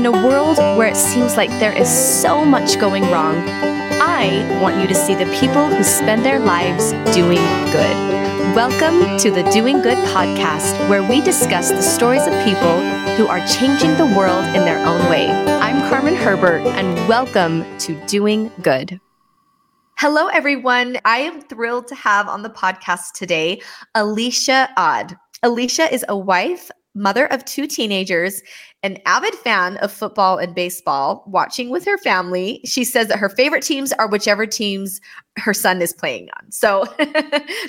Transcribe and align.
In 0.00 0.06
a 0.06 0.12
world 0.12 0.56
where 0.78 0.88
it 0.88 0.96
seems 0.96 1.36
like 1.36 1.50
there 1.60 1.76
is 1.76 1.86
so 1.86 2.42
much 2.42 2.80
going 2.80 3.02
wrong, 3.10 3.36
I 4.00 4.58
want 4.58 4.80
you 4.80 4.86
to 4.88 4.94
see 4.94 5.14
the 5.14 5.26
people 5.26 5.66
who 5.66 5.84
spend 5.84 6.24
their 6.24 6.38
lives 6.38 6.92
doing 7.14 7.36
good. 7.70 8.56
Welcome 8.56 9.18
to 9.18 9.30
the 9.30 9.42
Doing 9.52 9.82
Good 9.82 9.98
podcast, 10.08 10.88
where 10.88 11.02
we 11.02 11.20
discuss 11.20 11.68
the 11.68 11.82
stories 11.82 12.26
of 12.26 12.32
people 12.46 12.80
who 13.16 13.26
are 13.26 13.46
changing 13.46 13.94
the 13.98 14.10
world 14.16 14.42
in 14.56 14.64
their 14.64 14.78
own 14.86 15.00
way. 15.10 15.28
I'm 15.28 15.86
Carmen 15.90 16.14
Herbert, 16.14 16.66
and 16.66 17.06
welcome 17.06 17.66
to 17.80 17.94
Doing 18.06 18.50
Good. 18.62 19.02
Hello, 19.98 20.28
everyone. 20.28 20.96
I 21.04 21.18
am 21.18 21.42
thrilled 21.42 21.88
to 21.88 21.94
have 21.94 22.26
on 22.26 22.42
the 22.42 22.48
podcast 22.48 23.12
today 23.12 23.60
Alysha 23.94 24.72
Audd. 24.78 25.18
Alysha 25.44 25.92
is 25.92 26.06
a 26.08 26.16
wife, 26.16 26.70
mother 26.94 27.26
of 27.26 27.44
two 27.44 27.66
teenagers, 27.66 28.42
an 28.82 28.98
avid 29.06 29.34
fan 29.34 29.76
of 29.78 29.92
football 29.92 30.38
and 30.38 30.54
baseball, 30.54 31.22
watching 31.26 31.70
with 31.70 31.84
her 31.84 31.98
family. 31.98 32.60
She 32.64 32.84
says 32.84 33.08
that 33.08 33.18
her 33.18 33.28
favorite 33.28 33.62
teams 33.62 33.92
are 33.92 34.08
whichever 34.08 34.46
teams 34.46 35.00
her 35.36 35.54
son 35.54 35.80
is 35.80 35.92
playing 35.92 36.28
on. 36.38 36.50
So 36.50 36.84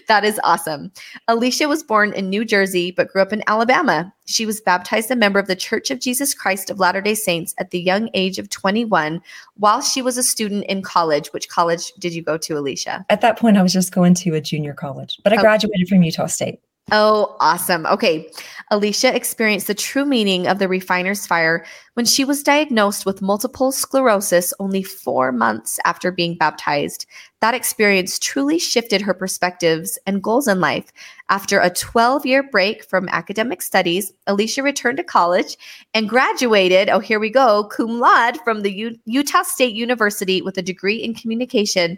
that 0.08 0.24
is 0.24 0.40
awesome. 0.44 0.92
Alysha 1.30 1.70
was 1.70 1.84
born 1.84 2.14
in 2.14 2.30
New 2.30 2.44
Jersey, 2.44 2.92
but 2.92 3.10
grew 3.10 3.22
up 3.22 3.32
in 3.32 3.44
Alabama. 3.48 4.12
She 4.26 4.46
was 4.46 4.62
baptized 4.62 5.12
a 5.12 5.16
member 5.16 5.40
of 5.40 5.48
the 5.48 5.56
Church 5.56 5.92
of 5.92 6.00
Jesus 6.00 6.34
Christ 6.34 6.70
of 6.70 6.80
Latter 6.80 7.02
day 7.02 7.14
Saints 7.14 7.54
at 7.60 7.72
the 7.72 7.80
young 7.80 8.10
age 8.14 8.40
of 8.40 8.50
21 8.50 9.22
while 9.56 9.82
she 9.82 10.02
was 10.02 10.18
a 10.18 10.24
student 10.24 10.66
in 10.66 10.82
college. 10.82 11.32
Which 11.34 11.50
college 11.50 11.92
did 12.00 12.14
you 12.14 12.24
go 12.24 12.38
to, 12.38 12.54
Alysha? 12.56 13.06
At 13.10 13.22
that 13.22 13.38
point, 13.38 13.58
I 13.58 13.64
was 13.64 13.74
just 13.74 13.92
going 13.92 14.16
to 14.16 14.34
a 14.36 14.42
junior 14.42 14.74
college, 14.74 15.20
but 15.24 15.34
I 15.34 15.38
oh. 15.38 15.42
graduated 15.42 15.88
from 15.88 16.04
Utah 16.04 16.28
State. 16.28 16.60
Oh, 16.94 17.38
awesome. 17.40 17.86
Okay. 17.86 18.30
Alysha 18.70 19.14
experienced 19.14 19.68
the 19.68 19.74
true 19.74 20.04
meaning 20.04 20.46
of 20.46 20.60
the 20.60 20.68
refiner's 20.68 21.26
fire 21.26 21.66
when 21.94 22.06
she 22.06 22.26
was 22.26 22.44
diagnosed 22.44 23.06
with 23.06 23.22
multiple 23.22 23.72
sclerosis 23.72 24.54
only 24.60 24.84
four 24.84 25.32
months 25.32 25.80
after 25.86 26.12
being 26.12 26.36
baptized. 26.36 27.06
That 27.40 27.54
experience 27.54 28.20
truly 28.20 28.60
shifted 28.60 29.02
her 29.02 29.14
perspectives 29.14 29.98
and 30.06 30.22
goals 30.22 30.50
in 30.50 30.60
life. 30.60 30.92
After 31.30 31.62
a 31.62 31.70
12 31.70 32.26
year 32.26 32.44
break 32.44 32.84
from 32.84 33.08
academic 33.10 33.62
studies, 33.62 34.12
Alysha 34.28 34.62
returned 34.62 34.98
to 34.98 35.04
college 35.04 35.58
and 35.94 36.10
graduated, 36.10 36.90
oh, 36.90 37.00
here 37.00 37.22
we 37.22 37.30
go, 37.30 37.64
cum 37.66 38.02
laude 38.02 38.38
from 38.44 38.64
the 38.64 38.72
U- 38.72 39.00
Utah 39.06 39.44
State 39.44 39.76
University 39.76 40.42
with 40.42 40.58
a 40.58 40.62
degree 40.62 40.98
in 40.98 41.14
communication 41.14 41.98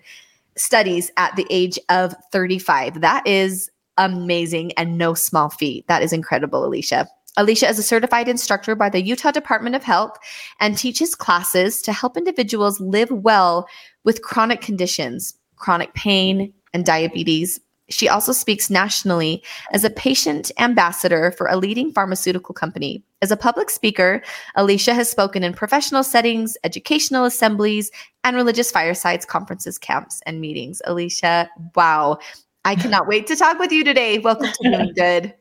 studies 0.56 1.12
at 1.17 1.36
the 1.36 1.48
age 1.50 1.80
of 1.89 2.14
35. 2.32 3.02
That 3.02 3.26
is 3.28 3.72
amazing 3.97 4.72
and 4.73 4.97
no 4.97 5.13
small 5.13 5.49
feat. 5.49 5.88
That 5.88 6.03
is 6.03 6.13
incredible, 6.13 6.69
Alysha. 6.69 7.08
Alysha 7.38 7.69
is 7.69 7.80
a 7.80 7.83
certified 7.83 8.27
instructor 8.27 8.75
by 8.75 8.89
the 8.89 9.02
Utah 9.02 9.31
Department 9.31 9.75
of 9.75 9.83
Health 9.83 10.17
and 10.59 10.77
teaches 10.77 11.16
classes 11.16 11.81
to 11.81 11.91
help 11.91 12.16
individuals 12.16 12.80
live 12.80 13.09
well 13.09 13.67
with 14.03 14.21
chronic 14.21 14.61
conditions, 14.61 15.33
chronic 15.55 15.94
pain, 15.95 16.53
and 16.73 16.86
diabetes. 16.86 17.59
She 17.89 18.08
also 18.08 18.31
speaks 18.31 18.69
nationally 18.69 19.44
as 19.71 19.83
a 19.83 19.89
patient 19.89 20.52
ambassador 20.58 21.31
for 21.31 21.47
a 21.47 21.58
leading 21.58 21.91
pharmaceutical 21.91 22.53
company. 22.53 23.03
As 23.21 23.31
a 23.31 23.38
public 23.38 23.69
speaker, 23.69 24.21
Alysha 24.58 24.94
has 24.94 25.09
spoken 25.09 25.44
in 25.44 25.53
professional 25.53 26.03
settings, 26.03 26.55
educational 26.64 27.25
assemblies, 27.25 27.91
and 28.23 28.36
religious 28.36 28.71
firesides, 28.71 29.25
conferences, 29.25 29.77
camps, 29.77 30.21
and 30.25 30.39
meetings. 30.39 30.81
Alysha, 30.88 31.47
wow. 31.75 32.19
I 32.66 32.75
cannot 32.75 33.08
wait 33.08 33.28
to 33.28 33.36
talk 33.36 33.59
with 33.59 33.72
you 33.72 33.83
today. 33.83 34.19
Welcome 34.19 34.47
to 34.47 34.69
Doing 34.69 34.94
Good. 34.95 35.33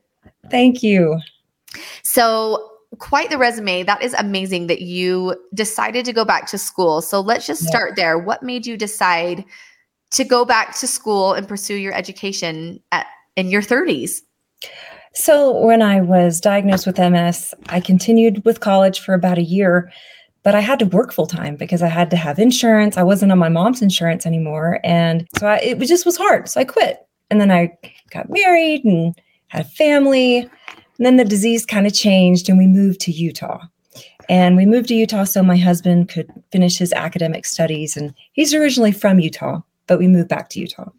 Thank 0.49 0.83
you. 0.83 1.19
So, 2.03 2.69
quite 2.99 3.29
the 3.29 3.37
resume. 3.37 3.83
That 3.83 4.03
is 4.03 4.13
amazing 4.13 4.67
that 4.67 4.81
you 4.81 5.35
decided 5.53 6.05
to 6.05 6.13
go 6.13 6.25
back 6.25 6.47
to 6.47 6.57
school. 6.57 7.01
So, 7.01 7.21
let's 7.21 7.47
just 7.47 7.63
start 7.63 7.91
yeah. 7.91 8.03
there. 8.03 8.19
What 8.19 8.43
made 8.43 8.65
you 8.65 8.77
decide 8.77 9.45
to 10.11 10.23
go 10.23 10.45
back 10.45 10.77
to 10.79 10.87
school 10.87 11.33
and 11.33 11.47
pursue 11.47 11.75
your 11.75 11.93
education 11.93 12.81
at 12.91 13.07
in 13.35 13.49
your 13.49 13.61
30s? 13.61 14.21
So, 15.13 15.57
when 15.65 15.81
I 15.81 16.01
was 16.01 16.41
diagnosed 16.41 16.85
with 16.85 16.97
MS, 16.99 17.53
I 17.67 17.79
continued 17.79 18.43
with 18.43 18.59
college 18.59 18.99
for 18.99 19.13
about 19.13 19.37
a 19.37 19.43
year, 19.43 19.91
but 20.43 20.55
I 20.55 20.59
had 20.59 20.79
to 20.79 20.85
work 20.85 21.13
full 21.13 21.27
time 21.27 21.55
because 21.55 21.81
I 21.81 21.87
had 21.87 22.09
to 22.11 22.17
have 22.17 22.37
insurance. 22.37 22.97
I 22.97 23.03
wasn't 23.03 23.31
on 23.31 23.39
my 23.39 23.49
mom's 23.49 23.81
insurance 23.81 24.25
anymore. 24.25 24.81
And 24.83 25.25
so 25.37 25.47
I, 25.47 25.57
it 25.59 25.79
just 25.85 26.05
was 26.05 26.17
hard. 26.17 26.49
So 26.49 26.59
I 26.59 26.65
quit. 26.65 26.99
And 27.33 27.41
then 27.41 27.49
I 27.49 27.75
got 28.11 28.29
married 28.29 28.85
and 28.85 29.19
had 29.47 29.65
a 29.65 29.69
family. 29.69 30.37
And 30.37 31.03
then 31.03 31.17
the 31.17 31.25
disease 31.25 31.65
kind 31.65 31.87
of 31.87 31.93
changed 31.95 32.47
and 32.47 32.59
we 32.59 32.67
moved 32.67 33.01
to 33.01 33.11
Utah. 33.11 33.59
And 34.29 34.55
we 34.55 34.67
moved 34.67 34.89
to 34.89 34.93
Utah 34.93 35.23
so 35.23 35.41
my 35.41 35.57
husband 35.57 36.09
could 36.09 36.31
finish 36.51 36.77
his 36.77 36.93
academic 36.93 37.47
studies. 37.47 37.97
And 37.97 38.13
he's 38.33 38.53
originally 38.53 38.91
from 38.91 39.19
Utah, 39.19 39.61
but 39.87 39.97
we 39.97 40.07
moved 40.07 40.29
back 40.29 40.49
to 40.49 40.59
Utah. 40.59 40.91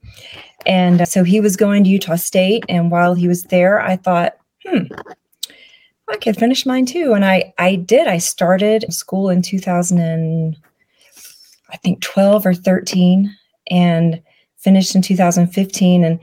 And 0.67 1.03
uh, 1.03 1.05
so 1.05 1.23
he 1.23 1.39
was 1.39 1.55
going 1.55 1.85
to 1.85 1.91
Utah 1.91 2.17
State. 2.17 2.65
And 2.69 2.91
while 2.91 3.15
he 3.15 3.29
was 3.29 3.45
there, 3.45 3.81
I 3.81 3.95
thought, 3.95 4.37
hmm, 4.67 4.93
I 6.09 6.17
could 6.17 6.37
finish 6.37 6.67
mine 6.67 6.87
too. 6.87 7.13
And 7.13 7.25
I, 7.25 7.55
I 7.59 7.77
did. 7.77 8.09
I 8.09 8.19
started 8.19 8.93
school 8.93 9.31
in 9.31 9.41
2000 9.41 10.01
and 10.01 10.57
I 11.71 11.77
think 11.77 12.03
12 12.03 12.45
or 12.45 12.55
13. 12.55 13.33
And 13.71 14.21
finished 14.65 14.95
in 14.95 15.03
2015 15.03 16.05
and 16.05 16.19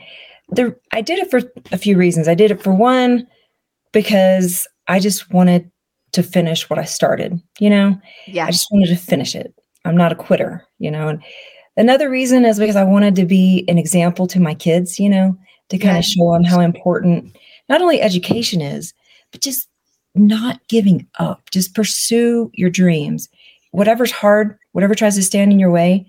the 0.50 0.76
I 0.92 1.02
did 1.02 1.20
it 1.20 1.32
for 1.32 1.42
a 1.72 1.78
few 1.78 1.98
reasons. 1.98 2.28
I 2.28 2.36
did 2.36 2.52
it 2.52 2.62
for 2.62 2.74
one 2.74 3.28
because 3.94 4.68
I 4.88 5.00
just 5.00 5.32
wanted 5.32 5.72
to 6.12 6.24
finish 6.24 6.70
what 6.70 6.80
I 6.80 6.84
started, 6.84 7.42
you 7.60 7.70
know? 7.70 8.00
Yeah. 8.28 8.46
I 8.46 8.52
just 8.52 8.68
wanted 8.72 8.88
to 8.88 8.98
finish 8.98 9.36
it. 9.36 9.54
I'm 9.86 9.96
not 9.96 10.12
a 10.12 10.16
quitter, 10.16 10.66
you 10.80 10.92
know. 10.92 11.08
And 11.08 11.24
another 11.78 12.10
reason 12.10 12.44
is 12.44 12.60
because 12.60 12.76
I 12.76 12.84
wanted 12.84 13.16
to 13.16 13.26
be 13.26 13.64
an 13.68 13.78
example 13.78 14.28
to 14.28 14.40
my 14.40 14.54
kids, 14.54 15.00
you 15.00 15.10
know, 15.10 15.38
to 15.70 15.78
kind 15.78 15.94
yeah. 15.94 16.00
of 16.00 16.06
show 16.06 16.34
them 16.34 16.44
how 16.44 16.60
important 16.60 17.36
not 17.70 17.82
only 17.82 18.02
education 18.02 18.62
is, 18.62 18.94
but 19.32 19.42
just 19.42 19.70
not 20.14 20.60
giving 20.68 21.08
up. 21.20 21.50
Just 21.52 21.74
pursue 21.74 22.52
your 22.54 22.70
dreams. 22.70 23.30
Whatever's 23.72 24.12
hard, 24.12 24.58
whatever 24.74 24.94
tries 24.94 25.16
to 25.16 25.24
stand 25.24 25.54
in 25.54 25.60
your 25.60 25.72
way, 25.72 26.06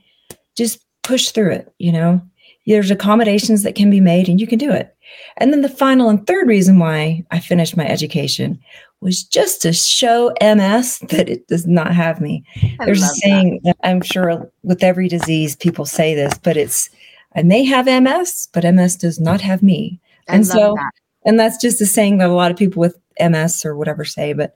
just 0.57 0.85
push 1.03 1.31
through 1.31 1.53
it, 1.53 1.73
you 1.79 1.93
know? 1.93 2.21
There's 2.67 2.91
accommodations 2.91 3.65
that 3.65 3.75
can 3.75 3.91
be 3.91 4.01
made 4.01 4.29
and 4.29 4.41
you 4.41 4.47
can 4.47 4.59
do 4.59 4.71
it. 4.71 4.95
And 5.39 5.53
then 5.53 5.63
the 5.63 5.69
final 5.69 6.09
and 6.09 6.25
third 6.27 6.47
reason 6.47 6.79
why 6.79 7.25
I 7.31 7.41
finished 7.41 7.77
my 7.77 7.87
education 7.87 8.61
was 9.01 9.25
just 9.25 9.61
to 9.63 9.73
show 9.73 10.33
MS 10.41 10.99
that 11.11 11.29
it 11.29 11.47
does 11.49 11.67
not 11.67 11.93
have 11.93 12.21
me. 12.21 12.45
I 12.81 12.87
There's 12.87 13.03
a 13.03 13.09
saying 13.09 13.61
that. 13.65 13.77
I'm 13.83 14.01
sure 14.01 14.51
with 14.63 14.83
every 14.83 15.09
disease 15.09 15.57
people 15.57 15.85
say 15.85 16.15
this, 16.15 16.39
but 16.39 16.57
it's 16.57 16.89
I 17.35 17.43
may 17.43 17.65
have 17.65 17.87
MS, 17.87 18.49
but 18.53 18.65
MS 18.65 18.97
does 18.97 19.19
not 19.19 19.41
have 19.41 19.63
me. 19.63 20.01
I 20.29 20.37
and 20.37 20.47
so 20.47 20.75
that. 20.77 20.93
and 21.25 21.41
that's 21.41 21.61
just 21.61 21.81
a 21.81 21.87
saying 21.87 22.19
that 22.19 22.31
a 22.31 22.35
lot 22.35 22.51
of 22.51 22.57
people 22.57 22.81
with 22.81 22.97
MS 23.19 23.65
or 23.65 23.77
whatever 23.77 24.05
say, 24.05 24.33
but 24.33 24.55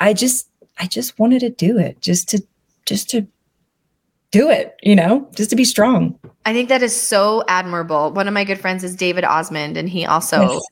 I 0.00 0.12
just 0.12 0.48
I 0.78 0.86
just 0.86 1.18
wanted 1.18 1.40
to 1.40 1.50
do 1.50 1.78
it 1.78 2.00
just 2.00 2.28
to 2.30 2.42
just 2.86 3.08
to 3.10 3.26
do 4.30 4.50
it, 4.50 4.76
you 4.82 4.94
know, 4.94 5.28
just 5.34 5.50
to 5.50 5.56
be 5.56 5.64
strong. 5.64 6.18
I 6.44 6.52
think 6.52 6.68
that 6.68 6.82
is 6.82 6.94
so 6.94 7.44
admirable. 7.48 8.12
One 8.12 8.28
of 8.28 8.34
my 8.34 8.44
good 8.44 8.60
friends 8.60 8.84
is 8.84 8.96
David 8.96 9.24
Osmond, 9.24 9.76
and 9.76 9.88
he 9.88 10.04
also 10.04 10.42
yes. 10.42 10.62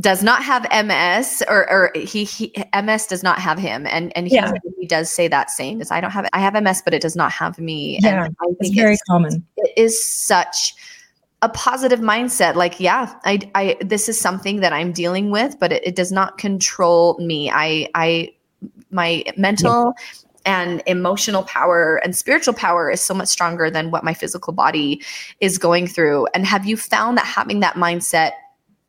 does 0.00 0.22
not 0.22 0.42
have 0.42 0.66
MS, 0.84 1.42
or, 1.48 1.70
or 1.70 1.90
he, 1.94 2.24
he, 2.24 2.52
MS 2.74 3.06
does 3.06 3.22
not 3.22 3.38
have 3.38 3.58
him, 3.58 3.86
and 3.86 4.16
and 4.16 4.28
he, 4.28 4.34
yeah. 4.34 4.52
he 4.78 4.86
does 4.86 5.10
say 5.10 5.28
that 5.28 5.50
saying 5.50 5.80
is 5.80 5.90
I 5.90 6.00
don't 6.00 6.10
have 6.10 6.28
I 6.32 6.40
have 6.40 6.60
MS, 6.60 6.82
but 6.84 6.94
it 6.94 7.02
does 7.02 7.16
not 7.16 7.32
have 7.32 7.58
me. 7.58 7.98
Yeah, 8.02 8.26
and 8.26 8.36
I 8.40 8.46
think 8.46 8.56
it's 8.60 8.70
very 8.70 8.94
it's, 8.94 9.02
common. 9.02 9.44
It 9.56 9.72
is 9.76 10.04
such 10.04 10.74
a 11.42 11.50
positive 11.50 12.00
mindset 12.00 12.54
like 12.54 12.80
yeah 12.80 13.14
i 13.26 13.38
i 13.54 13.76
this 13.82 14.08
is 14.08 14.18
something 14.18 14.60
that 14.60 14.72
i'm 14.72 14.90
dealing 14.90 15.30
with 15.30 15.54
but 15.60 15.70
it, 15.70 15.86
it 15.86 15.94
does 15.94 16.10
not 16.10 16.38
control 16.38 17.14
me 17.18 17.50
i 17.50 17.86
i 17.94 18.32
my 18.90 19.22
mental 19.36 19.92
yeah 19.94 20.25
and 20.46 20.82
emotional 20.86 21.42
power 21.42 22.00
and 22.04 22.16
spiritual 22.16 22.54
power 22.54 22.88
is 22.88 23.00
so 23.00 23.12
much 23.12 23.28
stronger 23.28 23.68
than 23.70 23.90
what 23.90 24.04
my 24.04 24.14
physical 24.14 24.52
body 24.52 25.02
is 25.40 25.58
going 25.58 25.88
through. 25.88 26.26
And 26.32 26.46
have 26.46 26.64
you 26.64 26.76
found 26.76 27.18
that 27.18 27.26
having 27.26 27.60
that 27.60 27.74
mindset 27.74 28.30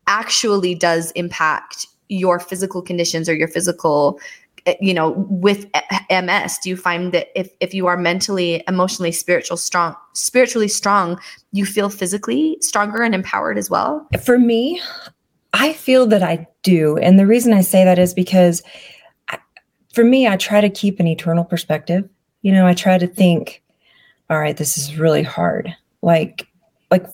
actually 0.06 0.76
does 0.76 1.12
impact 1.12 1.88
your 2.10 2.40
physical 2.40 2.82
conditions 2.82 3.28
or 3.28 3.36
your 3.36 3.50
physical 3.50 4.20
eh, 4.66 4.76
you 4.80 4.94
know 4.94 5.12
with 5.30 5.66
ms 6.10 6.58
do 6.64 6.70
you 6.70 6.78
find 6.78 7.12
that 7.12 7.28
if 7.38 7.50
if 7.60 7.74
you 7.74 7.86
are 7.86 7.98
mentally 7.98 8.64
emotionally 8.70 9.12
spiritual 9.12 9.58
strong 9.58 9.94
spiritually 10.14 10.70
strong 10.70 11.20
you 11.52 11.66
feel 11.66 11.90
physically 11.90 12.58
stronger 12.62 13.02
and 13.02 13.14
empowered 13.14 13.58
as 13.58 13.70
well? 13.70 14.08
For 14.24 14.40
me 14.40 14.82
i 15.54 15.74
feel 15.74 16.06
that 16.08 16.24
i 16.24 16.48
do. 16.64 16.98
And 16.98 17.20
the 17.20 17.28
reason 17.28 17.52
i 17.54 17.62
say 17.62 17.84
that 17.84 18.00
is 18.00 18.14
because 18.14 18.64
for 19.98 20.04
me, 20.04 20.28
I 20.28 20.38
try 20.38 20.62
to 20.62 20.70
keep 20.70 21.00
an 21.00 21.08
eternal 21.08 21.44
perspective. 21.44 22.08
You 22.44 22.52
know, 22.52 22.68
I 22.68 22.76
try 22.76 23.00
to 23.00 23.08
think, 23.08 23.64
all 24.30 24.40
right, 24.40 24.56
this 24.56 24.78
is 24.78 24.96
really 24.96 25.24
hard. 25.24 25.76
Like, 26.04 26.48
like 26.92 27.08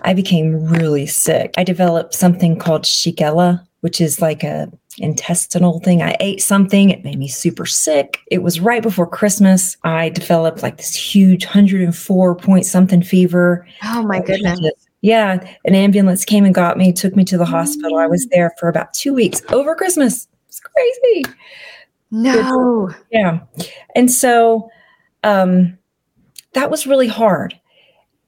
I 0.00 0.14
became 0.14 0.66
really 0.66 1.06
sick. 1.06 1.54
I 1.56 1.62
developed 1.62 2.12
something 2.12 2.58
called 2.58 2.82
Shigella, 2.82 3.64
which 3.82 4.00
is 4.00 4.20
like 4.20 4.42
a 4.42 4.68
intestinal 4.98 5.80
thing. 5.80 6.02
I 6.02 6.16
ate 6.20 6.42
something, 6.42 6.90
it 6.90 7.04
made 7.04 7.18
me 7.18 7.28
super 7.28 7.66
sick. 7.66 8.20
It 8.30 8.42
was 8.42 8.60
right 8.60 8.82
before 8.82 9.06
Christmas. 9.06 9.76
I 9.82 10.08
developed 10.08 10.62
like 10.62 10.76
this 10.76 10.94
huge 10.94 11.44
104 11.44 12.34
point 12.36 12.66
something 12.66 13.02
fever. 13.02 13.66
Oh 13.84 14.02
my 14.02 14.20
goodness. 14.20 14.58
Yeah, 15.02 15.46
an 15.64 15.74
ambulance 15.74 16.24
came 16.24 16.44
and 16.44 16.54
got 16.54 16.78
me, 16.78 16.92
took 16.92 17.14
me 17.14 17.24
to 17.26 17.38
the 17.38 17.44
hospital. 17.44 17.98
I 17.98 18.06
was 18.06 18.26
there 18.28 18.54
for 18.58 18.68
about 18.68 18.94
2 18.94 19.12
weeks 19.14 19.42
over 19.52 19.74
Christmas. 19.74 20.28
It's 20.48 20.60
crazy. 20.60 21.24
No. 22.10 22.90
Yeah. 23.10 23.40
And 23.94 24.10
so 24.10 24.70
um 25.24 25.76
that 26.54 26.70
was 26.70 26.86
really 26.86 27.08
hard. 27.08 27.58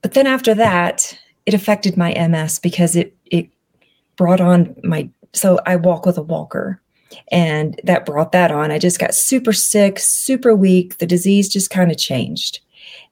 But 0.01 0.13
then 0.13 0.27
after 0.27 0.53
that, 0.53 1.17
it 1.45 1.53
affected 1.53 1.97
my 1.97 2.13
MS 2.27 2.59
because 2.59 2.95
it 2.95 3.15
it 3.25 3.49
brought 4.15 4.41
on 4.41 4.75
my 4.83 5.09
so 5.33 5.59
I 5.65 5.75
walk 5.75 6.05
with 6.05 6.17
a 6.17 6.23
walker 6.23 6.81
and 7.31 7.79
that 7.83 8.05
brought 8.05 8.31
that 8.31 8.51
on. 8.51 8.71
I 8.71 8.79
just 8.79 8.99
got 8.99 9.13
super 9.13 9.53
sick, 9.53 9.99
super 9.99 10.55
weak. 10.55 10.97
The 10.97 11.07
disease 11.07 11.49
just 11.49 11.69
kind 11.69 11.91
of 11.91 11.97
changed. 11.97 12.59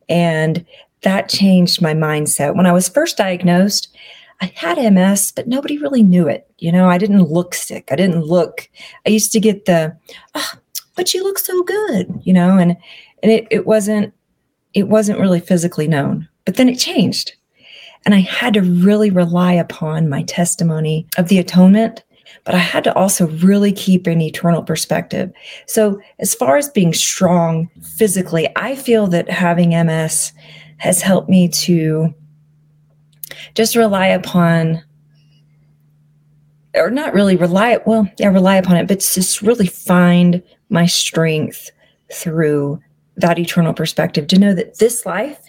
And 0.09 0.65
that 1.01 1.29
changed 1.29 1.81
my 1.81 1.93
mindset. 1.93 2.55
When 2.55 2.65
I 2.65 2.71
was 2.71 2.89
first 2.89 3.17
diagnosed, 3.17 3.95
I 4.41 4.51
had 4.55 4.77
MS, 4.93 5.31
but 5.35 5.47
nobody 5.47 5.77
really 5.77 6.03
knew 6.03 6.27
it. 6.27 6.49
You 6.59 6.71
know, 6.71 6.89
I 6.89 6.97
didn't 6.97 7.23
look 7.23 7.53
sick. 7.55 7.89
I 7.91 7.95
didn't 7.95 8.23
look, 8.23 8.69
I 9.05 9.09
used 9.09 9.31
to 9.33 9.39
get 9.39 9.65
the, 9.65 9.97
oh, 10.35 10.53
but 10.95 11.13
you 11.13 11.23
look 11.23 11.39
so 11.39 11.63
good, 11.63 12.21
you 12.23 12.33
know, 12.33 12.57
and 12.57 12.75
and 13.23 13.31
it, 13.31 13.47
it 13.49 13.65
wasn't 13.65 14.13
it 14.73 14.89
wasn't 14.89 15.19
really 15.19 15.39
physically 15.39 15.87
known. 15.87 16.27
But 16.45 16.55
then 16.55 16.69
it 16.69 16.77
changed. 16.77 17.33
And 18.05 18.13
I 18.13 18.19
had 18.19 18.53
to 18.53 18.61
really 18.61 19.09
rely 19.09 19.53
upon 19.53 20.07
my 20.07 20.23
testimony 20.23 21.07
of 21.17 21.29
the 21.29 21.39
atonement 21.39 22.03
but 22.43 22.55
I 22.55 22.59
had 22.59 22.83
to 22.85 22.95
also 22.95 23.27
really 23.27 23.71
keep 23.71 24.07
an 24.07 24.21
eternal 24.21 24.63
perspective. 24.63 25.31
So, 25.67 25.99
as 26.19 26.33
far 26.33 26.57
as 26.57 26.69
being 26.69 26.93
strong 26.93 27.69
physically, 27.97 28.47
I 28.55 28.75
feel 28.75 29.07
that 29.07 29.29
having 29.29 29.69
MS 29.69 30.33
has 30.77 31.01
helped 31.01 31.29
me 31.29 31.47
to 31.49 32.13
just 33.53 33.75
rely 33.75 34.07
upon 34.07 34.83
or 36.75 36.89
not 36.89 37.13
really 37.13 37.35
rely 37.35 37.79
well 37.85 38.07
yeah 38.19 38.27
rely 38.27 38.55
upon 38.55 38.77
it 38.77 38.87
but 38.87 38.99
just 38.99 39.41
really 39.41 39.67
find 39.67 40.43
my 40.69 40.85
strength 40.85 41.71
through 42.13 42.79
that 43.15 43.39
eternal 43.39 43.73
perspective 43.73 44.27
to 44.27 44.39
know 44.39 44.53
that 44.53 44.77
this 44.77 45.05
life 45.05 45.39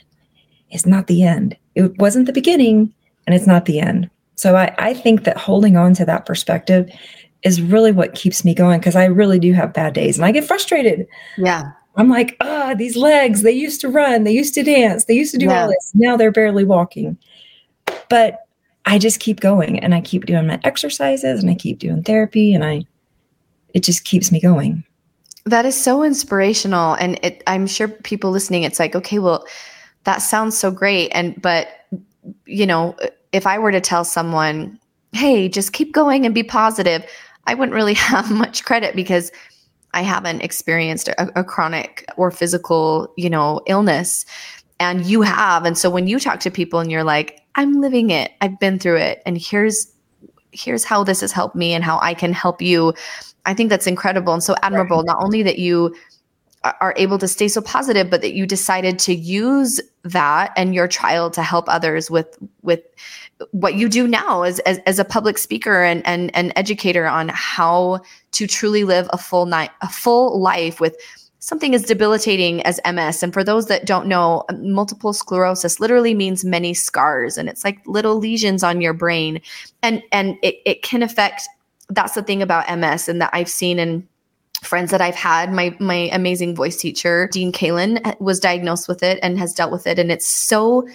is 0.71 0.87
not 0.87 1.07
the 1.07 1.23
end 1.23 1.57
it 1.75 1.97
wasn't 1.99 2.27
the 2.27 2.33
beginning 2.33 2.93
and 3.27 3.35
it's 3.35 3.47
not 3.47 3.67
the 3.67 3.79
end 3.79 4.09
so 4.39 4.55
I, 4.55 4.73
I 4.79 4.95
think 4.95 5.25
that 5.25 5.37
holding 5.37 5.77
on 5.77 5.95
to 5.95 6.05
that 6.05 6.25
perspective 6.25 6.89
is 7.43 7.61
really 7.61 7.91
what 7.91 8.15
keeps 8.15 8.45
me 8.45 8.55
going 8.55 8.79
because 8.79 8.95
I 8.95 9.07
really 9.07 9.41
do 9.41 9.53
have 9.53 9.73
bad 9.73 9.95
days 9.95 10.17
and 10.17 10.25
I 10.25 10.31
get 10.31 10.45
frustrated. 10.45 11.09
Yeah. 11.37 11.73
I'm 11.97 12.09
like, 12.09 12.37
ah, 12.41 12.71
oh, 12.71 12.75
these 12.77 12.97
legs, 12.97 13.43
they 13.43 13.51
used 13.51 13.81
to 13.81 13.89
run, 13.89 14.23
they 14.23 14.31
used 14.31 14.55
to 14.55 14.63
dance, 14.63 15.07
they 15.07 15.15
used 15.15 15.33
to 15.33 15.39
do 15.39 15.47
yeah. 15.47 15.63
all 15.63 15.69
this. 15.69 15.91
Now 15.93 16.17
they're 16.17 16.31
barely 16.31 16.63
walking. 16.63 17.19
But 18.09 18.47
I 18.87 18.97
just 18.99 19.19
keep 19.19 19.41
going 19.41 19.81
and 19.81 19.93
I 19.93 20.01
keep 20.01 20.27
doing 20.27 20.47
my 20.47 20.61
exercises 20.63 21.43
and 21.43 21.51
I 21.51 21.57
keep 21.57 21.81
doing 21.81 22.05
therapy 22.05 22.55
and 22.55 22.65
I 22.65 22.85
it 23.75 23.83
just 23.83 24.05
keeps 24.05 24.31
me 24.31 24.41
going. 24.41 24.85
That 25.47 25.67
is 25.67 25.79
so 25.79 26.05
inspirational. 26.05 26.95
And 26.95 27.19
it 27.25 27.43
I'm 27.49 27.67
sure 27.67 27.89
people 27.89 28.31
listening, 28.31 28.63
it's 28.63 28.79
like, 28.79 28.95
okay, 28.95 29.19
well, 29.19 29.45
that 30.05 30.19
sounds 30.19 30.57
so 30.57 30.71
great. 30.71 31.09
And 31.09 31.43
but 31.43 31.69
you 32.47 32.67
know, 32.67 32.97
if 33.33 33.47
I 33.47 33.59
were 33.59 33.73
to 33.73 33.81
tell 33.81 34.05
someone, 34.05 34.79
hey, 35.13 35.49
just 35.49 35.73
keep 35.73 35.93
going 35.93 36.27
and 36.27 36.35
be 36.35 36.43
positive, 36.43 37.05
I 37.47 37.55
wouldn't 37.55 37.75
really 37.75 37.95
have 37.95 38.31
much 38.31 38.65
credit 38.65 38.95
because 38.95 39.33
I 39.95 40.03
haven't 40.03 40.43
experienced 40.43 41.09
a, 41.09 41.41
a, 41.41 41.45
chronic 41.45 42.05
or 42.17 42.31
physical, 42.31 43.13
you 43.17 43.31
know, 43.31 43.63
illness. 43.67 44.27
And 44.81 45.05
you 45.07 45.23
have. 45.23 45.65
And 45.65 45.77
so 45.77 45.91
when 45.91 46.07
you 46.07 46.21
talk 46.21 46.39
to 46.41 46.51
people 46.51 46.79
and 46.79 46.91
you're 46.91 47.05
like, 47.05 47.41
I'm 47.57 47.81
living 47.81 48.11
it, 48.11 48.33
I've 48.41 48.61
been 48.61 48.79
through 48.79 48.99
it, 48.99 49.23
and 49.27 49.37
here's 49.37 49.93
here's 50.53 50.85
how 50.85 51.05
this 51.05 51.21
has 51.21 51.33
helped 51.33 51.57
me 51.57 51.75
and 51.75 51.85
how 51.85 51.99
I 52.01 52.15
can 52.15 52.33
help 52.33 52.63
you. 52.63 52.95
I 53.45 53.55
think 53.55 53.71
that's 53.71 53.87
incredible 53.87 54.33
and 54.33 54.43
so 54.43 54.55
admirable. 54.63 55.03
Not 55.03 55.23
only 55.23 55.43
that 55.43 55.59
you 55.59 55.95
are 56.65 56.95
able 56.97 57.19
to 57.19 57.29
stay 57.29 57.49
so 57.49 57.61
positive 57.61 58.11
but 58.11 58.21
that 58.21 58.35
you 58.35 58.47
decided 58.47 58.99
to 58.99 59.15
use 59.15 59.81
that 60.03 60.53
and 60.57 60.75
your 60.75 60.89
trial 60.89 61.31
to 61.31 61.43
help 61.43 61.69
others 61.69 62.11
with 62.11 62.39
with 62.63 62.83
what 63.53 63.75
you 63.75 63.89
do 63.89 64.09
now 64.09 64.43
as, 64.43 64.59
as, 64.61 64.79
as 64.85 64.99
a 64.99 65.05
public 65.05 65.39
speaker 65.39 65.85
and, 65.85 66.05
and 66.05 66.35
an 66.35 66.53
educator 66.57 67.07
on 67.07 67.29
how 67.33 68.01
to 68.33 68.47
truly 68.49 68.83
live 68.83 69.09
a 69.13 69.19
full 69.19 69.47
night 69.47 69.71
a 69.83 69.89
full 69.89 70.41
life 70.41 70.81
with 70.81 70.97
something 71.39 71.75
as 71.75 71.85
debilitating 71.85 72.61
as 72.63 72.81
ms 72.93 73.23
and 73.23 73.33
for 73.33 73.45
those 73.45 73.67
that 73.67 73.87
don't 73.87 74.07
know 74.07 74.45
multiple 74.59 75.13
sclerosis 75.13 75.79
literally 75.79 76.15
means 76.15 76.45
many 76.45 76.75
scars 76.75 77.39
and 77.39 77.49
it's 77.49 77.65
like 77.65 77.79
little 77.87 78.17
lesions 78.17 78.65
on 78.65 78.81
your 78.81 78.93
brain. 78.93 79.41
And 79.83 80.03
and 80.11 80.37
it, 80.43 80.57
it 80.67 80.83
can 80.83 81.03
affect 81.03 81.43
that's 81.91 82.15
the 82.15 82.23
thing 82.23 82.43
about 82.43 82.79
ms 82.79 83.09
and 83.09 83.23
that 83.23 83.31
i've 83.33 83.49
seen 83.49 83.79
in 83.79 84.07
friends 84.63 84.91
that 84.91 85.01
I've 85.01 85.15
had. 85.15 85.53
My 85.53 85.77
my 85.79 86.11
amazing 86.13 86.55
voice 86.55 86.77
teacher, 86.77 87.29
Dean 87.33 87.53
Kalen, 87.53 88.19
was 88.21 88.41
diagnosed 88.41 88.89
with 88.89 89.03
it 89.03 89.19
and 89.23 89.39
has 89.39 89.55
dealt 89.55 89.73
with 89.73 89.87
it. 89.87 89.99
And 89.99 90.11
it's 90.11 90.27
so 90.27 90.87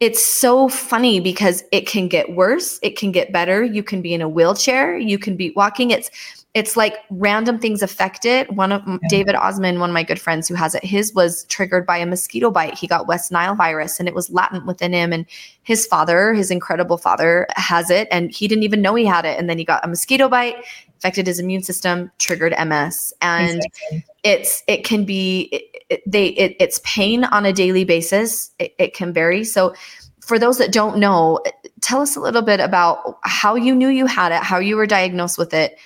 it's 0.00 0.24
so 0.24 0.68
funny 0.68 1.20
because 1.20 1.62
it 1.72 1.86
can 1.86 2.08
get 2.08 2.34
worse, 2.34 2.78
it 2.82 2.96
can 2.96 3.12
get 3.12 3.32
better. 3.32 3.62
You 3.62 3.82
can 3.82 4.00
be 4.00 4.14
in 4.14 4.22
a 4.22 4.28
wheelchair, 4.28 4.96
you 4.96 5.18
can 5.18 5.36
be 5.36 5.50
walking. 5.50 5.90
It's 5.90 6.10
it's 6.52 6.76
like 6.76 6.96
random 7.10 7.60
things 7.60 7.80
affect 7.80 8.24
it. 8.24 8.50
One 8.52 8.72
of 8.72 8.82
yeah. 8.84 8.96
David 9.08 9.36
Osmond, 9.36 9.78
one 9.78 9.90
of 9.90 9.94
my 9.94 10.02
good 10.02 10.20
friends 10.20 10.48
who 10.48 10.54
has 10.54 10.74
it, 10.74 10.82
his 10.84 11.14
was 11.14 11.44
triggered 11.44 11.86
by 11.86 11.96
a 11.98 12.06
mosquito 12.06 12.50
bite. 12.50 12.76
He 12.76 12.88
got 12.88 13.06
West 13.06 13.30
Nile 13.30 13.54
virus 13.54 14.00
and 14.00 14.08
it 14.08 14.16
was 14.16 14.30
latent 14.30 14.66
within 14.66 14.92
him. 14.92 15.12
And 15.12 15.26
his 15.62 15.86
father, 15.86 16.34
his 16.34 16.50
incredible 16.50 16.98
father, 16.98 17.46
has 17.54 17.88
it 17.88 18.08
and 18.10 18.32
he 18.32 18.48
didn't 18.48 18.64
even 18.64 18.82
know 18.82 18.96
he 18.96 19.04
had 19.04 19.24
it. 19.24 19.38
And 19.38 19.48
then 19.48 19.58
he 19.58 19.64
got 19.64 19.84
a 19.84 19.88
mosquito 19.88 20.28
bite 20.28 20.56
affected 21.00 21.26
his 21.26 21.40
immune 21.40 21.62
system, 21.62 22.10
triggered 22.18 22.54
MS, 22.62 23.14
and 23.22 23.56
exactly. 23.64 24.04
it's 24.22 24.62
it 24.68 24.84
can 24.84 25.04
be 25.04 25.48
it, 25.50 25.84
it, 25.88 26.02
they 26.06 26.26
it, 26.28 26.56
it's 26.60 26.80
pain 26.84 27.24
on 27.24 27.46
a 27.46 27.52
daily 27.52 27.84
basis. 27.84 28.50
It, 28.58 28.74
it 28.78 28.94
can 28.94 29.12
vary. 29.12 29.44
So, 29.44 29.74
for 30.20 30.38
those 30.38 30.58
that 30.58 30.72
don't 30.72 30.98
know, 30.98 31.40
tell 31.80 32.02
us 32.02 32.16
a 32.16 32.20
little 32.20 32.42
bit 32.42 32.60
about 32.60 33.18
how 33.24 33.54
you 33.54 33.74
knew 33.74 33.88
you 33.88 34.04
had 34.04 34.30
it, 34.30 34.42
how 34.42 34.58
you 34.58 34.76
were 34.76 34.86
diagnosed 34.86 35.38
with 35.38 35.54
it, 35.54 35.78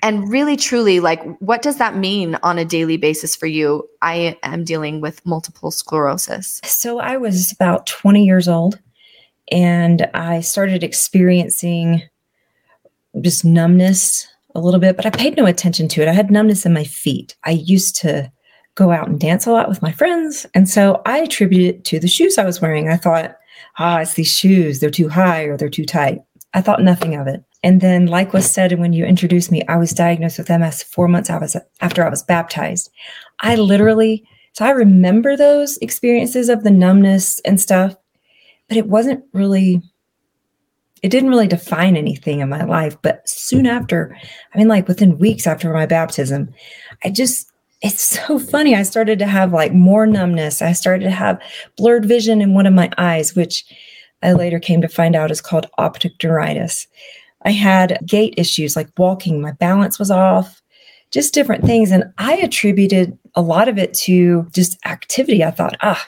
and 0.00 0.30
really 0.30 0.56
truly 0.56 1.00
like 1.00 1.20
what 1.40 1.60
does 1.60 1.78
that 1.78 1.96
mean 1.96 2.38
on 2.44 2.58
a 2.58 2.64
daily 2.64 2.96
basis 2.96 3.34
for 3.36 3.46
you 3.46 3.88
i 4.02 4.36
am 4.42 4.64
dealing 4.64 5.00
with 5.00 5.24
multiple 5.24 5.70
sclerosis 5.70 6.60
so 6.64 6.98
i 6.98 7.16
was 7.16 7.52
about 7.52 7.86
20 7.86 8.24
years 8.24 8.48
old 8.48 8.78
and 9.50 10.08
i 10.14 10.40
started 10.40 10.82
experiencing 10.82 12.02
just 13.20 13.44
numbness 13.44 14.26
a 14.54 14.60
little 14.60 14.80
bit, 14.80 14.96
but 14.96 15.06
I 15.06 15.10
paid 15.10 15.36
no 15.36 15.46
attention 15.46 15.88
to 15.88 16.02
it. 16.02 16.08
I 16.08 16.12
had 16.12 16.30
numbness 16.30 16.66
in 16.66 16.72
my 16.72 16.84
feet. 16.84 17.36
I 17.44 17.52
used 17.52 17.96
to 17.96 18.30
go 18.74 18.90
out 18.90 19.08
and 19.08 19.20
dance 19.20 19.46
a 19.46 19.52
lot 19.52 19.68
with 19.68 19.82
my 19.82 19.92
friends. 19.92 20.46
And 20.54 20.68
so 20.68 21.02
I 21.04 21.18
attributed 21.18 21.76
it 21.76 21.84
to 21.86 21.98
the 22.00 22.08
shoes 22.08 22.38
I 22.38 22.44
was 22.44 22.60
wearing. 22.60 22.88
I 22.88 22.96
thought, 22.96 23.36
ah, 23.78 24.00
it's 24.00 24.14
these 24.14 24.32
shoes. 24.32 24.80
They're 24.80 24.90
too 24.90 25.08
high 25.08 25.42
or 25.44 25.56
they're 25.56 25.68
too 25.68 25.84
tight. 25.84 26.20
I 26.54 26.60
thought 26.60 26.82
nothing 26.82 27.14
of 27.14 27.26
it. 27.26 27.44
And 27.62 27.80
then, 27.80 28.06
like 28.06 28.32
was 28.32 28.50
said 28.50 28.78
when 28.78 28.92
you 28.92 29.04
introduced 29.04 29.52
me, 29.52 29.62
I 29.68 29.76
was 29.76 29.92
diagnosed 29.92 30.38
with 30.38 30.50
MS 30.50 30.82
four 30.82 31.06
months 31.06 31.30
after 31.30 32.04
I 32.04 32.08
was 32.08 32.22
baptized. 32.22 32.90
I 33.40 33.54
literally, 33.54 34.26
so 34.52 34.64
I 34.64 34.70
remember 34.70 35.36
those 35.36 35.78
experiences 35.78 36.48
of 36.48 36.64
the 36.64 36.70
numbness 36.70 37.40
and 37.40 37.60
stuff, 37.60 37.94
but 38.68 38.76
it 38.76 38.88
wasn't 38.88 39.24
really 39.32 39.80
it 41.02 41.10
didn't 41.10 41.30
really 41.30 41.48
define 41.48 41.96
anything 41.96 42.40
in 42.40 42.48
my 42.48 42.64
life. 42.64 42.96
But 43.02 43.28
soon 43.28 43.66
after, 43.66 44.16
I 44.54 44.58
mean, 44.58 44.68
like 44.68 44.86
within 44.86 45.18
weeks 45.18 45.46
after 45.46 45.72
my 45.72 45.84
baptism, 45.84 46.54
I 47.04 47.10
just, 47.10 47.50
it's 47.82 48.02
so 48.20 48.38
funny. 48.38 48.74
I 48.74 48.84
started 48.84 49.18
to 49.18 49.26
have 49.26 49.52
like 49.52 49.72
more 49.72 50.06
numbness. 50.06 50.62
I 50.62 50.72
started 50.72 51.04
to 51.04 51.10
have 51.10 51.42
blurred 51.76 52.04
vision 52.04 52.40
in 52.40 52.54
one 52.54 52.66
of 52.66 52.74
my 52.74 52.90
eyes, 52.98 53.34
which 53.34 53.64
I 54.22 54.32
later 54.32 54.60
came 54.60 54.80
to 54.82 54.88
find 54.88 55.16
out 55.16 55.32
is 55.32 55.40
called 55.40 55.66
optic 55.78 56.12
neuritis. 56.22 56.86
I 57.44 57.50
had 57.50 57.98
gait 58.06 58.34
issues 58.36 58.76
like 58.76 58.88
walking, 58.96 59.40
my 59.40 59.50
balance 59.50 59.98
was 59.98 60.12
off, 60.12 60.62
just 61.10 61.34
different 61.34 61.64
things. 61.64 61.90
And 61.90 62.04
I 62.18 62.34
attributed 62.36 63.18
a 63.34 63.42
lot 63.42 63.66
of 63.66 63.78
it 63.78 63.92
to 63.94 64.46
just 64.52 64.78
activity. 64.86 65.42
I 65.42 65.50
thought, 65.50 65.76
ah, 65.80 66.06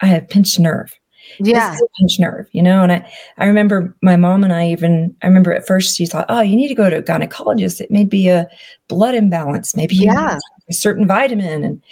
I 0.00 0.06
have 0.06 0.28
pinched 0.28 0.60
nerve 0.60 0.96
yeah 1.40 1.76
pinch 1.98 2.18
nerve 2.18 2.48
you 2.52 2.62
know 2.62 2.82
and 2.82 2.92
i 2.92 3.12
i 3.38 3.46
remember 3.46 3.94
my 4.02 4.16
mom 4.16 4.44
and 4.44 4.52
i 4.52 4.68
even 4.68 5.14
i 5.22 5.26
remember 5.26 5.52
at 5.52 5.66
first 5.66 5.96
she 5.96 6.06
thought 6.06 6.26
oh 6.28 6.40
you 6.40 6.56
need 6.56 6.68
to 6.68 6.74
go 6.74 6.90
to 6.90 6.98
a 6.98 7.02
gynecologist 7.02 7.80
it 7.80 7.90
may 7.90 8.04
be 8.04 8.28
a 8.28 8.48
blood 8.88 9.14
imbalance 9.14 9.76
maybe 9.76 9.94
you 9.94 10.04
yeah. 10.04 10.38
a 10.68 10.72
certain 10.72 11.06
vitamin 11.06 11.64
and 11.64 11.82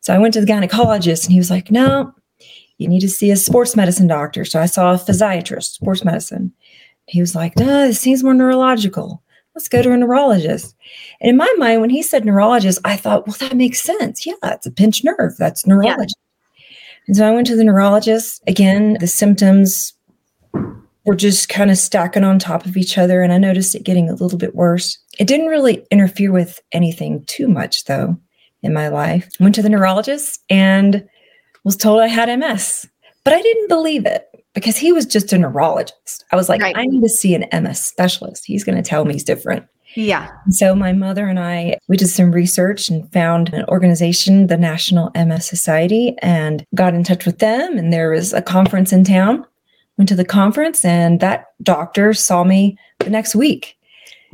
so 0.00 0.14
i 0.14 0.18
went 0.18 0.34
to 0.34 0.40
the 0.40 0.46
gynecologist 0.46 1.24
and 1.24 1.32
he 1.32 1.38
was 1.38 1.50
like 1.50 1.70
no 1.70 2.12
you 2.78 2.88
need 2.88 3.00
to 3.00 3.08
see 3.08 3.30
a 3.30 3.36
sports 3.36 3.76
medicine 3.76 4.06
doctor. 4.06 4.44
So 4.44 4.60
I 4.60 4.66
saw 4.66 4.92
a 4.92 4.98
physiatrist, 4.98 5.74
sports 5.74 6.04
medicine. 6.04 6.52
He 7.06 7.20
was 7.20 7.34
like, 7.34 7.56
"No, 7.58 7.86
this 7.86 8.00
seems 8.00 8.24
more 8.24 8.34
neurological. 8.34 9.22
Let's 9.54 9.68
go 9.68 9.82
to 9.82 9.92
a 9.92 9.96
neurologist." 9.96 10.74
And 11.20 11.30
in 11.30 11.36
my 11.36 11.52
mind, 11.58 11.80
when 11.80 11.90
he 11.90 12.02
said 12.02 12.24
neurologist, 12.24 12.80
I 12.84 12.96
thought, 12.96 13.26
"Well, 13.26 13.36
that 13.40 13.56
makes 13.56 13.80
sense. 13.80 14.26
Yeah, 14.26 14.34
it's 14.44 14.66
a 14.66 14.70
pinched 14.70 15.04
nerve. 15.04 15.36
That's 15.38 15.66
neurologist." 15.66 16.16
And 17.06 17.16
so 17.16 17.26
I 17.26 17.32
went 17.32 17.46
to 17.48 17.56
the 17.56 17.64
neurologist. 17.64 18.42
Again, 18.46 18.96
the 19.00 19.06
symptoms 19.06 19.92
were 21.04 21.14
just 21.14 21.48
kind 21.48 21.70
of 21.70 21.76
stacking 21.76 22.24
on 22.24 22.38
top 22.38 22.64
of 22.64 22.76
each 22.76 22.96
other, 22.96 23.22
and 23.22 23.32
I 23.32 23.38
noticed 23.38 23.74
it 23.74 23.84
getting 23.84 24.08
a 24.08 24.14
little 24.14 24.38
bit 24.38 24.54
worse. 24.54 24.98
It 25.18 25.26
didn't 25.26 25.48
really 25.48 25.86
interfere 25.90 26.32
with 26.32 26.60
anything 26.72 27.24
too 27.26 27.46
much, 27.46 27.84
though, 27.84 28.16
in 28.62 28.72
my 28.72 28.88
life. 28.88 29.28
Went 29.38 29.54
to 29.56 29.62
the 29.62 29.68
neurologist 29.68 30.42
and 30.48 31.06
was 31.62 31.76
told 31.76 32.00
I 32.00 32.06
had 32.06 32.34
MS, 32.38 32.88
but 33.22 33.34
I 33.34 33.42
didn't 33.42 33.68
believe 33.68 34.06
it 34.06 34.26
because 34.54 34.76
he 34.76 34.92
was 34.92 35.04
just 35.04 35.32
a 35.32 35.38
neurologist. 35.38 36.24
I 36.32 36.36
was 36.36 36.48
like, 36.48 36.62
right. 36.62 36.76
I 36.76 36.84
need 36.86 37.02
to 37.02 37.08
see 37.08 37.34
an 37.34 37.44
MS 37.62 37.84
specialist. 37.84 38.44
He's 38.46 38.64
going 38.64 38.76
to 38.76 38.88
tell 38.88 39.04
me 39.04 39.12
he's 39.12 39.24
different. 39.24 39.66
Yeah. 39.96 40.30
so 40.50 40.74
my 40.74 40.92
mother 40.92 41.26
and 41.26 41.38
I, 41.38 41.78
we 41.88 41.96
did 41.96 42.08
some 42.08 42.32
research 42.32 42.88
and 42.88 43.10
found 43.12 43.52
an 43.52 43.64
organization, 43.68 44.48
the 44.48 44.56
National 44.56 45.10
MS 45.14 45.46
Society, 45.46 46.16
and 46.20 46.64
got 46.74 46.94
in 46.94 47.04
touch 47.04 47.26
with 47.26 47.38
them. 47.38 47.78
And 47.78 47.92
there 47.92 48.10
was 48.10 48.32
a 48.32 48.42
conference 48.42 48.92
in 48.92 49.04
town. 49.04 49.44
Went 49.96 50.08
to 50.08 50.16
the 50.16 50.24
conference, 50.24 50.84
and 50.84 51.20
that 51.20 51.46
doctor 51.62 52.12
saw 52.14 52.42
me 52.42 52.76
the 52.98 53.10
next 53.10 53.36
week. 53.36 53.76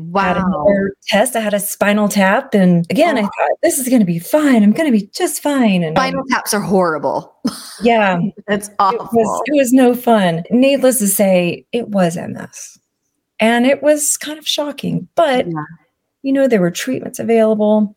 Wow. 0.00 0.66
test. 1.06 1.36
I 1.36 1.40
had 1.40 1.54
a 1.54 1.60
spinal 1.60 2.08
tap. 2.08 2.54
And 2.54 2.86
again, 2.90 3.18
oh. 3.18 3.20
I 3.20 3.22
thought, 3.22 3.58
this 3.62 3.78
is 3.78 3.88
going 3.88 4.00
to 4.00 4.06
be 4.06 4.18
fine. 4.18 4.62
I'm 4.62 4.72
going 4.72 4.90
to 4.90 4.98
be 4.98 5.06
just 5.08 5.42
fine. 5.42 5.82
And 5.82 5.96
spinal 5.96 6.24
taps 6.30 6.54
are 6.54 6.60
horrible. 6.60 7.34
Yeah. 7.82 8.18
It's 8.48 8.70
awful. 8.78 9.00
It 9.00 9.12
was, 9.12 9.42
it 9.46 9.56
was 9.56 9.72
no 9.72 9.94
fun. 9.94 10.42
Needless 10.50 10.98
to 10.98 11.06
say, 11.06 11.66
it 11.72 11.88
was 11.88 12.16
MS. 12.16 12.79
And 13.40 13.66
it 13.66 13.82
was 13.82 14.16
kind 14.16 14.38
of 14.38 14.46
shocking. 14.46 15.08
But, 15.14 15.46
yeah. 15.46 15.64
you 16.22 16.32
know, 16.32 16.46
there 16.46 16.60
were 16.60 16.70
treatments 16.70 17.18
available. 17.18 17.96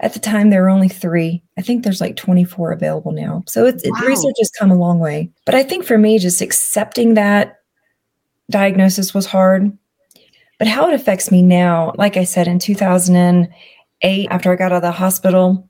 At 0.00 0.14
the 0.14 0.18
time, 0.18 0.50
there 0.50 0.62
were 0.62 0.70
only 0.70 0.88
three. 0.88 1.42
I 1.56 1.62
think 1.62 1.84
there's 1.84 2.00
like 2.00 2.16
24 2.16 2.72
available 2.72 3.12
now. 3.12 3.44
So 3.46 3.66
it's, 3.66 3.86
wow. 3.86 3.98
it, 4.02 4.06
research 4.06 4.34
has 4.38 4.50
come 4.58 4.70
a 4.70 4.76
long 4.76 4.98
way. 4.98 5.30
But 5.44 5.54
I 5.54 5.62
think 5.62 5.84
for 5.84 5.98
me, 5.98 6.18
just 6.18 6.40
accepting 6.40 7.14
that 7.14 7.58
diagnosis 8.50 9.14
was 9.14 9.26
hard 9.26 9.76
but 10.62 10.68
how 10.68 10.86
it 10.86 10.94
affects 10.94 11.32
me 11.32 11.42
now, 11.42 11.92
like 11.96 12.16
I 12.16 12.22
said, 12.22 12.46
in 12.46 12.60
2008, 12.60 14.28
after 14.30 14.52
I 14.52 14.54
got 14.54 14.66
out 14.70 14.76
of 14.76 14.82
the 14.82 14.92
hospital, 14.92 15.68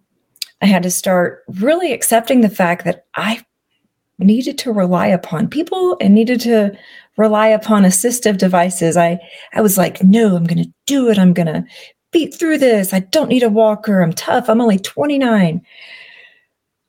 I 0.61 0.67
had 0.67 0.83
to 0.83 0.91
start 0.91 1.45
really 1.49 1.95
accepting 1.95 2.43
the 2.43 2.51
fact 2.51 2.85
that 2.85 3.07
I 3.17 3.43
needed 4.19 4.59
to 4.59 4.71
rely 4.71 5.07
upon 5.07 5.49
people 5.49 5.97
and 5.99 6.13
needed 6.13 6.43
to 6.43 6.77
rely 7.17 7.49
upon 7.49 7.83
assistive 7.83 8.39
devices. 8.39 8.97
I, 8.97 9.19
I 9.53 9.61
was 9.61 9.77
like, 9.77 10.03
no, 10.03 10.37
I'm 10.37 10.45
going 10.45 10.65
to 10.65 10.73
do 10.87 11.09
it. 11.11 11.19
I'm 11.19 11.33
going 11.33 11.47
to 11.47 11.65
beat 12.11 12.35
through 12.35 12.59
this. 12.59 12.93
I 12.93 13.01
don't 13.01 13.29
need 13.29 13.43
a 13.43 13.49
walker. 13.49 14.01
I'm 14.01 14.13
tough. 14.13 14.49
I'm 14.49 14.61
only 14.61 14.79
29. 14.79 15.63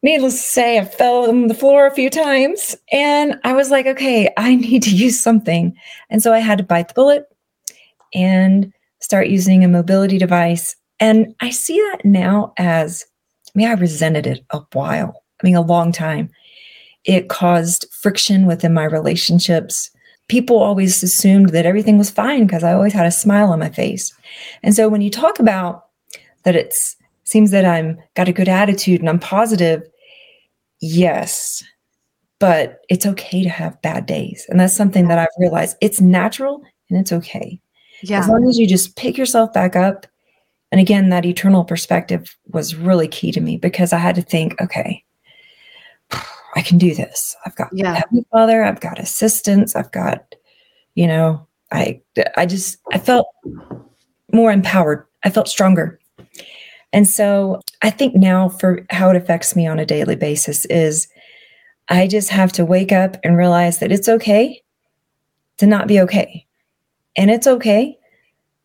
Needless 0.04 0.34
to 0.34 0.48
say, 0.48 0.80
I 0.80 0.86
fell 0.86 1.30
on 1.30 1.48
the 1.48 1.54
floor 1.54 1.88
a 1.88 1.96
few 1.96 2.10
times 2.10 2.76
and 2.92 3.40
I 3.46 3.54
was 3.54 3.72
like, 3.72 3.86
okay, 3.86 4.30
I 4.38 4.56
need 4.56 4.84
to 4.84 4.96
use 4.96 5.20
something. 5.20 5.76
And 6.10 6.22
so 6.22 6.34
I 6.34 6.40
had 6.40 6.58
to 6.58 6.64
bite 6.64 6.90
the 6.90 6.94
bullet 6.94 7.26
and 8.14 8.72
start 9.00 9.28
using 9.28 9.64
a 9.64 9.68
mobility 9.70 10.18
device. 10.18 10.76
And 11.00 11.34
I 11.40 11.50
see 11.50 11.80
that 11.92 12.06
now 12.06 12.54
as, 12.58 13.06
I 13.48 13.52
mean, 13.58 13.68
I 13.68 13.74
resented 13.74 14.28
it 14.28 14.46
a 14.52 14.62
while, 14.74 15.24
I 15.42 15.46
mean, 15.46 15.56
a 15.56 15.62
long 15.62 15.92
time. 15.92 16.30
It 17.06 17.30
caused 17.30 17.86
friction 17.92 18.46
within 18.46 18.74
my 18.74 18.86
relationships. 18.86 19.92
People 20.28 20.58
always 20.58 21.04
assumed 21.04 21.50
that 21.50 21.66
everything 21.66 21.98
was 21.98 22.10
fine 22.10 22.46
because 22.46 22.64
I 22.64 22.74
always 22.74 22.94
had 22.94 23.06
a 23.06 23.12
smile 23.12 23.52
on 23.52 23.60
my 23.60 23.70
face. 23.70 24.14
And 24.64 24.74
so 24.74 24.90
when 24.90 25.02
you 25.02 25.10
talk 25.10 25.40
about 25.40 25.86
that 26.44 26.56
it's 26.56 26.96
seems 27.26 27.52
that 27.52 27.66
I'm 27.66 28.00
got 28.16 28.28
a 28.28 28.34
good 28.34 28.50
attitude 28.50 29.00
and 29.00 29.10
I'm 29.10 29.20
positive, 29.20 29.82
yes, 30.82 31.64
but 32.40 32.82
it's 32.90 33.06
okay 33.06 33.44
to 33.44 33.50
have 33.50 33.82
bad 33.82 34.06
days. 34.06 34.46
And 34.50 34.60
that's 34.60 34.74
something 34.74 35.08
that 35.08 35.18
I've 35.20 35.28
realized 35.38 35.78
it's 35.82 36.02
natural 36.02 36.62
and 36.90 37.00
it's 37.00 37.12
okay. 37.12 37.60
Yeah. 38.02 38.20
As 38.20 38.28
long 38.28 38.48
as 38.48 38.58
you 38.58 38.68
just 38.68 38.96
pick 38.98 39.18
yourself 39.18 39.54
back 39.54 39.76
up. 39.76 40.06
And 40.72 40.82
again, 40.82 41.10
that 41.10 41.26
eternal 41.26 41.64
perspective 41.64 42.36
was 42.48 42.76
really 42.76 43.08
key 43.08 43.32
to 43.32 43.40
me 43.40 43.58
because 43.58 43.94
I 43.94 44.00
had 44.00 44.16
to 44.16 44.22
think, 44.22 44.60
okay, 44.60 45.04
I 46.56 46.62
can 46.62 46.78
do 46.78 46.94
this. 46.94 47.36
I've 47.46 47.56
got 47.56 47.70
yeah. 47.74 47.96
Heavenly 47.96 48.26
Father, 48.32 48.64
I've 48.64 48.80
got 48.80 49.00
assistance, 49.00 49.76
I've 49.76 49.92
got, 49.92 50.36
you 50.96 51.08
know, 51.08 51.48
I 51.72 52.02
I 52.38 52.46
just 52.46 52.78
I 52.92 53.00
felt 53.00 53.28
more 54.32 54.52
empowered. 54.52 55.06
I 55.24 55.30
felt 55.30 55.48
stronger. 55.48 56.00
And 56.92 57.08
so 57.08 57.60
I 57.82 57.90
think 57.90 58.16
now 58.16 58.50
for 58.50 58.86
how 58.92 59.10
it 59.10 59.16
affects 59.16 59.56
me 59.56 59.66
on 59.66 59.80
a 59.80 59.86
daily 59.86 60.16
basis 60.16 60.66
is 60.66 61.08
I 61.90 62.08
just 62.08 62.30
have 62.30 62.52
to 62.54 62.66
wake 62.66 62.92
up 62.92 63.18
and 63.24 63.36
realize 63.36 63.80
that 63.80 63.92
it's 63.92 64.08
okay 64.08 64.62
to 65.58 65.66
not 65.66 65.88
be 65.88 66.00
okay. 66.02 66.46
And 67.16 67.30
it's 67.30 67.48
okay 67.48 67.98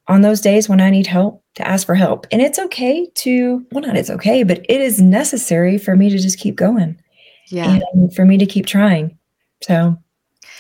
on 0.06 0.22
those 0.22 0.40
days 0.40 0.68
when 0.68 0.80
I 0.80 0.90
need 0.90 1.06
help 1.06 1.42
to 1.54 1.66
ask 1.66 1.86
for 1.86 1.94
help. 1.94 2.26
And 2.30 2.40
it's 2.40 2.58
okay 2.58 3.06
to, 3.16 3.66
well, 3.72 3.84
not 3.84 3.96
it's 3.96 4.10
okay, 4.10 4.42
but 4.42 4.64
it 4.68 4.80
is 4.80 5.00
necessary 5.00 5.78
for 5.78 5.96
me 5.96 6.10
to 6.10 6.18
just 6.18 6.38
keep 6.38 6.56
going. 6.56 7.00
Yeah. 7.48 7.80
And 7.92 8.14
for 8.14 8.24
me 8.24 8.38
to 8.38 8.46
keep 8.46 8.66
trying. 8.66 9.16
So, 9.62 9.96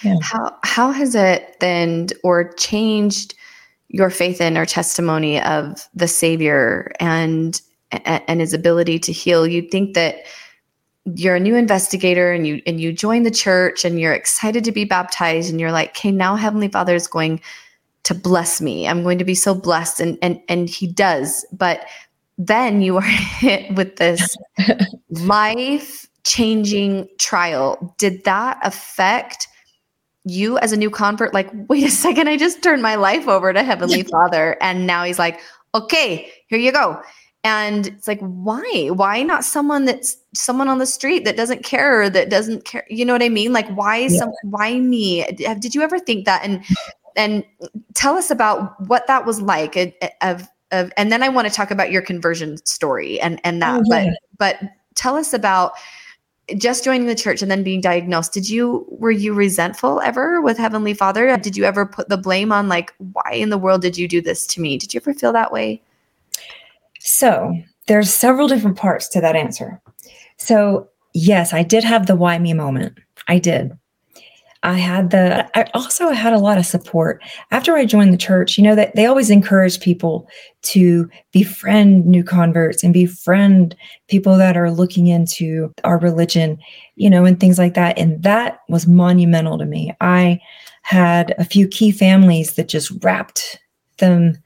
yeah. 0.02 0.16
How, 0.22 0.56
how 0.64 0.92
has 0.92 1.14
it 1.14 1.56
then 1.60 2.08
or 2.22 2.52
changed 2.54 3.34
your 3.88 4.10
faith 4.10 4.40
in 4.40 4.56
or 4.56 4.66
testimony 4.66 5.40
of 5.40 5.88
the 5.94 6.08
Savior 6.08 6.92
and, 7.00 7.60
and 7.90 8.40
his 8.40 8.52
ability 8.52 8.98
to 9.00 9.12
heal? 9.12 9.46
You'd 9.46 9.70
think 9.70 9.94
that 9.94 10.24
you're 11.14 11.36
a 11.36 11.40
new 11.40 11.56
investigator 11.56 12.32
and 12.32 12.46
you 12.46 12.60
and 12.66 12.80
you 12.80 12.92
join 12.92 13.22
the 13.22 13.30
church 13.30 13.82
and 13.82 13.98
you're 13.98 14.12
excited 14.12 14.62
to 14.64 14.72
be 14.72 14.84
baptized 14.84 15.48
and 15.48 15.58
you're 15.58 15.72
like 15.72 15.88
okay 15.90 16.10
now 16.10 16.36
heavenly 16.36 16.68
father 16.68 16.94
is 16.94 17.06
going 17.06 17.40
to 18.08 18.14
bless 18.14 18.62
me. 18.62 18.88
I'm 18.88 19.02
going 19.02 19.18
to 19.18 19.24
be 19.24 19.34
so 19.34 19.54
blessed. 19.54 20.00
And 20.00 20.18
and 20.22 20.40
and 20.48 20.68
he 20.68 20.86
does. 20.86 21.44
But 21.52 21.84
then 22.38 22.80
you 22.80 22.96
are 22.96 23.02
hit 23.02 23.74
with 23.74 23.96
this 23.96 24.34
life 25.10 26.07
changing 26.28 27.08
trial. 27.18 27.94
Did 27.98 28.22
that 28.24 28.58
affect 28.62 29.48
you 30.24 30.58
as 30.58 30.72
a 30.72 30.76
new 30.76 30.90
convert? 30.90 31.32
Like, 31.32 31.50
wait 31.68 31.84
a 31.84 31.90
second, 31.90 32.28
I 32.28 32.36
just 32.36 32.62
turned 32.62 32.82
my 32.82 32.94
life 32.94 33.26
over 33.26 33.52
to 33.52 33.62
Heavenly 33.62 34.02
Father. 34.02 34.56
And 34.60 34.86
now 34.86 35.04
he's 35.04 35.18
like, 35.18 35.40
okay, 35.74 36.30
here 36.48 36.58
you 36.58 36.70
go. 36.70 37.00
And 37.44 37.86
it's 37.86 38.08
like, 38.08 38.20
why? 38.20 38.90
Why 38.92 39.22
not 39.22 39.44
someone 39.44 39.84
that's 39.84 40.16
someone 40.34 40.68
on 40.68 40.78
the 40.78 40.86
street 40.86 41.24
that 41.24 41.36
doesn't 41.36 41.64
care, 41.64 42.10
that 42.10 42.30
doesn't 42.30 42.64
care? 42.64 42.84
You 42.90 43.04
know 43.04 43.12
what 43.12 43.22
I 43.22 43.28
mean? 43.28 43.52
Like, 43.52 43.68
why 43.70 43.96
yeah. 43.98 44.18
some? 44.18 44.32
Why 44.42 44.78
me? 44.80 45.24
Did 45.24 45.74
you 45.74 45.82
ever 45.82 45.98
think 45.98 46.26
that? 46.26 46.44
And 46.44 46.64
and 47.16 47.44
tell 47.94 48.16
us 48.16 48.30
about 48.30 48.74
what 48.88 49.06
that 49.06 49.24
was 49.24 49.40
like 49.40 49.76
uh, 49.76 49.86
uh, 50.02 50.08
of, 50.20 50.48
of 50.72 50.92
and 50.96 51.12
then 51.12 51.22
I 51.22 51.28
want 51.28 51.46
to 51.48 51.54
talk 51.54 51.70
about 51.70 51.92
your 51.92 52.02
conversion 52.02 52.56
story 52.66 53.20
and 53.20 53.40
and 53.44 53.62
that 53.62 53.80
oh, 53.80 53.82
yeah. 53.86 54.10
but 54.38 54.60
but 54.60 54.70
tell 54.96 55.14
us 55.14 55.32
about 55.32 55.72
just 56.56 56.84
joining 56.84 57.06
the 57.06 57.14
church 57.14 57.42
and 57.42 57.50
then 57.50 57.62
being 57.62 57.80
diagnosed 57.80 58.32
did 58.32 58.48
you 58.48 58.86
were 58.88 59.10
you 59.10 59.34
resentful 59.34 60.00
ever 60.00 60.40
with 60.40 60.56
heavenly 60.56 60.94
father? 60.94 61.36
Did 61.36 61.56
you 61.56 61.64
ever 61.64 61.84
put 61.84 62.08
the 62.08 62.16
blame 62.16 62.52
on 62.52 62.68
like 62.68 62.94
why 62.98 63.32
in 63.32 63.50
the 63.50 63.58
world 63.58 63.82
did 63.82 63.98
you 63.98 64.08
do 64.08 64.20
this 64.20 64.46
to 64.48 64.60
me? 64.60 64.78
Did 64.78 64.94
you 64.94 65.00
ever 65.00 65.12
feel 65.12 65.32
that 65.32 65.52
way? 65.52 65.82
So 67.00 67.52
there's 67.86 68.12
several 68.12 68.48
different 68.48 68.76
parts 68.76 69.08
to 69.08 69.20
that 69.20 69.36
answer. 69.36 69.80
So 70.36 70.88
yes 71.14 71.52
i 71.52 71.62
did 71.62 71.84
have 71.84 72.06
the 72.06 72.16
why 72.16 72.38
me 72.38 72.52
moment. 72.52 72.98
I 73.26 73.38
did 73.38 73.76
I 74.62 74.74
had 74.74 75.10
the, 75.10 75.48
I 75.56 75.70
also 75.72 76.10
had 76.10 76.32
a 76.32 76.38
lot 76.38 76.58
of 76.58 76.66
support. 76.66 77.22
After 77.50 77.76
I 77.76 77.84
joined 77.84 78.12
the 78.12 78.18
church, 78.18 78.58
you 78.58 78.64
know, 78.64 78.74
that 78.74 78.94
they 78.96 79.06
always 79.06 79.30
encourage 79.30 79.80
people 79.80 80.28
to 80.62 81.08
befriend 81.32 82.06
new 82.06 82.24
converts 82.24 82.82
and 82.82 82.92
befriend 82.92 83.76
people 84.08 84.36
that 84.36 84.56
are 84.56 84.70
looking 84.70 85.06
into 85.06 85.72
our 85.84 85.98
religion, 85.98 86.58
you 86.96 87.08
know, 87.08 87.24
and 87.24 87.38
things 87.38 87.58
like 87.58 87.74
that. 87.74 87.98
And 87.98 88.22
that 88.24 88.60
was 88.68 88.86
monumental 88.86 89.58
to 89.58 89.64
me. 89.64 89.94
I 90.00 90.40
had 90.82 91.34
a 91.38 91.44
few 91.44 91.68
key 91.68 91.92
families 91.92 92.54
that 92.54 92.68
just 92.68 92.92
wrapped 93.04 93.60
them 93.98 94.38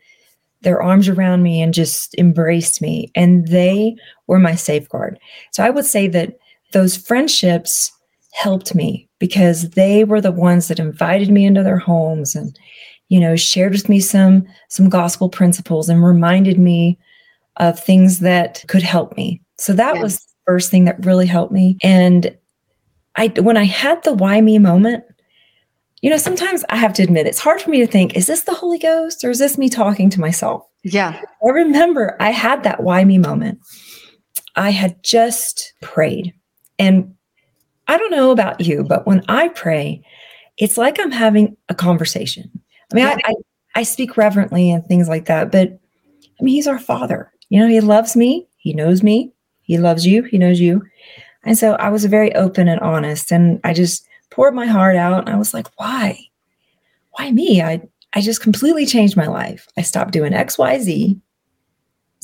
their 0.63 0.83
arms 0.83 1.09
around 1.09 1.43
me 1.43 1.61
and 1.61 1.75
just 1.75 2.15
embraced 2.19 2.81
me 2.81 3.11
and 3.15 3.49
they 3.49 3.97
were 4.27 4.39
my 4.39 4.55
safeguard. 4.55 5.19
So 5.53 5.65
I 5.65 5.71
would 5.71 5.85
say 5.85 6.07
that 6.09 6.39
those 6.73 6.97
friendships 6.97 7.91
helped 8.33 8.75
me 8.75 9.09
because 9.23 9.71
they 9.71 10.03
were 10.03 10.21
the 10.21 10.33
ones 10.33 10.67
that 10.67 10.81
invited 10.81 11.31
me 11.31 11.47
into 11.47 11.63
their 11.63 11.79
homes 11.79 12.35
and 12.35 12.59
you 13.09 13.21
know 13.21 13.37
shared 13.37 13.73
with 13.73 13.89
me 13.89 14.01
some 14.01 14.45
some 14.69 14.89
gospel 14.89 15.29
principles 15.29 15.89
and 15.89 16.05
reminded 16.05 16.59
me 16.59 16.99
of 17.59 17.79
things 17.79 18.19
that 18.19 18.65
could 18.67 18.83
help 18.83 19.17
me 19.17 19.41
so 19.59 19.73
that 19.73 19.99
was 19.99 20.19
the 20.19 20.33
first 20.47 20.71
thing 20.71 20.87
that 20.87 21.07
really 21.07 21.27
helped 21.27 21.53
me 21.53 21.77
and 21.83 22.37
I 23.17 23.29
when 23.39 23.57
I 23.57 23.65
had 23.65 24.03
the 24.05 24.15
why 24.15 24.41
me 24.41 24.59
moment, 24.59 25.05
you 26.01 26.11
know, 26.11 26.17
sometimes 26.17 26.65
I 26.69 26.77
have 26.77 26.93
to 26.95 27.03
admit 27.03 27.27
it's 27.27 27.39
hard 27.39 27.61
for 27.61 27.71
me 27.71 27.81
to 27.81 27.87
think, 27.87 28.17
is 28.17 28.27
this 28.27 28.43
the 28.43 28.55
Holy 28.55 28.79
Ghost 28.79 29.25
or 29.25 29.31
is 29.31 29.39
this 29.39 29.59
me 29.59 29.69
talking 29.69 30.11
to 30.11 30.21
myself? 30.21 30.63
Yeah. 30.83 31.21
I 31.45 31.51
remember 31.51 32.17
I 32.21 32.31
had 32.31 32.63
that 32.65 32.83
why 32.83 33.05
me 33.05 33.19
moment. 33.19 33.61
I 34.57 34.71
had 34.71 35.03
just 35.03 35.75
prayed. 35.81 36.35
And 36.79 37.15
I 37.89 37.97
don't 37.97 38.11
know 38.11 38.31
about 38.31 38.61
you, 38.61 38.85
but 38.85 39.07
when 39.07 39.23
I 39.29 39.49
pray, 39.49 40.03
it's 40.59 40.77
like 40.77 41.01
I'm 41.01 41.11
having 41.11 41.57
a 41.69 41.75
conversation. 41.75 42.51
I 42.93 42.95
mean, 42.95 43.05
yeah. 43.05 43.17
I, 43.25 43.31
I, 43.31 43.35
I 43.81 43.83
speak 43.83 44.17
reverently 44.17 44.71
and 44.71 44.85
things 44.87 45.09
like 45.09 45.27
that, 45.27 45.51
but 45.51 45.69
I 45.69 46.43
mean, 46.43 46.55
he's 46.55 46.67
our 46.67 46.79
father. 46.79 47.33
You 47.49 47.61
know, 47.61 47.69
he 47.69 47.81
loves 47.81 48.17
me, 48.17 48.47
he 48.57 48.73
knows 48.73 49.03
me, 49.03 49.33
he 49.63 49.79
loves 49.79 50.07
you, 50.07 50.23
he 50.23 50.39
knows 50.39 50.61
you. 50.61 50.83
And 51.45 51.59
so 51.59 51.73
I 51.75 51.89
was 51.89 52.05
very 52.05 52.35
open 52.35 52.69
and 52.69 52.81
honest. 52.81 53.33
And 53.33 53.61
I 53.65 53.75
just 53.75 54.07
poured 54.31 54.55
my 54.55 54.67
heart 54.67 54.97
out. 54.97 55.21
And 55.21 55.31
I 55.31 55.39
was 55.39 55.53
like, 55.53 55.67
why? 55.77 56.19
Why 57.13 57.31
me? 57.31 57.61
I 57.63 57.83
I 58.15 58.21
just 58.21 58.43
completely 58.43 58.87
changed 58.87 59.17
my 59.17 59.27
life. 59.27 59.67
I 59.77 59.83
stopped 59.83 60.13
doing 60.13 60.33
XYZ, 60.33 61.19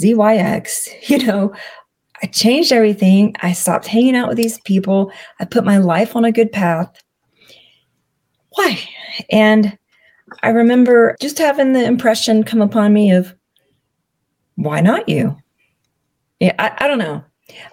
ZYX, 0.03 0.89
you 1.09 1.27
know. 1.27 1.55
I 2.23 2.27
changed 2.27 2.73
everything. 2.73 3.35
I 3.41 3.53
stopped 3.53 3.87
hanging 3.87 4.17
out 4.17 4.29
with 4.29 4.37
these 4.37 4.59
people. 4.61 5.13
I 5.41 5.45
put 5.45 5.65
my 5.65 5.79
life 5.79 6.17
on 6.17 6.25
a 6.25 6.33
good 6.33 6.53
path. 6.53 6.91
Why? 8.51 8.79
And 9.31 9.79
I 10.43 10.49
remember 10.51 11.17
just 11.21 11.39
having 11.39 11.73
the 11.73 11.85
impression 11.85 12.45
come 12.45 12.61
upon 12.61 12.93
me 12.93 13.13
of, 13.13 13.35
why 14.57 14.81
not 14.81 15.09
you? 15.09 15.37
Yeah, 16.41 16.55
I, 16.59 16.73
I 16.79 16.89
don't 16.89 16.99
know. 16.99 17.25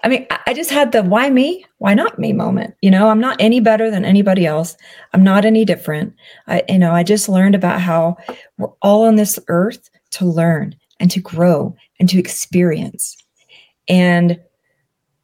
I 0.02 0.08
mean, 0.08 0.26
I 0.46 0.54
just 0.54 0.70
had 0.70 0.92
the 0.92 1.02
why 1.02 1.28
me, 1.28 1.64
why 1.78 1.94
not 1.94 2.18
me 2.18 2.32
moment. 2.32 2.74
You 2.80 2.90
know, 2.90 3.08
I'm 3.08 3.20
not 3.20 3.36
any 3.40 3.60
better 3.60 3.90
than 3.90 4.04
anybody 4.04 4.46
else. 4.46 4.76
I'm 5.12 5.22
not 5.22 5.44
any 5.44 5.64
different. 5.64 6.14
I, 6.46 6.62
you 6.68 6.78
know, 6.78 6.92
I 6.92 7.02
just 7.02 7.28
learned 7.28 7.54
about 7.54 7.80
how 7.80 8.16
we're 8.56 8.70
all 8.80 9.04
on 9.04 9.16
this 9.16 9.38
earth 9.48 9.90
to 10.12 10.24
learn 10.24 10.74
and 10.98 11.10
to 11.10 11.20
grow 11.20 11.76
and 12.00 12.08
to 12.08 12.18
experience. 12.18 13.16
And 13.88 14.40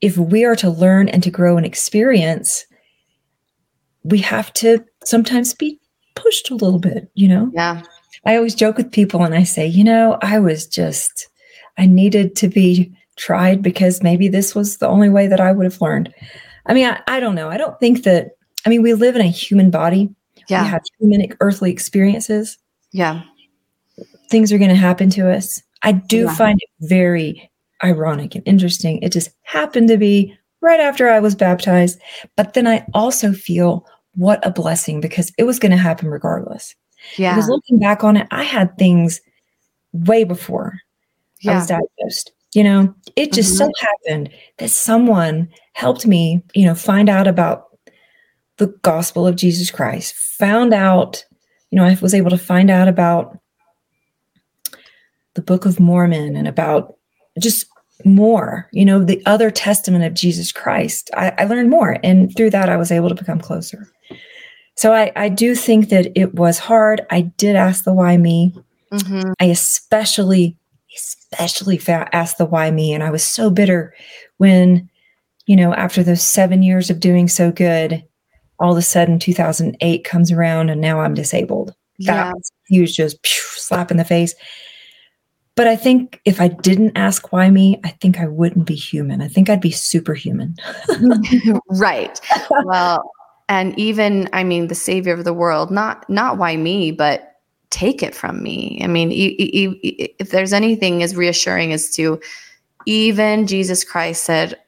if 0.01 0.17
we 0.17 0.45
are 0.45 0.57
to 0.57 0.71
learn 0.71 1.09
and 1.09 1.23
to 1.23 1.31
grow 1.31 1.57
and 1.57 1.67
experience, 1.67 2.67
we 4.05 4.19
have 4.19 4.53
to 4.55 4.85
sometimes 5.05 5.55
be 5.55 5.81
pushed 6.15 6.51
a 6.51 6.55
little 6.55 6.79
bit, 6.79 7.11
you 7.15 7.29
know? 7.29 7.51
Yeah. 7.55 7.83
I 8.25 8.37
always 8.37 8.55
joke 8.55 8.77
with 8.77 8.93
people 8.93 9.25
and 9.25 9.35
I 9.35 9.45
say, 9.45 9.67
you 9.67 9.85
know, 9.85 10.19
I 10.23 10.39
was 10.39 10.67
just, 10.67 11.29
I 11.79 11.87
needed 11.87 12.37
to 12.37 12.49
be 12.49 12.95
tried 13.17 13.63
because 13.63 14.03
maybe 14.03 14.29
this 14.29 14.55
was 14.55 14.79
the 14.79 14.89
only 14.89 15.09
way 15.09 15.27
that 15.27 15.41
I 15.41 15.53
would 15.53 15.65
have 15.65 15.81
learned. 15.81 16.13
I 16.67 16.75
mean, 16.75 16.87
I, 16.87 17.01
I 17.07 17.21
don't 17.21 17.35
know. 17.35 17.51
I 17.51 17.57
don't 17.57 17.79
think 17.81 18.05
that, 18.05 18.33
I 18.65 18.69
mean, 18.69 18.83
we 18.83 18.95
live 18.95 19.17
in 19.17 19.23
a 19.23 19.27
human 19.29 19.71
body. 19.71 20.11
Yeah. 20.49 20.63
We 20.63 20.69
have 20.69 20.83
human 20.99 21.37
earthly 21.41 21.71
experiences. 21.71 22.59
Yeah. 22.93 23.23
Things 24.31 24.53
are 24.53 24.59
going 24.59 24.71
to 24.71 24.77
happen 24.77 25.11
to 25.11 25.31
us. 25.31 25.63
I 25.83 25.93
do 25.93 26.25
yeah. 26.25 26.35
find 26.35 26.59
it 26.61 26.89
very 26.89 27.51
ironic 27.85 28.35
and 28.35 28.47
interesting. 28.47 28.99
It 29.03 29.13
just 29.13 29.31
happened 29.43 29.89
to 29.89 29.97
be 29.97 30.37
right 30.61 30.81
after 30.81 31.09
I 31.09 31.21
was 31.21 31.35
baptized. 31.35 32.01
But 32.37 32.55
then 32.55 32.67
I 32.67 32.87
also 32.95 33.33
feel 33.33 33.87
what 34.15 34.45
a 34.47 34.51
blessing 34.51 35.01
because 35.01 35.33
it 35.39 35.45
was 35.45 35.59
going 35.59 35.73
to 35.73 35.79
happen 35.79 36.09
regardless. 36.09 36.75
Yeah. 37.17 37.35
Because 37.35 37.49
looking 37.49 37.79
back 37.79 38.05
on 38.05 38.17
it, 38.17 38.29
I 38.31 38.45
had 38.45 38.77
things 38.79 39.21
way 39.93 40.25
before 40.25 40.79
yeah. 41.41 41.53
I 41.53 41.55
was 41.57 41.67
diagnosed. 41.67 42.33
You 42.55 42.65
know, 42.65 42.95
it 43.17 43.33
just 43.33 43.59
mm-hmm. 43.59 43.71
so 43.71 43.87
happened 44.07 44.31
that 44.59 44.71
someone 44.71 45.49
helped 45.73 46.07
me, 46.07 46.43
you 46.55 46.67
know, 46.67 46.75
find 46.75 47.09
out 47.09 47.27
about 47.27 47.79
the 48.59 48.67
gospel 48.83 49.27
of 49.27 49.37
Jesus 49.37 49.71
Christ, 49.71 50.15
found 50.15 50.75
out, 50.75 51.25
you 51.71 51.77
know, 51.77 51.85
I 51.85 51.97
was 52.01 52.15
able 52.15 52.31
to 52.31 52.39
find 52.39 52.71
out 52.71 52.89
about 52.89 53.39
the 55.35 55.41
Book 55.41 55.65
of 55.65 55.81
Mormon 55.81 56.37
and 56.37 56.47
about 56.47 56.97
just 57.41 57.67
more, 58.05 58.69
you 58.73 58.85
know, 58.85 59.03
the 59.03 59.23
other 59.27 59.51
testament 59.51 60.05
of 60.05 60.15
Jesus 60.15 60.53
Christ. 60.53 61.11
I, 61.15 61.33
I 61.39 61.45
learned 61.45 61.71
more. 61.71 61.99
And 62.03 62.35
through 62.37 62.51
that, 62.51 62.69
I 62.69 62.77
was 62.77 62.93
able 62.93 63.09
to 63.09 63.15
become 63.15 63.41
closer. 63.41 63.89
So 64.77 64.93
I, 64.93 65.13
I 65.17 65.29
do 65.29 65.55
think 65.55 65.91
that 65.91 66.13
it 66.17 66.35
was 66.35 66.59
hard. 66.59 67.03
I 67.11 67.23
did 67.23 67.57
ask 67.57 67.85
the 67.85 67.93
why 67.93 68.17
me. 68.17 68.55
Mm-hmm. 68.93 69.33
I 69.41 69.47
especially 69.47 70.57
especially 70.95 71.81
asked 71.89 72.39
the 72.39 72.45
why 72.45 72.71
me. 72.71 72.93
And 72.93 73.03
I 73.03 73.11
was 73.11 73.25
so 73.25 73.51
bitter 73.51 73.95
when, 74.37 74.89
you 75.47 75.57
know, 75.57 75.73
after 75.75 76.03
those 76.03 76.23
seven 76.23 76.63
years 76.63 76.91
of 76.91 77.01
doing 77.01 77.29
so 77.29 77.51
good, 77.51 78.05
all 78.59 78.73
of 78.73 78.79
a 78.79 78.83
sudden 78.83 79.19
2008 79.19 80.05
comes 80.05 80.31
around 80.31 80.71
and 80.71 80.81
now 80.81 81.01
I'm 81.01 81.15
disabled. 81.15 81.75
Yeah. 81.99 82.33
That 82.33 82.35
huge, 82.69 82.97
just 82.97 83.19
slap 83.25 83.91
in 83.91 83.97
the 83.97 84.05
face. 84.05 84.35
But 85.55 85.67
I 85.67 85.77
think 85.77 86.21
if 86.25 86.41
I 86.41 86.49
didn't 86.49 86.97
ask 86.97 87.33
why 87.33 87.51
me, 87.51 87.79
I 87.85 87.91
think 87.91 88.19
I 88.19 88.27
wouldn't 88.27 88.67
be 88.67 88.75
human. 88.75 89.21
I 89.21 89.29
think 89.29 89.51
I'd 89.51 89.61
be 89.61 89.71
superhuman. 89.71 90.57
right. 91.71 92.21
Well, 92.65 93.11
and 93.49 93.79
even 93.79 94.31
I 94.33 94.45
mean 94.45 94.69
the 94.69 94.75
savior 94.75 95.13
of 95.13 95.25
the 95.25 95.35
world, 95.35 95.71
not 95.71 96.09
not 96.09 96.39
why 96.39 96.57
me, 96.57 96.91
but 96.91 97.41
take 97.71 98.03
it 98.03 98.15
from 98.15 98.43
me. 98.43 98.81
I 98.83 98.87
mean, 98.87 99.11
if 99.13 100.31
there's 100.31 100.53
anything 100.53 101.03
as 101.03 101.17
reassuring 101.17 101.73
as 101.73 101.91
to 101.97 102.21
even 102.87 103.47
Jesus 103.47 103.85
Christ 103.85 104.25
said, 104.25 104.59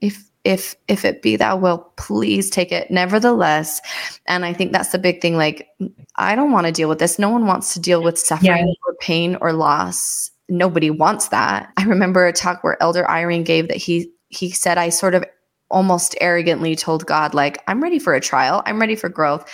if 0.00 0.22
if 0.44 0.74
if 0.88 1.04
it 1.04 1.22
be 1.22 1.36
thou 1.36 1.56
will 1.56 1.78
please 1.96 2.50
take 2.50 2.72
it 2.72 2.90
nevertheless 2.90 3.80
and 4.26 4.44
i 4.44 4.52
think 4.52 4.72
that's 4.72 4.90
the 4.90 4.98
big 4.98 5.20
thing 5.22 5.36
like 5.36 5.68
i 6.16 6.34
don't 6.34 6.52
want 6.52 6.66
to 6.66 6.72
deal 6.72 6.88
with 6.88 6.98
this. 6.98 7.18
No 7.18 7.30
one 7.30 7.46
wants 7.46 7.72
to 7.74 7.80
deal 7.80 8.02
with 8.02 8.18
suffering 8.18 8.68
yeah. 8.68 8.74
or 8.86 8.94
pain 9.00 9.36
or 9.40 9.52
loss. 9.52 10.30
Nobody 10.48 10.90
wants 10.90 11.28
that. 11.28 11.72
I 11.76 11.84
remember 11.84 12.26
a 12.26 12.32
talk 12.32 12.62
where 12.62 12.82
elder 12.82 13.04
Eyring 13.04 13.44
gave 13.44 13.68
that 13.68 13.76
he 13.76 14.10
he 14.28 14.50
said 14.50 14.78
i 14.78 14.88
sort 14.88 15.14
of 15.14 15.24
almost 15.70 16.14
arrogantly 16.20 16.76
told 16.76 17.06
god 17.06 17.32
like 17.34 17.62
i'm 17.66 17.82
ready 17.82 17.98
for 17.98 18.14
a 18.14 18.20
trial. 18.20 18.62
I'm 18.66 18.80
ready 18.80 18.96
for 18.96 19.08
growth 19.08 19.50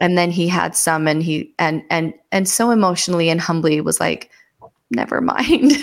and 0.00 0.16
then 0.16 0.30
he 0.30 0.48
had 0.48 0.76
some 0.76 1.06
and 1.06 1.22
he 1.22 1.54
and 1.58 1.82
and 1.90 2.14
and 2.32 2.48
so 2.48 2.70
emotionally 2.70 3.28
and 3.28 3.40
humbly 3.40 3.80
was 3.80 4.00
like 4.00 4.30
never 4.90 5.20
mind. 5.20 5.72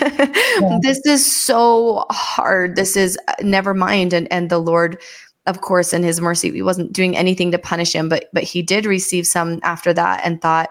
Yeah. 0.58 0.78
this 0.80 1.04
is 1.04 1.30
so 1.30 2.06
hard. 2.10 2.76
This 2.76 2.96
is 2.96 3.18
uh, 3.28 3.34
never 3.42 3.74
mind. 3.74 4.14
And 4.14 4.30
and 4.32 4.48
the 4.48 4.58
lord 4.58 4.98
of 5.46 5.60
course 5.60 5.92
in 5.92 6.02
his 6.02 6.20
mercy 6.20 6.50
he 6.50 6.62
wasn't 6.62 6.92
doing 6.92 7.16
anything 7.16 7.50
to 7.50 7.58
punish 7.58 7.94
him 7.94 8.08
but 8.08 8.28
but 8.32 8.42
he 8.42 8.62
did 8.62 8.86
receive 8.86 9.26
some 9.26 9.60
after 9.62 9.92
that 9.92 10.20
and 10.24 10.40
thought 10.40 10.68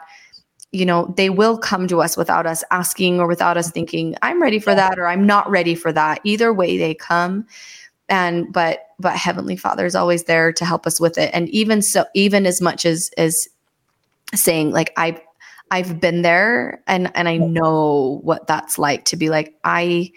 you 0.72 0.86
know 0.86 1.14
they 1.16 1.30
will 1.30 1.58
come 1.58 1.88
to 1.88 2.02
us 2.02 2.18
without 2.18 2.46
us 2.46 2.64
asking 2.72 3.20
or 3.20 3.28
without 3.28 3.58
us 3.58 3.72
thinking 3.72 4.16
i'm 4.22 4.42
ready 4.42 4.60
for 4.60 4.76
that 4.76 5.00
or 5.00 5.08
i'm 5.08 5.26
not 5.26 5.50
ready 5.50 5.76
for 5.76 5.92
that. 5.92 6.20
Either 6.24 6.54
way 6.54 6.78
they 6.78 6.94
come. 6.94 7.46
And 8.08 8.54
but 8.54 8.82
but 9.00 9.16
heavenly 9.16 9.56
father 9.58 9.86
is 9.86 9.96
always 9.96 10.26
there 10.26 10.54
to 10.54 10.66
help 10.66 10.86
us 10.86 11.00
with 11.00 11.18
it. 11.18 11.32
And 11.34 11.50
even 11.50 11.82
so 11.82 12.06
even 12.14 12.46
as 12.46 12.62
much 12.62 12.86
as 12.86 13.10
as 13.18 13.48
saying 14.36 14.72
like 14.72 14.92
i 14.98 15.20
i've 15.72 16.00
been 16.00 16.22
there 16.22 16.82
and 16.88 17.12
and 17.16 17.28
i 17.28 17.38
know 17.38 18.20
what 18.24 18.48
that's 18.48 18.78
like 18.78 19.06
to 19.06 19.16
be 19.16 19.30
like 19.30 19.56
i 19.64 20.12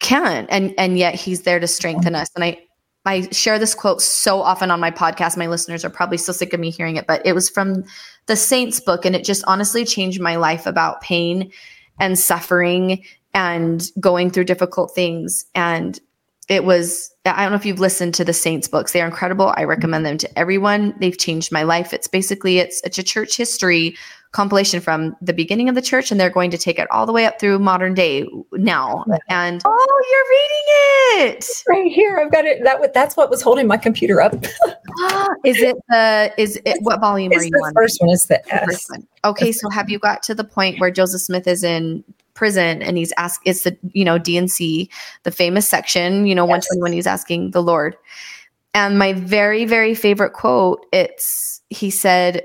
can't. 0.00 0.48
And 0.50 0.74
and 0.78 0.98
yet 0.98 1.14
he's 1.14 1.42
there 1.42 1.60
to 1.60 1.66
strengthen 1.66 2.14
us. 2.14 2.28
And 2.34 2.44
i 2.44 2.58
I 3.06 3.28
share 3.30 3.58
this 3.58 3.74
quote 3.74 4.02
so 4.02 4.42
often 4.42 4.70
on 4.70 4.80
my 4.80 4.90
podcast. 4.90 5.36
My 5.36 5.46
listeners 5.46 5.84
are 5.84 5.90
probably 5.90 6.18
so 6.18 6.32
sick 6.32 6.52
of 6.52 6.60
me 6.60 6.70
hearing 6.70 6.96
it, 6.96 7.06
but 7.06 7.24
it 7.24 7.34
was 7.34 7.48
from 7.48 7.84
the 8.26 8.36
Saints 8.36 8.80
book. 8.80 9.04
And 9.04 9.14
it 9.14 9.24
just 9.24 9.44
honestly 9.46 9.84
changed 9.84 10.20
my 10.20 10.36
life 10.36 10.66
about 10.66 11.00
pain 11.00 11.50
and 12.00 12.18
suffering 12.18 13.04
and 13.32 13.88
going 14.00 14.30
through 14.30 14.44
difficult 14.44 14.94
things. 14.94 15.46
And 15.54 15.98
it 16.48 16.64
was 16.64 17.12
i 17.24 17.42
don't 17.42 17.50
know 17.50 17.56
if 17.56 17.66
you've 17.66 17.80
listened 17.80 18.14
to 18.14 18.24
the 18.24 18.32
saints 18.32 18.68
books 18.68 18.92
they're 18.92 19.06
incredible 19.06 19.52
i 19.56 19.64
recommend 19.64 20.06
them 20.06 20.16
to 20.16 20.38
everyone 20.38 20.94
they've 21.00 21.18
changed 21.18 21.50
my 21.50 21.62
life 21.62 21.92
it's 21.92 22.06
basically 22.06 22.58
it's, 22.58 22.80
it's 22.82 22.98
a 22.98 23.02
church 23.02 23.36
history 23.36 23.96
compilation 24.36 24.82
from 24.82 25.16
the 25.22 25.32
beginning 25.32 25.70
of 25.70 25.74
the 25.74 25.80
church 25.80 26.10
and 26.10 26.20
they're 26.20 26.28
going 26.28 26.50
to 26.50 26.58
take 26.58 26.78
it 26.78 26.86
all 26.90 27.06
the 27.06 27.12
way 27.12 27.24
up 27.24 27.40
through 27.40 27.58
modern 27.58 27.94
day 27.94 28.28
now. 28.52 29.02
And 29.30 29.62
oh 29.64 30.04
you're 30.10 31.22
reading 31.24 31.36
it! 31.38 31.50
Right 31.66 31.90
here. 31.90 32.18
I've 32.18 32.30
got 32.30 32.44
it. 32.44 32.62
That 32.62 32.92
that's 32.92 33.16
what 33.16 33.30
was 33.30 33.40
holding 33.40 33.66
my 33.66 33.78
computer 33.78 34.20
up. 34.20 34.34
Is 35.44 35.58
it 35.62 35.76
the 35.88 36.34
is 36.36 36.60
it 36.66 36.82
what 36.82 37.00
volume 37.00 37.32
it's 37.32 37.42
are 37.42 37.44
you 37.44 37.50
the 37.50 37.64
on? 37.64 37.72
first 37.72 37.98
one. 38.00 38.10
Is 38.10 38.26
the, 38.26 38.42
first 38.66 38.90
one. 38.90 39.06
Okay 39.24 39.52
so 39.52 39.70
have 39.70 39.88
you 39.88 39.98
got 39.98 40.22
to 40.24 40.34
the 40.34 40.44
point 40.44 40.80
where 40.80 40.90
joseph 40.90 41.20
smith 41.20 41.46
is 41.46 41.62
in 41.64 42.04
prison 42.34 42.82
and 42.82 42.96
he's 42.96 43.12
asked 43.16 43.40
it's 43.44 43.62
the 43.62 43.76
you 43.92 44.04
know 44.04 44.18
D&C 44.18 44.90
the 45.22 45.30
famous 45.30 45.68
section 45.68 46.26
you 46.26 46.34
know 46.34 46.44
yes. 46.44 46.68
121 46.70 46.92
he's 46.92 47.06
asking 47.06 47.52
the 47.52 47.62
Lord. 47.62 47.96
And 48.74 48.98
my 48.98 49.14
very 49.14 49.64
very 49.64 49.94
favorite 49.94 50.32
quote 50.32 50.84
it's 50.92 51.62
he 51.70 51.90
said 51.90 52.44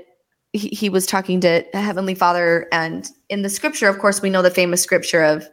he, 0.52 0.68
he 0.68 0.88
was 0.88 1.06
talking 1.06 1.40
to 1.40 1.64
heavenly 1.72 2.14
father 2.14 2.68
and 2.72 3.08
in 3.28 3.42
the 3.42 3.48
scripture 3.48 3.88
of 3.88 3.98
course 3.98 4.20
we 4.20 4.30
know 4.30 4.42
the 4.42 4.50
famous 4.50 4.82
scripture 4.82 5.22
of 5.22 5.48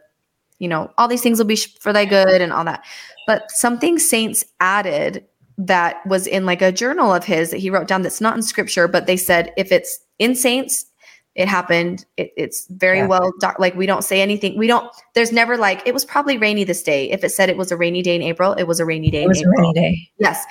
you 0.58 0.68
know 0.68 0.90
all 0.98 1.08
these 1.08 1.22
things 1.22 1.38
will 1.38 1.46
be 1.46 1.56
for 1.56 1.92
thy 1.92 2.04
good 2.04 2.40
and 2.40 2.52
all 2.52 2.64
that 2.64 2.84
but 3.26 3.50
something 3.50 3.98
saints 3.98 4.44
added 4.60 5.24
that 5.66 6.04
was 6.06 6.26
in 6.26 6.46
like 6.46 6.62
a 6.62 6.72
journal 6.72 7.12
of 7.12 7.24
his 7.24 7.50
that 7.50 7.58
he 7.58 7.70
wrote 7.70 7.86
down 7.86 8.02
that's 8.02 8.20
not 8.20 8.34
in 8.34 8.42
scripture, 8.42 8.88
but 8.88 9.06
they 9.06 9.16
said 9.16 9.52
if 9.56 9.70
it's 9.70 9.98
in 10.18 10.34
saints, 10.34 10.86
it 11.34 11.48
happened. 11.48 12.04
It, 12.16 12.32
it's 12.36 12.66
very 12.68 12.98
yeah. 12.98 13.06
well 13.06 13.30
doc- 13.40 13.58
like 13.58 13.74
we 13.76 13.86
don't 13.86 14.02
say 14.02 14.20
anything. 14.20 14.56
We 14.56 14.66
don't. 14.66 14.90
There's 15.14 15.32
never 15.32 15.56
like 15.56 15.86
it 15.86 15.94
was 15.94 16.04
probably 16.04 16.38
rainy 16.38 16.64
this 16.64 16.82
day. 16.82 17.10
If 17.10 17.22
it 17.22 17.28
said 17.30 17.48
it 17.48 17.56
was 17.56 17.70
a 17.70 17.76
rainy 17.76 18.02
day 18.02 18.16
in 18.16 18.22
April, 18.22 18.52
it 18.54 18.64
was 18.64 18.80
a 18.80 18.84
rainy 18.84 19.10
day. 19.10 19.24
It 19.24 19.28
was 19.28 19.42
a 19.42 19.48
rainy 19.48 19.72
day. 19.74 20.10
Yes. 20.18 20.44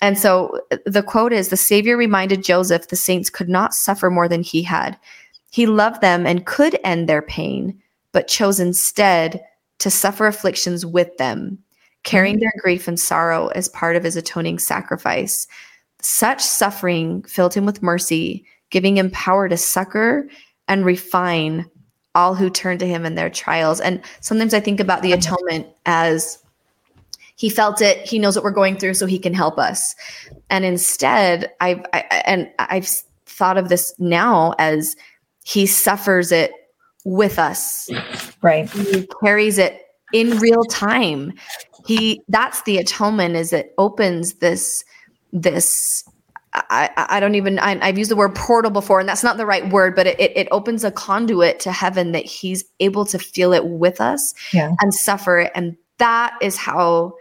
And 0.00 0.18
so 0.18 0.60
uh, 0.70 0.78
the 0.86 1.02
quote 1.02 1.32
is 1.32 1.48
the 1.48 1.56
Savior 1.56 1.96
reminded 1.96 2.44
Joseph 2.44 2.88
the 2.88 2.96
saints 2.96 3.30
could 3.30 3.48
not 3.48 3.74
suffer 3.74 4.10
more 4.10 4.28
than 4.28 4.42
he 4.42 4.62
had. 4.62 4.98
He 5.50 5.66
loved 5.66 6.00
them 6.00 6.26
and 6.26 6.46
could 6.46 6.78
end 6.84 7.08
their 7.08 7.22
pain, 7.22 7.80
but 8.12 8.28
chose 8.28 8.60
instead 8.60 9.42
to 9.78 9.90
suffer 9.90 10.26
afflictions 10.26 10.86
with 10.86 11.16
them, 11.16 11.58
carrying 12.04 12.36
mm-hmm. 12.36 12.40
their 12.40 12.52
grief 12.62 12.86
and 12.88 12.98
sorrow 12.98 13.48
as 13.48 13.68
part 13.68 13.96
of 13.96 14.04
his 14.04 14.16
atoning 14.16 14.58
sacrifice. 14.58 15.46
Such 16.00 16.42
suffering 16.42 17.22
filled 17.24 17.54
him 17.54 17.66
with 17.66 17.82
mercy 17.82 18.46
giving 18.70 18.96
him 18.96 19.10
power 19.10 19.48
to 19.48 19.56
succor 19.56 20.28
and 20.68 20.84
refine 20.84 21.68
all 22.14 22.34
who 22.34 22.50
turn 22.50 22.78
to 22.78 22.86
him 22.86 23.04
in 23.04 23.14
their 23.14 23.30
trials. 23.30 23.80
And 23.80 24.00
sometimes 24.20 24.54
I 24.54 24.60
think 24.60 24.80
about 24.80 25.02
the 25.02 25.12
atonement 25.12 25.66
as 25.86 26.38
he 27.40 27.48
felt 27.48 27.80
it, 27.80 28.06
he 28.06 28.18
knows 28.18 28.36
what 28.36 28.44
we're 28.44 28.50
going 28.50 28.76
through, 28.76 28.92
so 28.92 29.06
he 29.06 29.18
can 29.18 29.32
help 29.32 29.58
us. 29.58 29.96
And 30.50 30.62
instead, 30.62 31.50
I've 31.58 31.80
I, 31.94 32.00
and 32.26 32.50
I've 32.58 32.86
thought 33.24 33.56
of 33.56 33.70
this 33.70 33.94
now 33.98 34.52
as 34.58 34.94
he 35.42 35.64
suffers 35.64 36.32
it 36.32 36.52
with 37.06 37.38
us. 37.38 37.88
Right. 38.42 38.68
He 38.68 39.08
carries 39.22 39.56
it 39.56 39.86
in 40.12 40.36
real 40.36 40.64
time. 40.64 41.32
He 41.86 42.20
that's 42.28 42.60
the 42.64 42.76
atonement 42.76 43.36
is 43.36 43.54
it 43.54 43.72
opens 43.78 44.34
this 44.34 44.84
this 45.32 46.04
I, 46.52 46.90
I 46.96 47.20
don't 47.20 47.36
even 47.36 47.58
I, 47.58 47.86
have 47.86 47.96
used 47.96 48.10
the 48.10 48.16
word 48.16 48.34
portal 48.34 48.70
before 48.70 49.00
and 49.00 49.08
that's 49.08 49.24
not 49.24 49.38
the 49.38 49.46
right 49.46 49.66
word 49.70 49.96
but 49.96 50.06
it, 50.06 50.20
it 50.20 50.48
opens 50.50 50.84
a 50.84 50.90
conduit 50.90 51.58
to 51.60 51.72
heaven 51.72 52.12
that 52.12 52.26
he's 52.26 52.64
able 52.80 53.06
to 53.06 53.18
feel 53.18 53.54
it 53.54 53.64
with 53.64 54.00
us 54.00 54.34
yeah. 54.52 54.72
and 54.80 54.92
suffer 54.92 55.38
it 55.38 55.52
and 55.54 55.76
that 55.98 56.36
is 56.42 56.56
how 56.56 57.14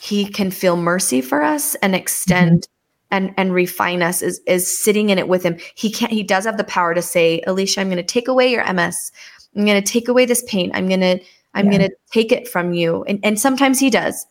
he 0.00 0.26
can 0.26 0.50
feel 0.50 0.76
mercy 0.76 1.20
for 1.20 1.42
us 1.42 1.74
and 1.76 1.94
extend 1.94 2.62
mm-hmm. 2.62 3.16
and 3.16 3.34
and 3.36 3.52
refine 3.52 4.02
us 4.02 4.22
is 4.22 4.40
is 4.46 4.78
sitting 4.78 5.10
in 5.10 5.18
it 5.18 5.28
with 5.28 5.42
him 5.42 5.58
he 5.74 5.90
can't 5.90 6.12
he 6.12 6.22
does 6.22 6.44
have 6.44 6.56
the 6.56 6.64
power 6.64 6.94
to 6.94 7.02
say 7.02 7.42
alysha 7.46 7.78
i'm 7.78 7.88
going 7.88 7.96
to 7.96 8.02
take 8.02 8.28
away 8.28 8.50
your 8.50 8.64
ms 8.72 9.12
i'm 9.56 9.64
going 9.64 9.82
to 9.82 9.92
take 9.92 10.08
away 10.08 10.24
this 10.24 10.44
pain 10.46 10.70
i'm 10.74 10.88
going 10.88 11.00
to 11.00 11.18
i'm 11.54 11.66
yeah. 11.66 11.78
going 11.78 11.90
to 11.90 11.96
take 12.12 12.32
it 12.32 12.48
from 12.48 12.72
you 12.72 13.04
and 13.04 13.18
and 13.22 13.40
sometimes 13.40 13.78
he 13.78 13.90
does 13.90 14.26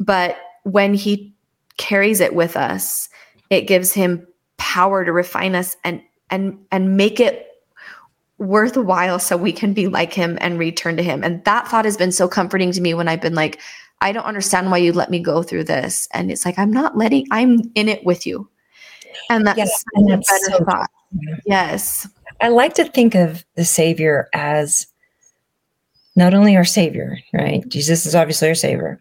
but 0.00 0.36
when 0.64 0.94
he 0.94 1.34
carries 1.76 2.20
it 2.20 2.34
with 2.34 2.56
us 2.56 3.08
it 3.50 3.62
gives 3.62 3.92
him 3.92 4.26
power 4.56 5.04
to 5.04 5.12
refine 5.12 5.54
us 5.54 5.76
and 5.84 6.00
and 6.30 6.58
and 6.70 6.96
make 6.96 7.20
it 7.20 7.48
worthwhile 8.38 9.18
so 9.18 9.36
we 9.36 9.52
can 9.52 9.72
be 9.72 9.86
like 9.86 10.12
him 10.12 10.38
and 10.40 10.58
return 10.58 10.96
to 10.96 11.02
him. 11.02 11.22
And 11.22 11.44
that 11.44 11.68
thought 11.68 11.84
has 11.84 11.96
been 11.96 12.12
so 12.12 12.28
comforting 12.28 12.72
to 12.72 12.80
me 12.80 12.94
when 12.94 13.08
I've 13.08 13.20
been 13.20 13.34
like, 13.34 13.60
I 14.00 14.12
don't 14.12 14.24
understand 14.24 14.70
why 14.70 14.78
you 14.78 14.92
let 14.92 15.10
me 15.10 15.18
go 15.18 15.42
through 15.42 15.64
this. 15.64 16.08
And 16.12 16.30
it's 16.30 16.44
like, 16.44 16.58
I'm 16.58 16.72
not 16.72 16.96
letting, 16.96 17.26
I'm 17.30 17.60
in 17.74 17.88
it 17.88 18.04
with 18.04 18.26
you. 18.26 18.48
And 19.30 19.46
that's, 19.46 19.58
yes, 19.58 19.84
and 19.94 20.10
that's 20.10 20.30
a 20.30 20.50
better 20.50 20.58
so 20.58 20.64
thought. 20.64 20.90
True. 21.12 21.36
Yes. 21.46 22.08
I 22.40 22.48
like 22.48 22.74
to 22.74 22.84
think 22.84 23.14
of 23.14 23.44
the 23.54 23.64
Savior 23.64 24.28
as 24.34 24.86
not 26.16 26.34
only 26.34 26.56
our 26.56 26.64
Savior, 26.64 27.18
right? 27.32 27.66
Jesus 27.68 28.06
is 28.06 28.14
obviously 28.14 28.48
our 28.48 28.54
Savior. 28.54 29.00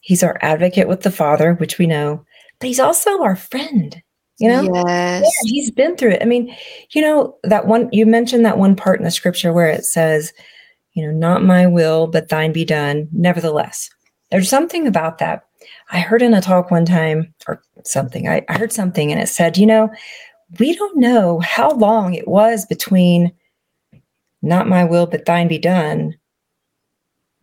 He's 0.00 0.22
our 0.22 0.36
advocate 0.42 0.88
with 0.88 1.02
the 1.02 1.10
Father, 1.10 1.54
which 1.54 1.78
we 1.78 1.86
know, 1.86 2.24
but 2.58 2.66
he's 2.66 2.80
also 2.80 3.22
our 3.22 3.36
friend. 3.36 4.02
You 4.38 4.48
know, 4.48 4.62
yes. 4.62 5.22
Yeah, 5.22 5.30
he's 5.44 5.70
been 5.70 5.96
through 5.96 6.10
it. 6.10 6.22
I 6.22 6.24
mean, 6.24 6.54
you 6.90 7.00
know, 7.00 7.38
that 7.44 7.66
one 7.66 7.88
you 7.92 8.04
mentioned 8.04 8.44
that 8.44 8.58
one 8.58 8.74
part 8.74 8.98
in 8.98 9.04
the 9.04 9.10
scripture 9.12 9.52
where 9.52 9.68
it 9.68 9.84
says, 9.84 10.32
you 10.92 11.06
know, 11.06 11.12
not 11.12 11.44
my 11.44 11.66
will, 11.68 12.08
but 12.08 12.28
thine 12.28 12.52
be 12.52 12.64
done. 12.64 13.08
Nevertheless, 13.12 13.90
there's 14.34 14.50
something 14.50 14.88
about 14.88 15.18
that. 15.18 15.46
I 15.92 16.00
heard 16.00 16.20
in 16.20 16.34
a 16.34 16.40
talk 16.40 16.72
one 16.72 16.84
time 16.84 17.32
or 17.46 17.62
something, 17.84 18.28
I, 18.28 18.44
I 18.48 18.58
heard 18.58 18.72
something 18.72 19.12
and 19.12 19.20
it 19.20 19.28
said, 19.28 19.56
you 19.56 19.64
know, 19.64 19.90
we 20.58 20.74
don't 20.74 20.96
know 20.96 21.38
how 21.38 21.70
long 21.70 22.14
it 22.14 22.26
was 22.26 22.66
between 22.66 23.32
not 24.42 24.66
my 24.66 24.82
will, 24.82 25.06
but 25.06 25.24
thine 25.24 25.46
be 25.46 25.58
done. 25.58 26.16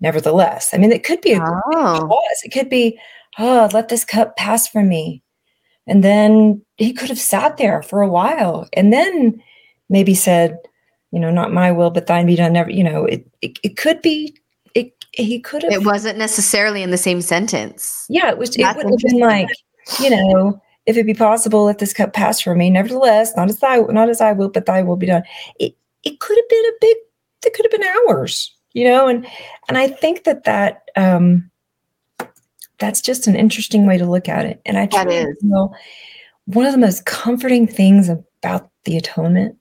Nevertheless, 0.02 0.74
I 0.74 0.78
mean, 0.80 0.92
it 0.92 1.06
could 1.06 1.22
be 1.22 1.32
a 1.32 1.42
oh. 1.42 2.08
pause. 2.10 2.42
It 2.44 2.52
could 2.52 2.68
be, 2.68 3.00
oh, 3.40 3.70
let 3.72 3.88
this 3.88 4.04
cup 4.04 4.36
pass 4.36 4.68
from 4.68 4.90
me. 4.90 5.24
And 5.88 6.04
then 6.04 6.62
he 6.76 6.92
could 6.92 7.08
have 7.08 7.20
sat 7.20 7.56
there 7.56 7.82
for 7.84 8.02
a 8.02 8.10
while 8.10 8.68
and 8.74 8.92
then 8.92 9.42
maybe 9.88 10.14
said, 10.14 10.58
you 11.12 11.22
know, 11.22 11.32
not 11.32 11.54
my 11.54 11.72
will, 11.72 11.90
but 11.90 12.08
thine 12.08 12.26
be 12.26 12.36
done. 12.36 12.52
Never, 12.52 12.70
you 12.70 12.84
know, 12.84 13.06
it, 13.06 13.26
it, 13.42 13.60
it 13.64 13.78
could 13.78 14.02
be, 14.02 14.36
he 15.14 15.40
could 15.40 15.64
have. 15.64 15.72
It 15.72 15.86
wasn't 15.86 16.18
necessarily 16.18 16.84
in 16.84 16.92
the 16.92 16.98
same 16.98 17.22
sentence. 17.22 18.06
Yeah, 18.10 18.30
it 18.30 18.38
was, 18.38 18.52
That's 18.52 18.80
it 18.80 18.86
would 18.86 19.02
have 19.02 19.12
been 19.12 19.20
like, 19.20 19.50
you 20.02 20.10
know, 20.10 20.62
if 20.86 20.98
it 20.98 21.06
be 21.06 21.14
possible, 21.14 21.66
let 21.66 21.80
this 21.80 21.94
cup 21.94 22.14
pass 22.14 22.40
from 22.40 22.58
me. 22.58 22.70
Nevertheless, 22.70 23.34
not 23.36 23.50
as 23.50 23.60
thy, 23.60 23.78
not 23.78 24.10
as 24.10 24.22
I 24.22 24.32
will, 24.32 24.50
but 24.50 24.66
thy 24.66 24.82
will 24.82 24.96
be 24.96 25.08
done. 25.08 25.24
It, 25.60 25.76
it 26.04 26.20
could 26.20 26.38
have 26.38 26.50
been 26.50 26.66
a 26.66 26.74
big, 26.82 26.98
it 27.46 27.54
could 27.54 27.66
have 27.66 27.72
been 27.72 27.90
hours, 28.10 28.56
you 28.74 28.86
know, 28.86 29.08
and, 29.08 29.28
and 29.68 29.78
I 29.78 29.88
think 29.88 30.24
that 30.24 30.46
that, 30.46 30.84
um, 30.96 31.50
that's 32.80 33.02
just 33.02 33.28
an 33.28 33.36
interesting 33.36 33.86
way 33.86 33.98
to 33.98 34.06
look 34.06 34.28
at 34.28 34.46
it. 34.46 34.62
And 34.66 34.78
I 34.78 34.88
that 34.88 35.08
is. 35.12 35.38
Feel 35.42 35.76
one 36.46 36.66
of 36.66 36.72
the 36.72 36.80
most 36.80 37.06
comforting 37.06 37.68
things 37.68 38.10
about 38.10 38.72
the 38.86 38.98
atonement 38.98 39.56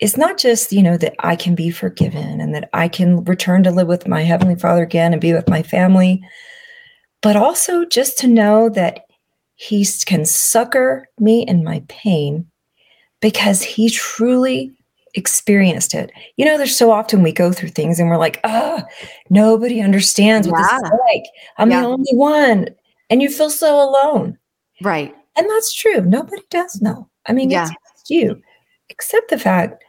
is 0.00 0.16
not 0.16 0.38
just, 0.38 0.72
you 0.72 0.82
know, 0.82 0.96
that 0.96 1.14
I 1.20 1.36
can 1.36 1.54
be 1.54 1.70
forgiven 1.70 2.40
and 2.40 2.54
that 2.54 2.68
I 2.72 2.88
can 2.88 3.24
return 3.24 3.62
to 3.64 3.70
live 3.70 3.86
with 3.86 4.08
my 4.08 4.22
Heavenly 4.22 4.56
Father 4.56 4.82
again 4.82 5.12
and 5.12 5.20
be 5.20 5.32
with 5.32 5.48
my 5.48 5.62
family, 5.62 6.22
but 7.22 7.36
also 7.36 7.84
just 7.84 8.18
to 8.18 8.26
know 8.26 8.68
that 8.70 9.04
He 9.54 9.86
can 10.04 10.24
succor 10.24 11.06
me 11.18 11.46
in 11.46 11.62
my 11.62 11.82
pain 11.88 12.46
because 13.20 13.62
He 13.62 13.88
truly 13.90 14.72
experienced 15.14 15.94
it. 15.94 16.10
You 16.36 16.44
know, 16.44 16.58
there's 16.58 16.76
so 16.76 16.90
often 16.90 17.22
we 17.22 17.32
go 17.32 17.52
through 17.52 17.70
things 17.70 17.98
and 17.98 18.08
we're 18.08 18.16
like, 18.16 18.40
ah, 18.44 18.82
oh, 18.82 18.88
nobody 19.30 19.80
understands 19.80 20.48
what 20.48 20.58
yeah. 20.58 20.78
this 20.78 20.90
is 20.90 20.98
like. 21.08 21.24
I'm 21.58 21.70
yeah. 21.70 21.80
the 21.80 21.86
only 21.86 22.14
one. 22.14 22.68
And 23.10 23.22
you 23.22 23.30
feel 23.30 23.50
so 23.50 23.76
alone. 23.76 24.38
Right. 24.82 25.14
And 25.36 25.48
that's 25.48 25.72
true. 25.72 26.00
Nobody 26.00 26.42
does 26.50 26.80
know. 26.80 27.08
I 27.26 27.32
mean, 27.32 27.50
yeah. 27.50 27.68
it's 27.94 28.10
you, 28.10 28.40
except 28.88 29.30
the 29.30 29.38
fact 29.38 29.82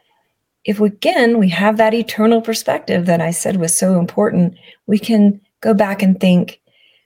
if 0.64 0.80
we, 0.80 0.88
again 0.88 1.38
we 1.38 1.50
have 1.50 1.78
that 1.78 1.94
eternal 1.94 2.42
perspective 2.42 3.06
that 3.06 3.22
I 3.22 3.32
said 3.32 3.58
was 3.58 3.78
so 3.78 4.00
important, 4.00 4.56
we 4.88 5.00
can 5.00 5.40
go 5.62 5.74
back 5.74 6.02
and 6.02 6.20
think, 6.20 6.62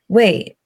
wait, 0.07 0.57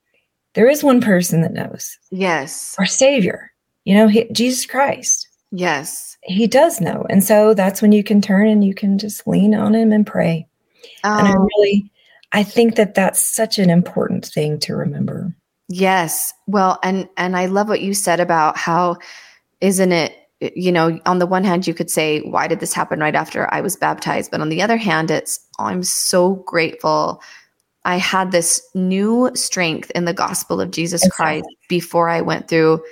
there 0.54 0.68
is 0.68 0.84
one 0.84 1.00
person 1.00 1.42
that 1.42 1.52
knows. 1.52 1.98
Yes. 2.10 2.74
Our 2.78 2.86
Savior, 2.86 3.52
you 3.84 3.94
know, 3.94 4.08
he, 4.08 4.28
Jesus 4.32 4.66
Christ. 4.66 5.28
Yes. 5.50 6.16
He 6.22 6.46
does 6.46 6.80
know. 6.80 7.06
And 7.10 7.22
so 7.22 7.54
that's 7.54 7.82
when 7.82 7.92
you 7.92 8.02
can 8.02 8.20
turn 8.20 8.48
and 8.48 8.64
you 8.64 8.74
can 8.74 8.98
just 8.98 9.26
lean 9.26 9.54
on 9.54 9.74
him 9.74 9.92
and 9.92 10.06
pray. 10.06 10.46
Um, 11.02 11.18
and 11.18 11.28
I 11.28 11.34
oh. 11.36 11.48
really, 11.56 11.90
I 12.32 12.42
think 12.42 12.76
that 12.76 12.94
that's 12.94 13.24
such 13.24 13.58
an 13.58 13.70
important 13.70 14.24
thing 14.26 14.58
to 14.60 14.74
remember. 14.74 15.34
Yes. 15.68 16.34
Well, 16.46 16.78
and 16.82 17.08
and 17.16 17.36
I 17.36 17.46
love 17.46 17.68
what 17.68 17.80
you 17.80 17.94
said 17.94 18.20
about 18.20 18.56
how 18.56 18.98
isn't 19.60 19.92
it 19.92 20.14
you 20.40 20.72
know, 20.72 20.98
on 21.06 21.18
the 21.18 21.26
one 21.26 21.44
hand 21.44 21.66
you 21.66 21.74
could 21.74 21.90
say 21.90 22.20
why 22.20 22.46
did 22.46 22.60
this 22.60 22.72
happen 22.72 23.00
right 23.00 23.14
after 23.14 23.52
I 23.52 23.60
was 23.60 23.76
baptized, 23.76 24.30
but 24.30 24.40
on 24.40 24.48
the 24.48 24.62
other 24.62 24.76
hand 24.76 25.10
it's 25.10 25.40
oh, 25.58 25.64
I'm 25.64 25.82
so 25.82 26.34
grateful 26.46 27.22
I 27.84 27.96
had 27.98 28.32
this 28.32 28.66
new 28.74 29.30
strength 29.34 29.90
in 29.90 30.06
the 30.06 30.14
gospel 30.14 30.60
of 30.60 30.70
Jesus 30.70 31.06
Christ 31.08 31.46
before 31.68 32.08
I 32.08 32.22
went 32.22 32.48
through 32.48 32.82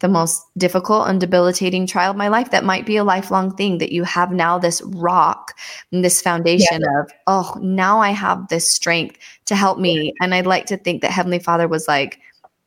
the 0.00 0.08
most 0.08 0.44
difficult 0.58 1.08
and 1.08 1.20
debilitating 1.20 1.86
trial 1.86 2.10
of 2.10 2.16
my 2.16 2.26
life 2.26 2.50
that 2.50 2.64
might 2.64 2.84
be 2.84 2.96
a 2.96 3.04
lifelong 3.04 3.54
thing 3.54 3.78
that 3.78 3.92
you 3.92 4.02
have 4.02 4.32
now 4.32 4.58
this 4.58 4.82
rock 4.82 5.56
and 5.92 6.04
this 6.04 6.20
foundation 6.20 6.80
yeah. 6.80 7.00
of 7.00 7.10
oh 7.28 7.56
now 7.62 8.00
i 8.00 8.10
have 8.10 8.48
this 8.48 8.70
strength 8.70 9.16
to 9.44 9.54
help 9.54 9.78
me. 9.78 10.12
And 10.20 10.34
i'd 10.34 10.44
like 10.44 10.66
to 10.66 10.76
think 10.76 11.02
that 11.02 11.12
heavenly 11.12 11.38
father 11.38 11.68
was 11.68 11.86
like 11.86 12.18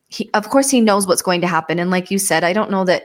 he 0.07 0.29
of 0.33 0.49
course 0.49 0.69
he 0.69 0.79
knows 0.79 1.07
what's 1.07 1.21
going 1.21 1.41
to 1.41 1.47
happen. 1.47 1.77
And 1.77 1.91
like 1.91 2.09
you 2.09 2.17
said 2.17 2.45
i 2.45 2.53
don't 2.53 2.71
know 2.71 2.85
that 2.85 3.03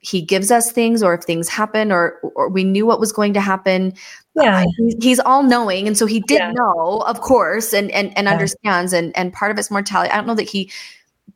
he 0.00 0.22
gives 0.22 0.50
us 0.50 0.70
things 0.70 1.02
or 1.02 1.14
if 1.14 1.24
things 1.24 1.48
happen 1.48 1.90
or 1.90 2.18
or 2.34 2.48
we 2.48 2.64
knew 2.64 2.86
what 2.86 3.00
was 3.00 3.12
going 3.12 3.32
to 3.32 3.40
happen 3.40 3.92
yeah 4.36 4.64
he's 5.00 5.18
all 5.20 5.42
knowing 5.42 5.86
and 5.86 5.98
so 5.98 6.06
he 6.06 6.20
did 6.20 6.38
yeah. 6.38 6.52
know 6.52 7.02
of 7.06 7.20
course 7.20 7.72
and 7.72 7.90
and, 7.90 8.16
and 8.16 8.26
yeah. 8.26 8.32
understands 8.32 8.92
and 8.92 9.16
and 9.16 9.32
part 9.32 9.50
of 9.50 9.58
it's 9.58 9.70
mortality 9.70 10.10
i 10.10 10.16
don't 10.16 10.26
know 10.26 10.34
that 10.34 10.48
he 10.48 10.70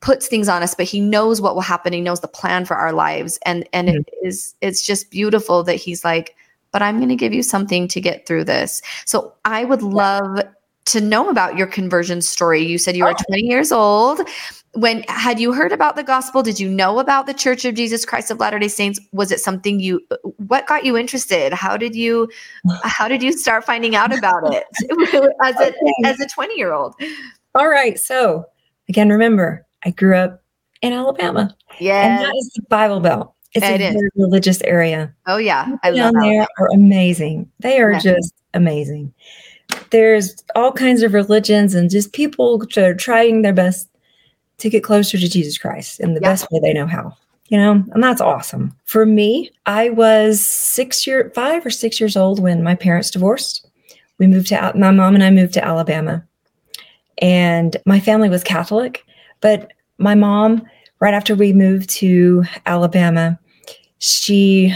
puts 0.01 0.27
things 0.27 0.48
on 0.48 0.62
us 0.62 0.75
but 0.75 0.87
he 0.87 1.01
knows 1.01 1.40
what 1.40 1.55
will 1.55 1.62
happen 1.62 1.92
he 1.92 2.01
knows 2.01 2.20
the 2.20 2.29
plan 2.29 2.64
for 2.64 2.77
our 2.77 2.92
lives 2.92 3.38
and 3.44 3.68
and 3.72 3.88
mm-hmm. 3.88 3.98
it 3.98 4.14
is 4.22 4.55
it's 4.61 4.87
just 4.87 5.11
beautiful 5.11 5.62
that 5.62 5.77
he's 5.77 6.05
like 6.05 6.37
but 6.70 6.83
i'm 6.83 6.98
going 6.98 7.09
to 7.09 7.16
give 7.16 7.33
you 7.33 7.42
something 7.42 7.88
to 7.88 8.01
get 8.01 8.27
through 8.27 8.44
this 8.44 8.81
so 9.05 9.33
i 9.44 9.64
would 9.64 9.83
love 9.83 10.40
to 10.85 11.01
know 11.01 11.29
about 11.29 11.57
your 11.57 11.66
conversion 11.66 12.20
story 12.20 12.62
you 12.62 12.79
said 12.79 12.96
you 12.96 13.05
were 13.05 13.11
oh. 13.11 13.25
20 13.29 13.42
years 13.42 13.72
old 13.72 14.20
when 14.74 15.02
had 15.08 15.38
you 15.38 15.52
heard 15.52 15.72
about 15.72 15.96
the 15.96 16.02
gospel? 16.02 16.42
Did 16.42 16.58
you 16.58 16.68
know 16.68 16.98
about 16.98 17.26
the 17.26 17.35
Church 17.35 17.64
of 17.64 17.74
Jesus 17.74 18.04
Christ 18.04 18.30
of 18.30 18.40
Latter-day 18.40 18.68
Saints? 18.68 18.98
Was 19.12 19.30
it 19.30 19.40
something 19.40 19.80
you 19.80 20.00
what 20.38 20.66
got 20.66 20.85
you 20.85 20.96
interested? 20.96 21.52
How 21.52 21.76
did 21.76 21.94
you 21.94 22.30
how 22.82 23.08
did 23.08 23.22
you 23.22 23.32
start 23.32 23.64
finding 23.64 23.94
out 23.94 24.16
about 24.16 24.52
it 24.52 24.64
as 25.42 25.56
a 25.56 25.68
okay. 25.68 25.76
as 26.04 26.20
a 26.20 26.26
20-year-old? 26.26 26.94
All 27.54 27.68
right. 27.68 27.98
So, 27.98 28.46
again, 28.88 29.11
remember, 29.11 29.66
I 29.85 29.90
grew 29.90 30.16
up 30.16 30.42
in 30.80 30.92
Alabama. 30.92 31.54
Yeah. 31.78 32.02
And 32.02 32.24
that 32.24 32.35
is 32.35 32.50
the 32.56 32.62
Bible 32.68 33.00
Belt. 33.00 33.35
It's 33.54 33.66
it 33.66 33.80
a 33.80 33.88
is. 33.88 33.92
very 33.92 34.11
religious 34.16 34.62
area. 34.62 35.14
Oh 35.26 35.37
yeah. 35.37 35.64
People 35.64 35.78
I 35.82 35.90
love 35.90 36.14
down 36.14 36.22
there 36.22 36.46
are 36.58 36.68
amazing. 36.72 37.50
They 37.61 37.80
are 37.80 37.92
yeah. 37.92 37.98
just 37.98 38.35
amazing. 38.54 39.12
There's 39.90 40.42
all 40.54 40.72
kinds 40.72 41.02
of 41.02 41.12
religions 41.12 41.74
and 41.74 41.90
just 41.90 42.14
people 42.14 42.58
that 42.58 42.78
are 42.78 42.94
trying 42.94 43.42
their 43.42 43.52
best 43.52 43.88
to 44.62 44.70
get 44.70 44.85
closer 44.85 45.18
to 45.18 45.29
Jesus 45.29 45.59
Christ 45.59 45.98
in 45.98 46.14
the 46.14 46.20
yeah. 46.20 46.29
best 46.29 46.46
way 46.51 46.61
they 46.61 46.72
know 46.72 46.87
how. 46.87 47.16
You 47.48 47.59
know, 47.59 47.85
and 47.92 48.03
that's 48.03 48.20
awesome. 48.20 48.75
For 48.85 49.05
me, 49.05 49.51
I 49.66 49.90
was 49.90 50.40
six 50.40 51.07
year, 51.07 51.31
five 51.35 51.66
or 51.66 51.70
six 51.70 52.01
years 52.01 52.16
old 52.16 52.40
when 52.40 52.62
my 52.62 52.75
parents 52.75 53.11
divorced. 53.11 53.68
We 54.18 54.27
moved 54.27 54.46
to 54.48 54.72
my 54.75 54.92
mom 54.92 55.14
and 55.16 55.25
I 55.25 55.31
moved 55.31 55.53
to 55.55 55.64
Alabama, 55.64 56.25
and 57.18 57.77
my 57.85 58.01
family 58.01 58.31
was 58.31 58.44
Catholic. 58.44 59.05
But 59.40 59.72
my 59.98 60.14
mom, 60.14 60.62
right 61.01 61.12
after 61.12 61.35
we 61.35 61.53
moved 61.53 61.90
to 61.90 62.44
Alabama, 62.64 63.38
she 63.98 64.75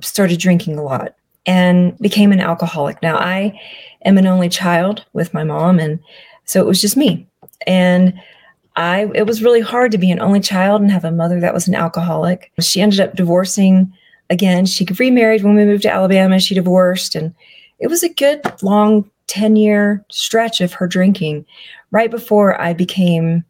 started 0.00 0.38
drinking 0.38 0.78
a 0.78 0.82
lot 0.82 1.16
and 1.44 1.98
became 1.98 2.32
an 2.32 2.40
alcoholic. 2.40 3.02
Now, 3.02 3.16
I 3.16 3.60
am 4.04 4.16
an 4.16 4.26
only 4.26 4.48
child 4.48 5.04
with 5.12 5.34
my 5.34 5.44
mom, 5.44 5.80
and 5.80 5.98
so 6.44 6.60
it 6.60 6.66
was 6.66 6.80
just 6.80 6.96
me. 6.96 7.26
And 7.66 8.14
I 8.76 9.08
it 9.14 9.26
was 9.26 9.42
really 9.42 9.60
hard 9.60 9.92
to 9.92 9.98
be 9.98 10.10
an 10.10 10.20
only 10.20 10.40
child 10.40 10.82
and 10.82 10.90
have 10.90 11.04
a 11.04 11.12
mother 11.12 11.40
that 11.40 11.54
was 11.54 11.68
an 11.68 11.74
alcoholic. 11.74 12.52
She 12.60 12.80
ended 12.80 13.00
up 13.00 13.14
divorcing 13.14 13.92
again. 14.30 14.66
She 14.66 14.86
remarried 14.98 15.44
when 15.44 15.54
we 15.54 15.64
moved 15.64 15.82
to 15.82 15.92
Alabama. 15.92 16.40
She 16.40 16.54
divorced 16.54 17.14
and 17.14 17.34
it 17.78 17.88
was 17.88 18.02
a 18.02 18.08
good 18.08 18.40
long 18.62 19.10
10 19.28 19.56
year 19.56 20.04
stretch 20.10 20.60
of 20.60 20.72
her 20.72 20.86
drinking 20.86 21.46
right 21.90 22.10
before 22.10 22.60
I 22.60 22.72
became 22.72 23.44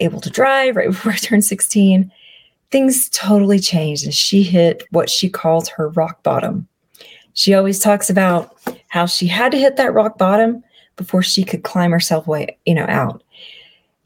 able 0.00 0.20
to 0.20 0.30
drive, 0.30 0.76
right 0.76 0.88
before 0.90 1.12
I 1.12 1.16
turned 1.16 1.44
16. 1.44 2.10
Things 2.70 3.08
totally 3.10 3.58
changed 3.58 4.04
and 4.04 4.14
she 4.14 4.42
hit 4.42 4.84
what 4.90 5.10
she 5.10 5.28
calls 5.28 5.68
her 5.70 5.88
rock 5.90 6.22
bottom. 6.22 6.68
She 7.32 7.54
always 7.54 7.80
talks 7.80 8.08
about 8.08 8.56
how 8.88 9.06
she 9.06 9.26
had 9.26 9.50
to 9.52 9.58
hit 9.58 9.76
that 9.76 9.92
rock 9.92 10.18
bottom 10.18 10.62
before 10.96 11.22
she 11.22 11.42
could 11.42 11.64
climb 11.64 11.90
herself 11.90 12.28
way, 12.28 12.56
you 12.64 12.74
know, 12.74 12.86
out 12.88 13.23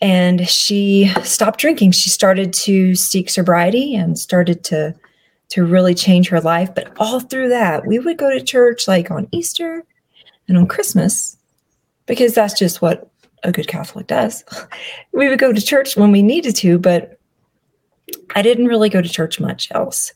and 0.00 0.48
she 0.48 1.12
stopped 1.24 1.58
drinking. 1.58 1.92
She 1.92 2.10
started 2.10 2.52
to 2.54 2.94
seek 2.94 3.30
sobriety 3.30 3.94
and 3.94 4.18
started 4.18 4.64
to 4.64 4.94
to 5.50 5.64
really 5.64 5.94
change 5.94 6.28
her 6.28 6.40
life. 6.40 6.74
But 6.74 6.92
all 6.98 7.20
through 7.20 7.48
that 7.48 7.86
we 7.86 7.98
would 7.98 8.18
go 8.18 8.30
to 8.30 8.44
church 8.44 8.86
like 8.86 9.10
on 9.10 9.28
easter 9.32 9.84
and 10.46 10.56
on 10.56 10.66
christmas 10.66 11.36
because 12.06 12.34
that's 12.34 12.58
just 12.58 12.82
what 12.82 13.10
a 13.42 13.52
good 13.52 13.68
catholic 13.68 14.06
does. 14.06 14.44
We 15.12 15.28
would 15.28 15.38
go 15.38 15.52
to 15.52 15.60
church 15.60 15.96
when 15.96 16.12
we 16.12 16.22
needed 16.22 16.54
to 16.56 16.78
but 16.78 17.18
i 18.34 18.42
didn't 18.42 18.66
really 18.66 18.88
go 18.88 19.02
to 19.02 19.08
church 19.08 19.40
much 19.40 19.68
else. 19.72 20.12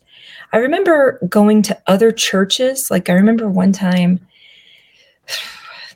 I 0.52 0.58
remember 0.58 1.18
going 1.28 1.62
to 1.62 1.82
other 1.86 2.12
churches. 2.12 2.90
Like 2.90 3.08
i 3.10 3.14
remember 3.14 3.48
one 3.48 3.72
time 3.72 4.20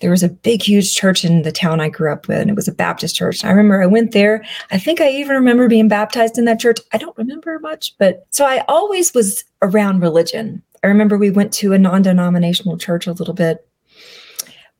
there 0.00 0.10
was 0.10 0.22
a 0.22 0.28
big, 0.28 0.62
huge 0.62 0.94
church 0.94 1.24
in 1.24 1.42
the 1.42 1.52
town 1.52 1.80
I 1.80 1.88
grew 1.88 2.12
up 2.12 2.28
with, 2.28 2.38
and 2.38 2.50
it 2.50 2.56
was 2.56 2.68
a 2.68 2.74
Baptist 2.74 3.16
church. 3.16 3.44
I 3.44 3.50
remember 3.50 3.82
I 3.82 3.86
went 3.86 4.12
there. 4.12 4.44
I 4.70 4.78
think 4.78 5.00
I 5.00 5.10
even 5.10 5.34
remember 5.36 5.68
being 5.68 5.88
baptized 5.88 6.38
in 6.38 6.44
that 6.46 6.60
church. 6.60 6.78
I 6.92 6.98
don't 6.98 7.16
remember 7.16 7.58
much, 7.58 7.94
but 7.98 8.26
so 8.30 8.44
I 8.44 8.64
always 8.68 9.14
was 9.14 9.44
around 9.62 10.00
religion. 10.00 10.62
I 10.82 10.88
remember 10.88 11.18
we 11.18 11.30
went 11.30 11.52
to 11.54 11.72
a 11.72 11.78
non 11.78 12.02
denominational 12.02 12.78
church 12.78 13.06
a 13.06 13.12
little 13.12 13.34
bit. 13.34 13.66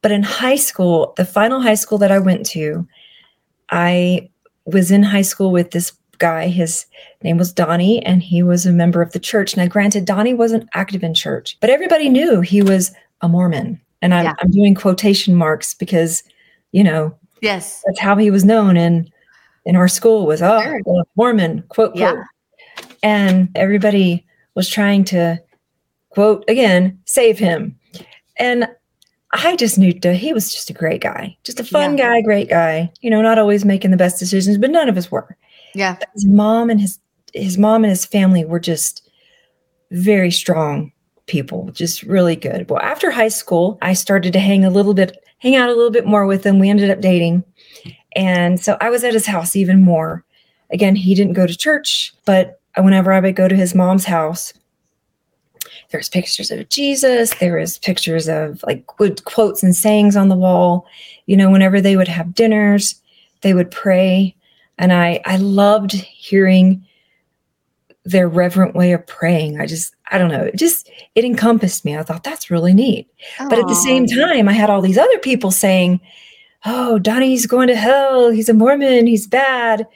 But 0.03 0.13
in 0.13 0.23
high 0.23 0.57
school, 0.57 1.15
the 1.17 1.25
final 1.25 1.61
high 1.61 1.75
school 1.75 1.99
that 1.99 2.13
I 2.13 2.19
went 2.19 2.47
to, 2.51 2.87
I 3.71 4.31
was 4.65 4.91
in 4.91 5.03
high 5.03 5.23
school 5.23 5.51
with 5.51 5.73
this 5.73 5.93
guy. 6.19 6.49
His 6.49 6.87
name 7.23 7.39
was 7.39 7.53
Donnie, 7.53 8.05
and 8.05 8.23
he 8.23 8.43
was 8.43 8.67
a 8.67 8.73
member 8.73 9.03
of 9.03 9.13
the 9.13 9.19
church. 9.19 9.57
Now, 9.57 9.67
granted, 9.67 10.05
Donnie 10.05 10.35
wasn't 10.35 10.69
active 10.75 11.03
in 11.03 11.15
church, 11.15 11.57
but 11.61 11.71
everybody 11.71 12.09
knew 12.09 12.41
he 12.41 12.63
was 12.63 12.93
a 13.21 13.29
Mormon. 13.29 13.81
And 14.03 14.15
I'm, 14.15 14.25
yeah. 14.25 14.35
I'm 14.41 14.51
doing 14.51 14.75
quotation 14.75 15.35
marks 15.35 15.75
because, 15.75 16.23
you 16.73 16.85
know, 16.85 17.17
yes, 17.41 17.83
that's 17.87 17.99
how 17.99 18.17
he 18.17 18.31
was 18.31 18.45
known. 18.45 18.77
And 18.77 19.11
in 19.65 19.77
our 19.77 19.89
school 19.89 20.27
was, 20.27 20.43
oh, 20.43 20.63
sure. 20.63 20.81
Mormon, 21.17 21.65
quote, 21.69 21.93
quote. 21.93 21.97
Yeah. 21.97 22.25
And 23.03 23.49
everybody 23.55 24.27
was 24.55 24.69
trying 24.69 25.05
to, 25.05 25.43
quote, 26.11 26.45
again, 26.49 26.99
save 27.05 27.39
him. 27.39 27.79
And 28.39 28.69
I 29.33 29.57
just 29.57 29.79
knew 29.79 29.93
to, 30.01 30.15
he 30.15 30.33
was 30.33 30.53
just 30.53 30.71
a 30.71 30.75
great 30.75 31.01
guy, 31.01 31.37
just 31.43 31.61
a 31.61 31.65
fun 31.65 31.99
yeah. 31.99 32.05
guy, 32.05 32.23
great 32.23 32.49
guy, 32.49 32.93
you 33.01 33.11
know, 33.11 33.23
not 33.23 33.39
always 33.39 33.65
making 33.65 33.91
the 33.91 33.97
best 33.97 34.19
decisions, 34.19 34.59
but 34.59 34.71
none 34.71 34.89
of 34.89 34.97
us 34.97 35.11
were. 35.11 35.37
Yeah. 35.75 35.97
His 36.15 36.27
mom 36.27 36.71
and 36.71 36.81
his, 36.81 36.99
his 37.35 37.59
mom 37.59 37.85
and 37.85 37.91
his 37.91 38.05
family 38.05 38.45
were 38.45 38.61
just 38.61 39.09
very 39.91 40.31
strong 40.31 40.93
people, 41.27 41.71
just 41.73 42.03
really 42.03 42.37
good. 42.37 42.69
Well, 42.69 42.81
after 42.81 43.11
high 43.11 43.29
school, 43.29 43.79
I 43.83 43.93
started 43.95 44.33
to 44.33 44.41
hang 44.41 44.65
a 44.65 44.71
little 44.71 44.95
bit, 44.95 45.23
hang 45.39 45.57
out 45.57 45.69
a 45.69 45.75
little 45.75 45.91
bit 45.91 46.07
more 46.07 46.27
with 46.27 46.45
him. 46.45 46.59
We 46.59 46.71
ended 46.71 46.91
up 46.91 47.01
dating. 47.01 47.45
And 48.15 48.59
so 48.59 48.77
I 48.81 48.91
was 48.91 49.05
at 49.05 49.13
his 49.13 49.27
house 49.27 49.57
even 49.57 49.83
more. 49.83 50.25
Again, 50.71 50.97
he 50.97 51.15
didn't 51.15 51.35
go 51.35 51.47
to 51.47 51.57
church, 51.57 52.15
but 52.25 52.61
whenever 52.77 53.13
I 53.13 53.21
would 53.21 53.37
go 53.37 53.49
to 53.49 53.57
his 53.57 53.75
mom's 53.75 54.05
house, 54.05 54.53
there's 55.91 56.09
pictures 56.09 56.51
of 56.51 56.69
Jesus, 56.69 57.35
there 57.35 57.59
was 57.59 57.79
pictures 57.79 58.29
of 58.29 58.63
like 58.65 58.87
good 58.99 59.25
quotes 59.25 59.63
and 59.63 59.75
sayings 59.75 60.17
on 60.17 60.29
the 60.29 60.37
wall. 60.37 60.87
You 61.27 61.37
know, 61.37 61.51
whenever 61.51 61.81
they 61.81 61.97
would 61.97 62.09
have 62.09 62.35
dinners, 62.35 63.01
they 63.43 63.55
would 63.55 63.71
pray. 63.71 64.35
And 64.79 64.93
I 64.93 65.21
I 65.25 65.37
loved 65.37 65.93
hearing 65.93 66.85
their 68.07 68.29
reverent 68.29 68.75
way 68.75 68.93
of 68.93 69.07
praying. 69.07 69.61
I 69.61 69.67
just, 69.67 69.95
I 70.11 70.19
don't 70.19 70.31
know, 70.31 70.45
it 70.45 70.57
just, 70.57 70.91
it 71.15 71.25
encompassed 71.25 71.85
me. 71.85 71.97
I 71.97 72.03
thought 72.03 72.25
that's 72.25 72.51
really 72.51 72.73
neat. 72.73 73.09
Aww. 73.39 73.51
But 73.51 73.59
at 73.59 73.67
the 73.67 73.75
same 73.75 74.07
time, 74.07 74.49
I 74.49 74.53
had 74.53 74.71
all 74.71 74.81
these 74.81 74.99
other 74.99 75.19
people 75.19 75.51
saying, 75.51 76.01
oh, 76.65 76.99
Donnie's 76.99 77.47
going 77.47 77.69
to 77.69 77.77
hell. 77.77 78.31
He's 78.31 78.49
a 78.49 78.55
Mormon. 78.55 79.07
He's 79.07 79.27
bad. 79.27 79.87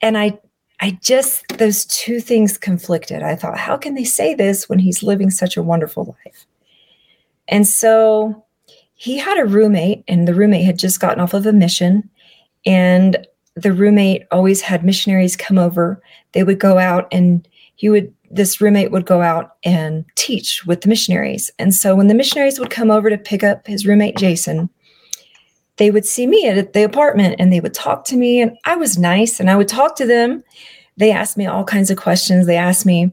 And 0.00 0.16
I, 0.16 0.38
I 0.80 0.98
just, 1.02 1.48
those 1.58 1.86
two 1.86 2.20
things 2.20 2.56
conflicted. 2.56 3.22
I 3.22 3.34
thought, 3.34 3.58
how 3.58 3.76
can 3.76 3.94
they 3.94 4.04
say 4.04 4.34
this 4.34 4.68
when 4.68 4.78
he's 4.78 5.02
living 5.02 5.30
such 5.30 5.56
a 5.56 5.62
wonderful 5.62 6.16
life? 6.24 6.46
And 7.48 7.66
so 7.66 8.44
he 8.94 9.16
had 9.16 9.38
a 9.38 9.46
roommate, 9.46 10.04
and 10.06 10.28
the 10.28 10.34
roommate 10.34 10.64
had 10.64 10.78
just 10.78 11.00
gotten 11.00 11.20
off 11.20 11.34
of 11.34 11.46
a 11.46 11.52
mission. 11.52 12.08
And 12.66 13.26
the 13.62 13.72
roommate 13.72 14.24
always 14.30 14.60
had 14.60 14.84
missionaries 14.84 15.36
come 15.36 15.58
over. 15.58 16.02
They 16.32 16.44
would 16.44 16.58
go 16.58 16.78
out 16.78 17.08
and 17.12 17.46
he 17.76 17.88
would 17.88 18.12
this 18.30 18.60
roommate 18.60 18.90
would 18.90 19.06
go 19.06 19.22
out 19.22 19.56
and 19.64 20.04
teach 20.14 20.66
with 20.66 20.82
the 20.82 20.88
missionaries. 20.88 21.50
And 21.58 21.74
so 21.74 21.94
when 21.94 22.08
the 22.08 22.14
missionaries 22.14 22.58
would 22.58 22.70
come 22.70 22.90
over 22.90 23.08
to 23.08 23.16
pick 23.16 23.42
up 23.42 23.66
his 23.66 23.86
roommate 23.86 24.16
Jason, 24.16 24.68
they 25.76 25.90
would 25.90 26.04
see 26.04 26.26
me 26.26 26.46
at 26.46 26.72
the 26.72 26.84
apartment 26.84 27.36
and 27.38 27.52
they 27.52 27.60
would 27.60 27.74
talk 27.74 28.04
to 28.06 28.16
me 28.16 28.40
and 28.40 28.56
I 28.64 28.76
was 28.76 28.98
nice 28.98 29.40
and 29.40 29.48
I 29.48 29.56
would 29.56 29.68
talk 29.68 29.96
to 29.96 30.06
them. 30.06 30.44
They 30.96 31.12
asked 31.12 31.36
me 31.36 31.46
all 31.46 31.64
kinds 31.64 31.90
of 31.90 31.96
questions. 31.96 32.46
They 32.46 32.56
asked 32.56 32.84
me 32.84 33.12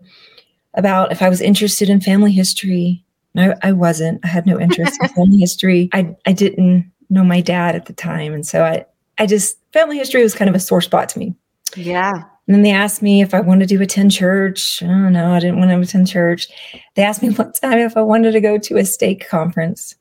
about 0.73 1.11
if 1.11 1.21
I 1.21 1.29
was 1.29 1.41
interested 1.41 1.89
in 1.89 2.01
family 2.01 2.31
history. 2.31 3.03
No, 3.35 3.53
I 3.61 3.71
wasn't. 3.71 4.19
I 4.23 4.27
had 4.27 4.45
no 4.45 4.59
interest 4.59 4.99
in 5.01 5.07
family 5.15 5.37
history. 5.37 5.89
I 5.93 6.15
I 6.25 6.33
didn't 6.33 6.91
know 7.09 7.23
my 7.23 7.39
dad 7.39 7.75
at 7.75 7.85
the 7.85 7.93
time 7.93 8.33
and 8.33 8.45
so 8.45 8.65
I 8.65 8.85
I 9.17 9.25
just 9.25 9.57
family 9.73 9.97
history 9.97 10.23
was 10.23 10.35
kind 10.35 10.49
of 10.49 10.55
a 10.55 10.59
sore 10.59 10.81
spot 10.81 11.09
to 11.09 11.19
me. 11.19 11.35
Yeah. 11.75 12.11
And 12.13 12.53
then 12.53 12.61
they 12.61 12.71
asked 12.71 13.01
me 13.01 13.21
if 13.21 13.33
I 13.33 13.39
wanted 13.39 13.69
to 13.69 13.81
attend 13.81 14.11
church. 14.11 14.83
I 14.83 14.87
don't 14.87 15.13
know. 15.13 15.31
I 15.31 15.39
didn't 15.39 15.57
want 15.57 15.71
to 15.71 15.79
attend 15.79 16.07
church. 16.07 16.47
They 16.95 17.03
asked 17.03 17.23
me 17.23 17.29
one 17.33 17.51
time 17.53 17.79
if 17.79 17.97
I 17.97 18.01
wanted 18.01 18.31
to 18.33 18.41
go 18.41 18.57
to 18.57 18.77
a 18.77 18.85
stake 18.85 19.27
conference. 19.27 19.95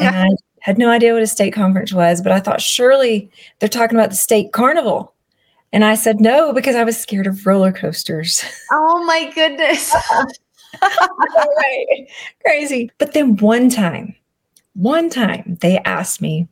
And 0.00 0.14
hmm. 0.14 0.22
I 0.22 0.28
had 0.60 0.78
no 0.78 0.90
idea 0.90 1.14
what 1.14 1.22
a 1.22 1.26
stake 1.26 1.54
conference 1.54 1.92
was, 1.92 2.20
but 2.20 2.32
I 2.32 2.40
thought 2.40 2.60
surely 2.60 3.30
they're 3.58 3.68
talking 3.68 3.98
about 3.98 4.10
the 4.10 4.16
state 4.16 4.52
carnival. 4.52 5.14
And 5.72 5.84
I 5.84 5.94
said 5.94 6.20
no 6.20 6.52
because 6.52 6.74
I 6.74 6.84
was 6.84 6.98
scared 6.98 7.26
of 7.26 7.46
roller 7.46 7.72
coasters. 7.72 8.44
Oh 8.72 9.04
my 9.04 9.32
goodness. 9.34 9.92
right. 10.82 12.06
Crazy. 12.44 12.90
But 12.98 13.14
then 13.14 13.36
one 13.38 13.68
time, 13.68 14.14
one 14.74 15.10
time 15.10 15.58
they 15.60 15.78
asked 15.78 16.22
me 16.22 16.46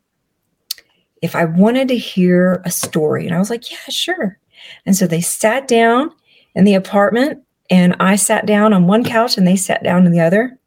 if 1.21 1.35
I 1.35 1.45
wanted 1.45 1.87
to 1.89 1.97
hear 1.97 2.61
a 2.65 2.71
story. 2.71 3.25
And 3.25 3.35
I 3.35 3.39
was 3.39 3.49
like, 3.49 3.69
yeah, 3.71 3.77
sure. 3.89 4.39
And 4.85 4.95
so 4.95 5.07
they 5.07 5.21
sat 5.21 5.67
down 5.67 6.11
in 6.55 6.63
the 6.63 6.73
apartment, 6.73 7.43
and 7.69 7.95
I 7.99 8.15
sat 8.15 8.45
down 8.45 8.73
on 8.73 8.87
one 8.87 9.03
couch 9.03 9.37
and 9.37 9.47
they 9.47 9.55
sat 9.55 9.83
down 9.83 10.05
in 10.05 10.11
the 10.11 10.19
other. 10.19 10.57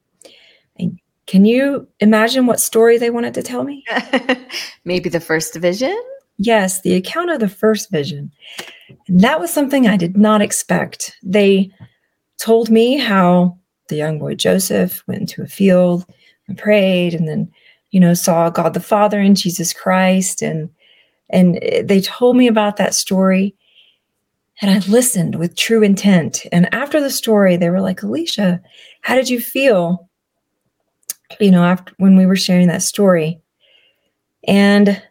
And 0.78 0.98
can 1.26 1.44
you 1.44 1.88
imagine 2.00 2.46
what 2.46 2.60
story 2.60 2.96
they 2.96 3.10
wanted 3.10 3.34
to 3.34 3.42
tell 3.42 3.64
me? 3.64 3.84
Maybe 4.84 5.08
the 5.08 5.20
first 5.20 5.56
vision? 5.56 6.00
Yes, 6.38 6.80
the 6.82 6.94
account 6.94 7.30
of 7.30 7.40
the 7.40 7.48
first 7.48 7.90
vision. 7.90 8.30
And 9.08 9.20
that 9.20 9.40
was 9.40 9.52
something 9.52 9.86
I 9.86 9.96
did 9.96 10.16
not 10.16 10.42
expect. 10.42 11.16
They 11.22 11.70
told 12.38 12.70
me 12.70 12.98
how 12.98 13.58
the 13.88 13.96
young 13.96 14.18
boy 14.18 14.34
Joseph 14.34 15.02
went 15.06 15.20
into 15.20 15.42
a 15.42 15.46
field 15.46 16.06
and 16.48 16.56
prayed 16.56 17.14
and 17.14 17.28
then, 17.28 17.50
you 17.92 18.00
know, 18.00 18.14
saw 18.14 18.50
God 18.50 18.74
the 18.74 18.80
Father 18.80 19.20
and 19.20 19.36
Jesus 19.36 19.72
Christ 19.72 20.42
and 20.42 20.68
and 21.30 21.58
they 21.84 22.00
told 22.00 22.36
me 22.36 22.46
about 22.46 22.76
that 22.76 22.94
story 22.94 23.54
and 24.60 24.70
I 24.70 24.78
listened 24.88 25.36
with 25.36 25.56
true 25.56 25.82
intent. 25.82 26.46
And 26.52 26.72
after 26.72 27.00
the 27.00 27.10
story, 27.10 27.56
they 27.56 27.68
were 27.70 27.80
like, 27.80 28.00
Alysha, 28.00 28.60
how 29.00 29.16
did 29.16 29.28
you 29.28 29.40
feel? 29.40 30.08
You 31.40 31.50
know, 31.50 31.64
after 31.64 31.92
when 31.96 32.16
we 32.16 32.26
were 32.26 32.36
sharing 32.36 32.68
that 32.68 32.82
story. 32.82 33.40
And 34.46 35.02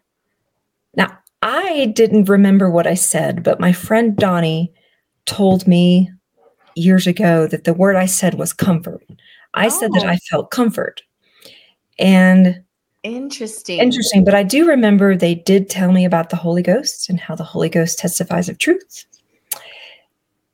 now 0.95 1.17
I 1.41 1.87
didn't 1.95 2.29
remember 2.29 2.69
what 2.69 2.87
I 2.87 2.93
said, 2.93 3.43
but 3.43 3.59
my 3.59 3.73
friend 3.73 4.15
Donnie 4.15 4.71
told 5.25 5.67
me 5.67 6.09
years 6.75 7.05
ago 7.05 7.45
that 7.47 7.65
the 7.65 7.73
word 7.73 7.97
I 7.97 8.05
said 8.05 8.35
was 8.35 8.53
comfort. 8.53 9.03
I 9.53 9.65
oh. 9.65 9.69
said 9.69 9.91
that 9.93 10.05
oh. 10.05 10.09
I 10.09 10.13
oh. 10.13 10.27
felt 10.29 10.51
comfort. 10.51 11.01
And 11.99 12.63
interesting. 13.03 13.79
Interesting. 13.79 14.23
But 14.23 14.35
I 14.35 14.43
do 14.43 14.67
remember 14.67 15.15
they 15.15 15.35
did 15.35 15.69
tell 15.69 15.91
me 15.91 16.05
about 16.05 16.29
the 16.29 16.35
Holy 16.35 16.61
Ghost 16.61 17.09
and 17.09 17.19
how 17.19 17.35
the 17.35 17.43
Holy 17.43 17.69
Ghost 17.69 17.99
testifies 17.99 18.49
of 18.49 18.57
truth. 18.57 19.05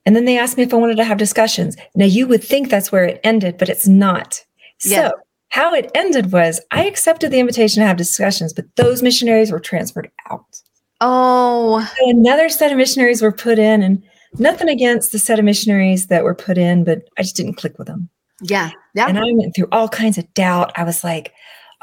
And 0.05 0.15
then 0.15 0.25
they 0.25 0.38
asked 0.38 0.55
me 0.55 0.63
if 0.63 0.73
I 0.73 0.77
wanted 0.77 0.97
to 0.97 1.03
have 1.03 1.17
discussions. 1.17 1.75
Now, 1.93 2.05
you 2.05 2.27
would 2.27 2.43
think 2.43 2.69
that's 2.69 2.91
where 2.93 3.03
it 3.03 3.19
ended, 3.25 3.57
but 3.57 3.67
it's 3.67 3.88
not. 3.88 4.41
Yeah. 4.86 5.10
So, 5.10 5.13
how 5.49 5.73
it 5.73 5.91
ended 5.95 6.31
was 6.31 6.62
I 6.71 6.86
accepted 6.86 7.31
the 7.31 7.39
invitation 7.39 7.81
to 7.81 7.88
have 7.88 7.97
discussions, 7.97 8.53
but 8.53 8.65
those 8.75 9.03
missionaries 9.03 9.51
were 9.51 9.60
transferred 9.60 10.10
out. 10.29 10.62
Oh. 11.01 11.79
So 11.97 12.10
another 12.10 12.49
set 12.49 12.71
of 12.71 12.77
missionaries 12.77 13.21
were 13.21 13.31
put 13.31 13.60
in, 13.60 13.81
and 13.83 14.03
nothing 14.39 14.69
against 14.69 15.12
the 15.12 15.19
set 15.19 15.39
of 15.39 15.45
missionaries 15.45 16.07
that 16.07 16.23
were 16.23 16.36
put 16.36 16.57
in, 16.57 16.83
but 16.83 17.03
I 17.17 17.23
just 17.23 17.36
didn't 17.36 17.55
click 17.55 17.77
with 17.77 17.88
them. 17.88 18.10
Yeah. 18.41 18.71
Yeah. 18.93 19.07
And 19.07 19.17
I 19.17 19.23
went 19.33 19.55
through 19.55 19.67
all 19.71 19.89
kinds 19.89 20.17
of 20.17 20.31
doubt. 20.33 20.71
I 20.75 20.83
was 20.83 21.03
like, 21.03 21.33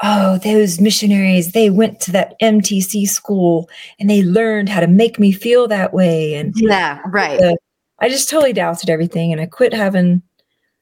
oh, 0.03 0.37
those 0.39 0.81
missionaries, 0.81 1.51
they 1.51 1.69
went 1.69 1.99
to 2.01 2.11
that 2.11 2.35
MTC 2.41 3.07
school 3.07 3.69
and 3.99 4.09
they 4.09 4.23
learned 4.23 4.69
how 4.69 4.79
to 4.79 4.87
make 4.87 5.19
me 5.19 5.31
feel 5.31 5.67
that 5.67 5.93
way. 5.93 6.35
And 6.35 6.53
yeah, 6.57 7.01
right. 7.05 7.39
The, 7.39 7.57
I 7.99 8.09
just 8.09 8.29
totally 8.29 8.53
doubted 8.53 8.89
everything 8.89 9.31
and 9.31 9.39
I 9.39 9.45
quit 9.45 9.73
having 9.73 10.21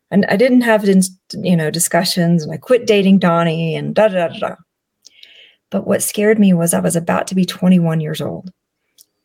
and 0.09 0.25
I 0.27 0.35
didn't 0.35 0.61
have 0.61 0.85
you 0.85 1.55
know 1.55 1.71
discussions 1.71 2.43
and 2.43 2.51
I 2.51 2.57
quit 2.57 2.87
dating 2.87 3.19
Donnie 3.19 3.75
and 3.75 3.93
da 3.95 4.07
da 4.07 4.27
da 4.27 4.39
da. 4.39 4.55
But 5.69 5.87
what 5.87 6.03
scared 6.03 6.37
me 6.37 6.53
was 6.53 6.73
I 6.73 6.79
was 6.79 6.95
about 6.95 7.27
to 7.27 7.35
be 7.35 7.45
21 7.45 7.99
years 7.99 8.21
old. 8.21 8.51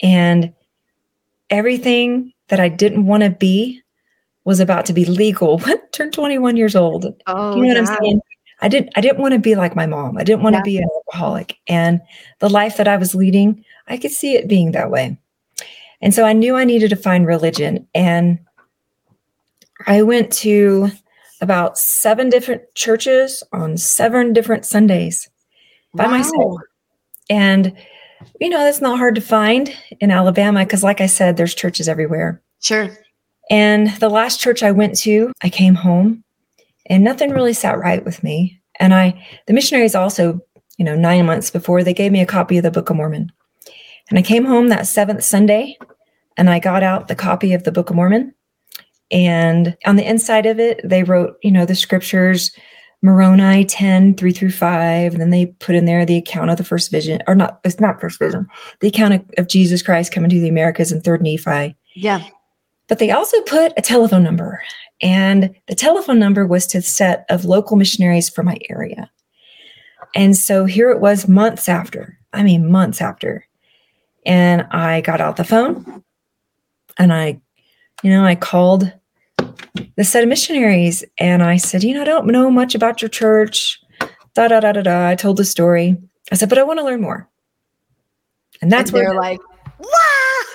And 0.03 0.55
everything 1.51 2.33
that 2.49 2.61
I 2.61 2.71
didn't 2.71 3.05
want 3.05 3.23
to 3.23 3.31
be 3.31 3.83
was 4.45 4.61
about 4.61 4.87
to 4.87 4.95
be 4.95 5.05
legal. 5.05 5.59
What 5.67 5.93
turned 5.93 6.15
21 6.15 6.57
years 6.57 6.75
old? 6.75 7.15
Oh, 7.27 7.57
you 7.57 7.67
know 7.67 7.75
yeah. 7.75 7.81
I'm 7.81 7.87
saying? 7.87 8.21
I 8.61 8.69
didn't 8.69 8.91
I 8.97 9.01
didn't 9.01 9.21
want 9.21 9.35
to 9.35 9.39
be 9.39 9.55
like 9.55 9.77
my 9.77 9.87
mom. 9.87 10.19
I 10.19 10.25
didn't 10.25 10.43
want 10.43 10.55
yeah. 10.55 10.61
to 10.61 10.65
be 10.65 10.79
an 10.79 10.89
alcoholic. 10.97 11.59
And 11.69 12.01
the 12.41 12.51
life 12.51 12.77
that 12.77 12.89
I 12.89 12.97
was 12.97 13.15
leading, 13.15 13.65
I 13.87 13.97
could 13.97 14.11
see 14.11 14.35
it 14.35 14.49
being 14.49 14.73
that 14.73 14.91
way. 14.91 15.19
And 16.01 16.15
so 16.15 16.25
I 16.25 16.33
knew 16.33 16.57
I 16.57 16.65
needed 16.65 16.91
to 16.91 16.97
find 16.97 17.27
religion. 17.27 17.87
And 17.95 18.39
I 19.87 20.03
went 20.03 20.33
to 20.35 20.91
about 21.41 21.79
seven 21.79 22.31
different 22.31 22.63
churches 22.75 23.43
on 23.53 23.77
seven 23.77 24.33
different 24.33 24.67
Sundays 24.67 25.29
by 25.95 26.05
wow. 26.05 26.11
myself. 26.11 26.61
And, 27.31 27.77
you 28.41 28.49
know, 28.49 28.59
that's 28.59 28.81
not 28.81 28.99
hard 28.99 29.15
to 29.17 29.21
find 29.21 29.75
in 30.01 30.11
Alabama 30.11 30.65
because, 30.65 30.83
like 30.83 31.01
I 31.01 31.07
said, 31.07 31.37
there's 31.37 31.55
churches 31.55 31.89
everywhere. 31.89 32.43
Sure. 32.61 32.91
And 33.51 33.91
the 33.97 34.09
last 34.09 34.41
church 34.41 34.63
I 34.63 34.73
went 34.73 34.99
to, 35.01 35.33
I 35.43 35.49
came 35.49 35.75
home 35.75 36.25
and 36.89 37.05
nothing 37.05 37.31
really 37.31 37.53
sat 37.53 37.79
right 37.79 38.05
with 38.05 38.23
me. 38.23 38.61
And 38.81 38.95
I, 38.95 39.25
the 39.47 39.53
missionaries 39.53 39.95
also, 39.95 40.41
you 40.77 40.85
know, 40.85 40.95
nine 40.95 41.27
months 41.27 41.51
before, 41.51 41.83
they 41.83 41.95
gave 41.95 42.13
me 42.13 42.21
a 42.21 42.27
copy 42.27 42.57
of 42.57 42.63
the 42.63 42.71
Book 42.71 42.91
of 42.91 42.97
Mormon. 42.97 43.31
And 44.09 44.19
I 44.19 44.23
came 44.23 44.45
home 44.45 44.69
that 44.69 44.87
seventh 44.87 45.23
Sunday 45.23 45.77
and 46.37 46.49
I 46.49 46.59
got 46.59 46.83
out 46.83 47.09
the 47.09 47.15
copy 47.15 47.53
of 47.53 47.65
the 47.65 47.73
Book 47.73 47.91
of 47.91 47.97
Mormon. 47.97 48.35
And 49.11 49.77
on 49.87 49.97
the 49.97 50.09
inside 50.09 50.47
of 50.47 50.61
it, 50.61 50.81
they 50.85 51.03
wrote, 51.03 51.37
you 51.43 51.51
know, 51.51 51.65
the 51.65 51.75
scriptures, 51.75 52.51
Moroni 53.03 53.65
10, 53.65 54.15
3 54.15 54.33
through 54.33 54.51
5. 54.51 55.13
And 55.13 55.21
then 55.21 55.31
they 55.31 55.47
put 55.47 55.75
in 55.75 55.85
there 55.85 56.05
the 56.05 56.17
account 56.17 56.51
of 56.51 56.57
the 56.57 56.65
first 56.65 56.91
vision, 56.91 57.23
or 57.27 57.35
not, 57.35 57.61
it's 57.65 57.81
not 57.81 58.01
first 58.01 58.19
vision, 58.19 58.47
the 58.81 58.89
account 58.89 59.15
of, 59.15 59.25
of 59.39 59.49
Jesus 59.49 59.83
Christ 59.83 60.13
coming 60.13 60.31
to 60.31 60.41
the 60.41 60.49
Americas 60.49 60.93
in 60.93 61.01
3rd 61.01 61.23
Nephi. 61.23 61.77
Yeah. 61.95 62.25
But 62.87 62.99
they 62.99 63.11
also 63.11 63.41
put 63.43 63.73
a 63.77 63.83
telephone 63.83 64.23
number. 64.23 64.63
And 65.03 65.55
the 65.67 65.75
telephone 65.75 66.19
number 66.19 66.47
was 66.47 66.67
to 66.69 66.79
the 66.79 66.83
set 66.83 67.25
of 67.29 67.45
local 67.45 67.77
missionaries 67.77 68.29
for 68.29 68.43
my 68.43 68.59
area. 68.69 69.11
And 70.15 70.37
so 70.37 70.65
here 70.65 70.91
it 70.91 71.01
was 71.01 71.29
months 71.29 71.69
after, 71.69 72.19
I 72.33 72.43
mean, 72.43 72.71
months 72.71 73.01
after. 73.01 73.47
And 74.27 74.63
I 74.71 75.01
got 75.01 75.21
out 75.21 75.37
the 75.37 75.45
phone 75.45 76.03
and 76.99 77.13
I, 77.13 77.41
you 78.03 78.11
know, 78.11 78.25
I 78.25 78.35
called 78.35 78.93
the 79.97 80.05
set 80.05 80.23
of 80.23 80.29
missionaries 80.29 81.05
and 81.19 81.43
I 81.43 81.57
said, 81.57 81.85
you 81.85 81.95
know, 81.95 82.03
I 82.03 82.05
don't 82.05 82.27
know 82.27 82.51
much 82.51 82.75
about 82.75 83.01
your 83.01 83.09
church. 83.09 83.81
Da 84.35 84.49
da 84.49 84.61
da 84.61 84.73
da 84.73 84.83
da. 84.83 85.09
I 85.09 85.15
told 85.15 85.37
the 85.37 85.45
story. 85.45 85.97
I 86.31 86.35
said, 86.35 86.49
but 86.49 86.59
I 86.59 86.63
want 86.63 86.79
to 86.79 86.85
learn 86.85 87.01
more. 87.01 87.29
And 88.61 88.73
that's 88.73 88.91
and 88.91 88.99
they're 88.99 89.15
like, 89.15 89.41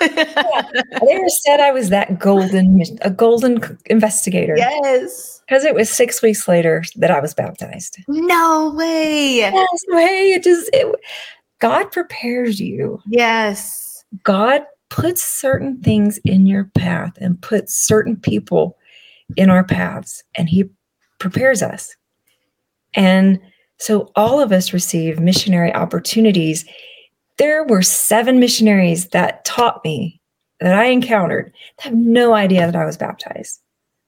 wow. 0.00 0.62
They 1.06 1.28
said 1.28 1.60
I 1.60 1.72
was 1.72 1.88
that 1.90 2.18
golden, 2.18 2.82
a 3.02 3.10
golden 3.10 3.78
investigator. 3.86 4.56
Yes. 4.56 5.42
Because 5.46 5.64
it 5.64 5.74
was 5.74 5.90
six 5.90 6.22
weeks 6.22 6.48
later 6.48 6.84
that 6.96 7.10
I 7.10 7.20
was 7.20 7.34
baptized. 7.34 7.98
No 8.08 8.72
way. 8.76 9.36
Yes, 9.36 9.84
way. 9.88 10.32
It 10.32 10.42
just, 10.42 10.70
it, 10.72 10.94
God 11.60 11.92
prepares 11.92 12.60
you. 12.60 13.00
Yes. 13.06 14.04
God 14.22 14.62
puts 14.90 15.24
certain 15.24 15.80
things 15.80 16.18
in 16.24 16.46
your 16.46 16.64
path 16.76 17.12
and 17.20 17.40
puts 17.40 17.74
certain 17.74 18.16
people 18.16 18.78
in 19.36 19.50
our 19.50 19.64
paths, 19.64 20.22
and 20.34 20.48
He 20.48 20.64
prepares 21.18 21.62
us. 21.62 21.96
And 22.94 23.40
so 23.78 24.12
all 24.14 24.40
of 24.40 24.52
us 24.52 24.72
receive 24.72 25.18
missionary 25.18 25.74
opportunities. 25.74 26.64
There 27.38 27.64
were 27.64 27.82
seven 27.82 28.38
missionaries 28.38 29.08
that 29.08 29.44
taught 29.44 29.84
me 29.84 30.20
that 30.60 30.74
I 30.74 30.86
encountered 30.86 31.52
that 31.76 31.84
have 31.84 31.94
no 31.94 32.34
idea 32.34 32.66
that 32.66 32.76
I 32.76 32.84
was 32.84 32.96
baptized. 32.96 33.60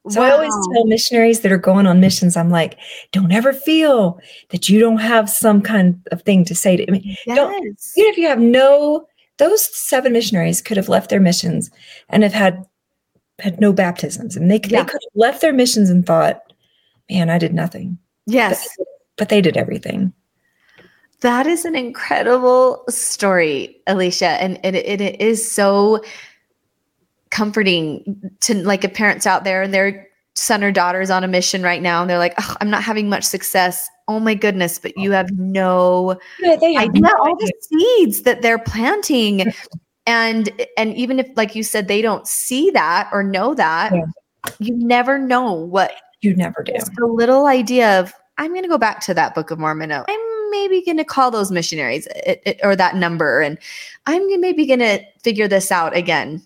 So 0.08 0.20
wow. 0.20 0.28
I 0.28 0.30
always 0.30 0.54
tell 0.72 0.86
missionaries 0.86 1.40
that 1.40 1.50
are 1.50 1.58
going 1.58 1.86
on 1.86 2.00
missions, 2.00 2.36
I'm 2.36 2.50
like, 2.50 2.78
don't 3.10 3.32
ever 3.32 3.52
feel 3.52 4.20
that 4.50 4.68
you 4.68 4.78
don't 4.78 4.98
have 4.98 5.28
some 5.28 5.60
kind 5.60 6.00
of 6.12 6.22
thing 6.22 6.44
to 6.44 6.54
say 6.54 6.76
to 6.76 6.90
me. 6.92 7.18
Yes. 7.26 7.36
Don't, 7.36 7.54
even 7.56 8.10
if 8.12 8.16
you 8.16 8.28
have 8.28 8.38
no, 8.38 9.08
those 9.38 9.68
seven 9.76 10.12
missionaries 10.12 10.62
could 10.62 10.76
have 10.76 10.88
left 10.88 11.10
their 11.10 11.20
missions 11.20 11.70
and 12.08 12.22
have 12.22 12.32
had 12.32 12.64
had 13.38 13.60
no 13.60 13.72
baptisms, 13.72 14.34
and 14.36 14.50
they, 14.50 14.60
yeah. 14.64 14.82
they 14.82 14.88
could 14.88 15.00
have 15.04 15.14
left 15.14 15.40
their 15.42 15.52
missions 15.52 15.90
and 15.90 16.06
thought, 16.06 16.54
man, 17.10 17.28
I 17.28 17.36
did 17.36 17.52
nothing. 17.52 17.98
Yes, 18.26 18.66
but, 18.78 18.86
but 19.16 19.28
they 19.28 19.40
did 19.40 19.56
everything. 19.56 20.12
That 21.20 21.46
is 21.46 21.64
an 21.64 21.74
incredible 21.74 22.85
story, 22.88 23.81
Alysha, 23.88 24.37
and 24.38 24.59
it, 24.62 24.74
it, 24.74 25.00
it 25.00 25.20
is 25.20 25.50
so 25.50 26.02
comforting 27.31 28.31
to 28.40 28.55
like 28.55 28.85
a 28.85 28.88
parents 28.88 29.26
out 29.26 29.44
there 29.44 29.62
and 29.62 29.74
their 29.74 30.07
son 30.35 30.62
or 30.62 30.70
daughter's 30.70 31.11
on 31.11 31.24
a 31.24 31.29
mission 31.29 31.62
right 31.62 31.83
now 31.83 32.02
and 32.02 32.11
they're 32.11 32.18
like 32.18 32.35
oh, 32.38 32.57
i'm 32.61 32.70
not 32.70 32.83
having 32.83 33.09
much 33.09 33.24
success. 33.24 33.88
Oh 34.09 34.20
my 34.20 34.35
goodness 34.35 34.79
but 34.79 34.96
you 34.96 35.11
have 35.12 35.31
no 35.33 36.18
yeah, 36.40 36.57
they 36.57 36.74
have 36.74 36.85
idea 36.85 37.02
no 37.02 37.12
all 37.18 37.37
the 37.37 37.52
seeds 37.61 38.22
that 38.22 38.42
they're 38.42 38.59
planting. 38.59 39.52
And 40.06 40.50
and 40.77 40.94
even 40.94 41.19
if 41.19 41.29
like 41.37 41.54
you 41.54 41.62
said 41.62 41.88
they 41.88 42.00
don't 42.00 42.27
see 42.29 42.71
that 42.71 43.10
or 43.12 43.23
know 43.23 43.54
that 43.54 43.92
yeah. 43.92 44.04
you 44.58 44.77
never 44.77 45.19
know 45.19 45.52
what 45.52 45.92
you 46.21 46.35
never 46.37 46.62
do. 46.62 46.73
A 47.02 47.06
little 47.06 47.46
idea 47.46 47.98
of 47.98 48.14
i'm 48.38 48.52
going 48.52 48.62
to 48.62 48.69
go 48.69 48.79
back 48.79 49.00
to 49.00 49.14
that 49.14 49.35
book 49.35 49.50
of 49.50 49.58
mormon. 49.58 49.90
I'm 49.90 50.04
maybe 50.51 50.83
going 50.83 50.97
to 50.97 51.05
call 51.05 51.31
those 51.31 51.51
missionaries 51.51 52.07
it, 52.27 52.42
it, 52.44 52.61
or 52.63 52.77
that 52.77 52.97
number 52.97 53.40
and 53.40 53.59
i'm 54.07 54.40
maybe 54.40 54.67
going 54.67 54.81
to 54.81 55.01
figure 55.23 55.49
this 55.49 55.71
out 55.71 55.97
again 55.97 56.42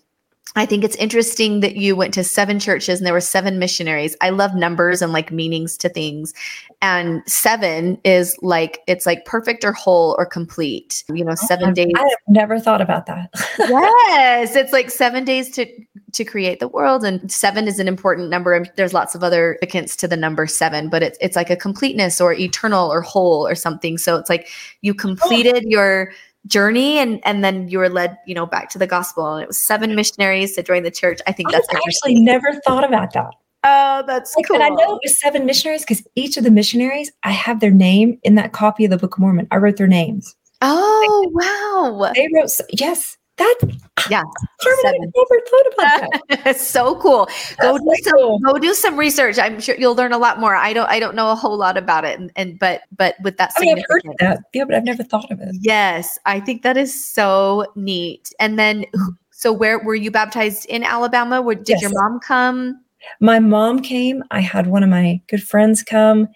I 0.55 0.65
think 0.65 0.83
it's 0.83 0.97
interesting 0.97 1.61
that 1.61 1.77
you 1.77 1.95
went 1.95 2.13
to 2.15 2.23
seven 2.25 2.59
churches 2.59 2.99
and 2.99 3.05
there 3.05 3.13
were 3.13 3.21
seven 3.21 3.57
missionaries. 3.57 4.17
I 4.19 4.31
love 4.31 4.53
numbers 4.53 5.01
and 5.01 5.13
like 5.13 5.31
meanings 5.31 5.77
to 5.77 5.87
things. 5.87 6.33
And 6.81 7.21
seven 7.25 7.97
is 8.03 8.37
like, 8.41 8.81
it's 8.85 9.05
like 9.05 9.23
perfect 9.23 9.63
or 9.63 9.71
whole 9.71 10.15
or 10.17 10.25
complete, 10.25 11.05
you 11.13 11.23
know, 11.23 11.35
seven 11.35 11.69
um, 11.69 11.73
days. 11.73 11.93
I 11.95 12.01
have 12.01 12.09
never 12.27 12.59
thought 12.59 12.81
about 12.81 13.05
that. 13.05 13.29
yes. 13.59 14.55
It's 14.55 14.73
like 14.73 14.89
seven 14.89 15.23
days 15.23 15.51
to, 15.51 15.65
to 16.13 16.25
create 16.25 16.59
the 16.59 16.67
world. 16.67 17.03
And 17.03 17.31
seven 17.31 17.67
is 17.67 17.79
an 17.79 17.87
important 17.87 18.29
number. 18.29 18.53
And 18.53 18.71
there's 18.75 18.93
lots 18.93 19.15
of 19.15 19.23
other 19.23 19.57
significance 19.61 19.95
to 19.97 20.07
the 20.07 20.17
number 20.17 20.47
seven, 20.47 20.89
but 20.89 21.03
it's, 21.03 21.17
it's 21.21 21.35
like 21.35 21.49
a 21.49 21.55
completeness 21.55 22.19
or 22.19 22.33
eternal 22.33 22.91
or 22.91 23.01
whole 23.01 23.47
or 23.47 23.55
something. 23.55 23.97
So 23.97 24.17
it's 24.17 24.29
like 24.29 24.47
you 24.81 24.93
completed 24.93 25.63
oh. 25.65 25.69
your, 25.69 26.11
journey 26.47 26.97
and 26.97 27.19
and 27.23 27.43
then 27.43 27.67
you 27.67 27.77
were 27.77 27.89
led 27.89 28.17
you 28.25 28.33
know 28.33 28.47
back 28.47 28.67
to 28.69 28.79
the 28.79 28.87
gospel 28.87 29.35
and 29.35 29.43
it 29.43 29.47
was 29.47 29.63
seven 29.63 29.95
missionaries 29.95 30.55
to 30.55 30.63
join 30.63 30.81
the 30.81 30.89
church 30.89 31.19
i 31.27 31.31
think 31.31 31.51
that's 31.51 31.67
I 31.69 31.75
actually 31.75 32.19
never 32.19 32.53
thought 32.65 32.83
about 32.83 33.13
that 33.13 33.35
oh 33.63 34.03
that's 34.07 34.35
like, 34.35 34.47
cool 34.47 34.55
and 34.55 34.63
i 34.63 34.69
know 34.69 34.95
it 34.95 35.01
was 35.03 35.19
seven 35.19 35.45
missionaries 35.45 35.83
because 35.83 36.03
each 36.15 36.37
of 36.37 36.43
the 36.43 36.49
missionaries 36.49 37.11
i 37.21 37.31
have 37.31 37.59
their 37.59 37.69
name 37.69 38.19
in 38.23 38.33
that 38.35 38.53
copy 38.53 38.85
of 38.85 38.89
the 38.89 38.97
book 38.97 39.15
of 39.15 39.19
mormon 39.19 39.47
i 39.51 39.57
wrote 39.57 39.77
their 39.77 39.85
names 39.85 40.35
oh 40.61 41.29
wow 41.31 42.11
they 42.15 42.27
wrote 42.33 42.49
yes 42.71 43.17
that 43.41 43.77
yeah 44.09 44.23
I 44.63 44.97
never 44.97 45.41
thought 45.49 45.73
about 45.73 46.43
that. 46.43 46.57
so 46.59 46.95
cool. 46.95 47.27
Go 47.61 47.77
That's 47.77 47.83
do 47.83 47.95
so 48.03 48.09
some 48.09 48.19
cool. 48.19 48.39
go 48.39 48.53
do 48.57 48.73
some 48.73 48.97
research. 48.97 49.39
I'm 49.39 49.59
sure 49.59 49.75
you'll 49.75 49.95
learn 49.95 50.13
a 50.13 50.17
lot 50.17 50.39
more. 50.39 50.55
I 50.55 50.73
don't 50.73 50.89
I 50.89 50.99
don't 50.99 51.15
know 51.15 51.31
a 51.31 51.35
whole 51.35 51.57
lot 51.57 51.77
about 51.77 52.05
it. 52.05 52.19
And, 52.19 52.31
and 52.35 52.59
but 52.59 52.81
but 52.95 53.15
with 53.23 53.37
that 53.37 53.51
I 53.57 53.61
mean, 53.61 53.77
I've 53.77 53.85
heard 53.87 54.03
that. 54.19 54.39
Yeah, 54.53 54.65
but 54.65 54.75
I've 54.75 54.83
never 54.83 55.03
thought 55.03 55.31
of 55.31 55.39
it. 55.39 55.55
Yes, 55.59 56.19
I 56.25 56.39
think 56.39 56.63
that 56.63 56.77
is 56.77 56.93
so 57.05 57.71
neat. 57.75 58.31
And 58.39 58.57
then 58.57 58.85
so 59.31 59.51
where 59.51 59.79
were 59.79 59.95
you 59.95 60.11
baptized 60.11 60.65
in 60.67 60.83
Alabama? 60.83 61.41
Where 61.41 61.55
did 61.55 61.81
your 61.81 61.91
mom 61.93 62.19
come? 62.19 62.81
My 63.19 63.39
mom 63.39 63.81
came. 63.81 64.23
I 64.29 64.41
had 64.41 64.67
one 64.67 64.83
of 64.83 64.89
my 64.89 65.21
good 65.27 65.41
friends 65.41 65.81
come, 65.81 66.27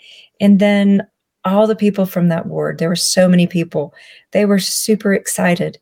and 0.41 0.59
then 0.59 1.05
all 1.43 1.67
the 1.67 1.75
people 1.75 2.07
from 2.07 2.29
that 2.29 2.47
ward. 2.47 2.79
There 2.79 2.89
were 2.89 2.95
so 2.95 3.27
many 3.27 3.45
people. 3.45 3.93
They 4.31 4.45
were 4.45 4.57
super 4.57 5.13
excited. 5.13 5.77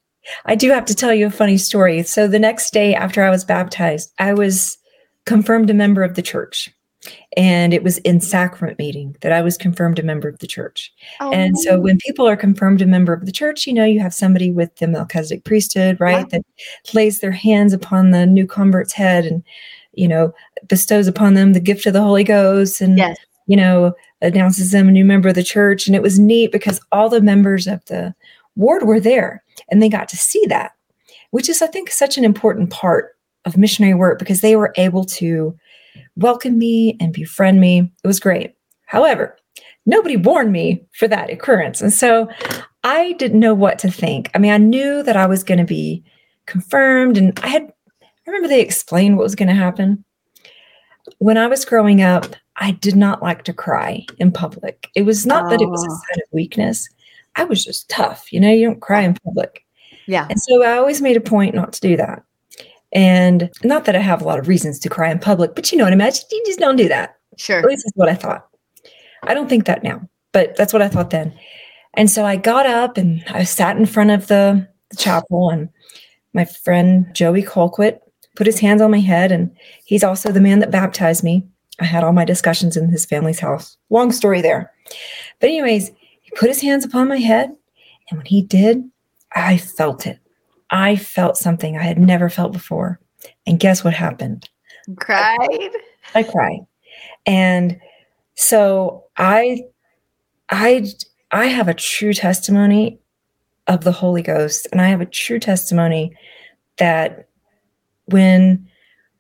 I 0.46 0.56
do 0.56 0.70
have 0.72 0.86
to 0.86 0.96
tell 0.96 1.14
you 1.14 1.28
a 1.28 1.32
funny 1.32 1.58
story. 1.58 2.04
So 2.04 2.28
the 2.28 2.40
next 2.40 2.74
day 2.74 2.96
after 2.96 3.24
I 3.24 3.30
was 3.30 3.44
baptized, 3.44 4.12
I 4.20 4.34
was 4.34 4.78
confirmed 5.26 5.70
a 5.70 5.74
member 5.74 6.04
of 6.04 6.16
the 6.16 6.22
church. 6.22 6.74
And 7.36 7.74
it 7.74 7.84
was 7.84 7.98
in 8.00 8.22
sacrament 8.22 8.80
meeting 8.80 9.18
that 9.22 9.34
I 9.34 9.42
was 9.42 9.58
confirmed 9.58 10.00
a 10.00 10.04
member 10.04 10.30
of 10.30 10.40
the 10.40 10.48
church. 10.48 10.94
Oh, 11.20 11.34
And 11.34 11.58
so 11.58 11.80
when 11.80 11.98
people 11.98 12.28
are 12.28 12.38
confirmed 12.38 12.82
a 12.82 12.86
member 12.86 13.12
of 13.12 13.26
the 13.26 13.32
church, 13.32 13.68
you 13.68 13.74
know, 13.74 13.84
you 13.84 14.00
have 14.00 14.14
somebody 14.14 14.52
with 14.52 14.74
the 14.78 14.88
Melchizedek 14.88 15.44
priesthood, 15.44 16.00
right? 16.00 16.30
That 16.30 16.44
lays 16.94 17.20
their 17.20 17.32
hands 17.32 17.74
upon 17.74 18.12
the 18.12 18.26
new 18.26 18.48
convert's 18.48 18.94
head 18.94 19.26
and, 19.26 19.44
you 19.94 20.08
know, 20.08 20.34
bestows 20.68 21.08
upon 21.08 21.34
them 21.34 21.52
the 21.52 21.60
gift 21.60 21.86
of 21.86 21.94
the 21.94 22.02
Holy 22.02 22.24
Ghost 22.24 22.80
and, 22.80 22.98
yes. 22.98 23.18
you 23.48 23.58
know, 23.58 23.94
announces 24.22 24.72
them 24.72 24.88
a 24.88 24.92
new 24.92 25.04
member 25.04 25.28
of 25.28 25.36
the 25.36 25.44
church. 25.44 25.88
And 25.88 25.96
it 25.96 26.02
was 26.02 26.20
neat 26.20 26.54
because 26.54 26.80
all 26.94 27.10
the 27.10 27.22
members 27.22 27.68
of 27.68 27.84
the 27.86 28.16
ward 28.56 28.84
were 28.84 29.00
there 29.00 29.43
and 29.74 29.82
they 29.82 29.90
got 29.90 30.08
to 30.10 30.18
see 30.18 30.46
that, 30.48 30.72
which 31.32 31.50
is, 31.50 31.62
I 31.62 31.68
think, 31.68 31.90
such 31.90 32.18
an 32.18 32.24
important 32.24 32.70
part 32.70 33.18
of 33.46 33.58
missionary 33.58 33.96
work 33.96 34.20
because 34.20 34.42
they 34.42 34.56
were 34.56 34.72
able 34.78 35.04
to 35.06 35.58
welcome 36.16 36.58
me 36.60 36.96
and 37.00 37.12
befriend 37.12 37.60
me. 37.60 37.92
It 38.04 38.08
was 38.08 38.20
great. 38.20 38.54
However, 38.86 39.36
nobody 39.86 40.16
warned 40.16 40.52
me 40.52 40.86
for 40.98 41.08
that 41.08 41.32
occurrence. 41.32 41.82
And 41.82 41.92
so 41.92 42.30
I 42.84 43.14
didn't 43.14 43.40
know 43.40 43.54
what 43.56 43.80
to 43.80 43.90
think. 43.92 44.30
I 44.36 44.38
mean, 44.38 44.52
I 44.52 44.58
knew 44.58 45.02
that 45.04 45.18
I 45.18 45.26
was 45.26 45.44
going 45.44 45.58
to 45.58 45.66
be 45.66 46.04
confirmed, 46.46 47.18
and 47.18 47.38
I 47.42 47.48
had, 47.48 47.74
I 48.02 48.06
remember 48.28 48.48
they 48.48 48.62
explained 48.62 49.18
what 49.18 49.24
was 49.24 49.36
going 49.36 49.50
to 49.50 49.56
happen. 49.56 50.06
When 51.18 51.38
I 51.38 51.48
was 51.48 51.66
growing 51.66 52.02
up, 52.02 52.28
I 52.58 52.72
did 52.72 52.96
not 52.96 53.24
like 53.24 53.44
to 53.46 53.54
cry 53.54 54.06
in 54.20 54.32
public. 54.32 54.88
It 54.96 55.02
was 55.04 55.26
not 55.26 55.50
that 55.50 55.62
it 55.62 55.70
was 55.70 55.84
a 55.84 55.88
Oh. 55.88 55.96
sign 55.96 56.22
of 56.24 56.30
weakness. 56.32 56.88
I 57.36 57.46
was 57.46 57.66
just 57.66 57.90
tough. 57.90 58.32
You 58.32 58.40
know, 58.40 58.52
you 58.52 58.68
don't 58.68 58.80
cry 58.80 59.02
in 59.02 59.16
public. 59.26 59.63
Yeah. 60.08 60.28
And 60.30 60.40
so 60.40 60.64
I 60.64 60.78
always 60.78 61.02
made 61.02 61.18
a 61.18 61.22
point 61.22 61.56
not 61.56 61.74
to 61.74 61.82
do 61.82 61.98
that. 61.98 62.24
And 62.92 63.50
not 63.64 63.86
that 63.86 63.96
I 63.96 64.00
have 64.00 64.22
a 64.22 64.26
lot 64.26 64.40
of 64.40 64.48
reasons 64.48 64.80
to 64.80 64.90
cry 64.90 65.10
in 65.10 65.20
public, 65.20 65.56
but 65.56 65.72
you 65.72 65.78
know 65.78 65.84
what 65.84 65.94
I 65.94 65.96
mean? 65.96 66.12
You 66.32 66.44
just 66.46 66.60
don't 66.60 66.76
do 66.76 66.88
that. 66.90 67.16
Sure. 67.38 67.60
At 67.60 67.66
least 67.66 67.84
that's 67.86 67.98
what 67.98 68.10
I 68.10 68.14
thought. 68.14 68.48
I 69.24 69.34
don't 69.34 69.50
think 69.50 69.66
that 69.66 69.84
now, 69.84 70.08
but 70.32 70.56
that's 70.56 70.74
what 70.74 70.82
I 70.82 70.90
thought 70.90 71.10
then. 71.10 71.34
And 71.96 72.10
so 72.10 72.26
I 72.26 72.36
got 72.36 72.66
up 72.66 72.98
and 72.98 73.24
I 73.30 73.44
sat 73.44 73.78
in 73.78 73.86
front 73.86 74.12
of 74.12 74.28
the, 74.28 74.68
the 74.90 74.98
chapel, 74.98 75.50
and 75.50 75.70
my 76.34 76.46
friend 76.46 77.08
Joey 77.14 77.42
Colquitt 77.44 78.00
put 78.36 78.48
his 78.48 78.60
hands 78.60 78.82
on 78.82 78.92
my 78.92 79.00
head, 79.00 79.32
and 79.32 79.56
he's 79.86 80.04
also 80.04 80.32
the 80.32 80.42
man 80.42 80.60
that 80.60 80.72
baptized 80.72 81.24
me. 81.24 81.48
I 81.80 81.86
had 81.86 82.04
all 82.04 82.14
my 82.14 82.26
discussions 82.26 82.78
in 82.78 82.90
his 82.90 83.06
family's 83.06 83.40
house. 83.40 83.78
Long 83.90 84.12
story 84.12 84.42
there. 84.42 84.72
But, 85.40 85.50
anyways, 85.50 85.90
he 86.22 86.32
put 86.36 86.50
his 86.50 86.62
hands 86.62 86.86
upon 86.86 87.08
my 87.08 87.18
head, 87.18 87.50
and 88.10 88.18
when 88.18 88.26
he 88.26 88.42
did, 88.44 88.84
I 89.36 89.58
felt 89.58 90.06
it. 90.06 90.20
I 90.70 90.96
felt 90.96 91.38
something 91.38 91.78
I 91.78 91.84
had 91.84 92.00
never 92.00 92.30
felt 92.30 92.52
before. 92.52 93.00
And 93.46 93.60
guess 93.60 93.84
what 93.84 93.94
happened? 93.94 94.50
Cried. 94.98 95.72
I 96.16 96.24
cried. 96.24 96.66
And 97.26 97.80
so 98.36 99.06
I 99.18 99.64
I 100.50 100.86
I 101.32 101.46
have 101.46 101.68
a 101.68 101.74
true 101.74 102.14
testimony 102.14 103.00
of 103.68 103.84
the 103.84 103.92
Holy 103.92 104.22
Ghost 104.22 104.68
and 104.72 104.82
I 104.82 104.90
have 104.90 105.02
a 105.02 105.06
true 105.06 105.40
testimony 105.40 106.16
that 106.78 107.30
when 108.06 108.68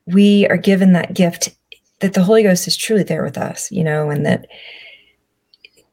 we 0.06 0.48
are 0.48 0.58
given 0.58 0.94
that 0.94 1.14
gift 1.14 1.56
that 2.00 2.14
the 2.14 2.24
Holy 2.24 2.44
Ghost 2.44 2.68
is 2.68 2.76
truly 2.76 3.04
there 3.04 3.24
with 3.24 3.38
us, 3.38 3.72
you 3.72 3.84
know, 3.84 4.10
and 4.10 4.26
that 4.26 4.48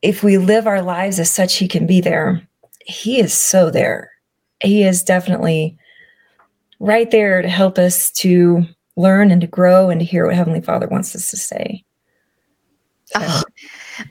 if 0.03 0.25
we 0.25 0.39
live 0.39 0.67
our 0.67 0.83
lives 0.83 1.21
as 1.21 1.31
such 1.31 1.57
he 1.57 1.69
can 1.69 1.87
be 1.87 2.01
there. 2.01 2.47
He 2.85 3.21
is 3.21 3.33
so 3.33 3.71
there. 3.71 4.11
He 4.63 4.83
is 4.83 5.03
definitely 5.03 5.79
right 6.79 7.11
there 7.11 7.43
to 7.43 7.49
help 7.49 7.79
us 7.79 8.11
to 8.11 8.65
learn 8.97 9.31
and 9.31 9.41
to 9.41 9.47
grow 9.47 9.91
and 9.91 10.01
to 10.01 10.07
hear 10.07 10.27
what 10.27 10.35
Heavenly 10.35 10.61
Father 10.61 10.89
wants 10.89 11.15
us 11.15 11.31
to 11.31 11.37
say. 11.37 11.85
So, 13.07 13.21
Oh, 13.23 13.43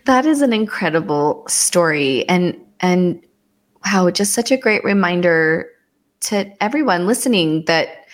that 0.06 0.26
is 0.26 0.42
an 0.42 0.54
incredible 0.54 1.46
story 1.48 2.28
and 2.28 2.58
and 2.82 3.22
wow 3.86 4.10
just 4.10 4.34
such 4.34 4.52
a 4.52 4.58
great 4.58 4.84
reminder 4.84 5.70
to 6.22 6.52
everyone 6.62 7.08
listening 7.08 7.64
that 7.66 8.06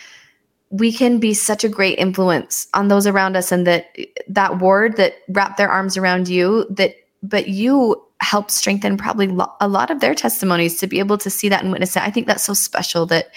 we 0.70 0.91
can 0.91 1.20
be 1.20 1.34
such 1.34 1.64
a 1.64 1.70
great 1.70 1.97
influence 1.97 2.68
on 2.74 2.88
those 2.88 3.08
around 3.08 3.36
us 3.36 3.51
and 3.51 3.66
that 3.66 3.95
that 4.28 4.60
word 4.60 4.97
that 4.97 5.16
wrapped 5.30 5.58
their 5.58 5.70
arms 5.70 5.97
around 5.97 6.28
you 6.28 6.68
that 6.70 6.93
but 7.24 7.47
you 7.47 8.01
help 8.26 8.49
strengthen 8.49 8.97
probably 8.97 9.28
lo- 9.28 9.53
a 9.61 9.67
lot 9.67 9.91
of 9.91 9.99
their 9.99 10.15
testimonies 10.15 10.78
to 10.80 10.88
be 10.88 10.99
able 10.99 11.17
to 11.17 11.30
see 11.30 11.47
that 11.49 11.61
and 11.63 11.71
witness 11.71 11.95
it 11.95 12.01
i 12.03 12.09
think 12.09 12.26
that's 12.28 12.43
so 12.43 12.53
special 12.53 13.05
that 13.05 13.28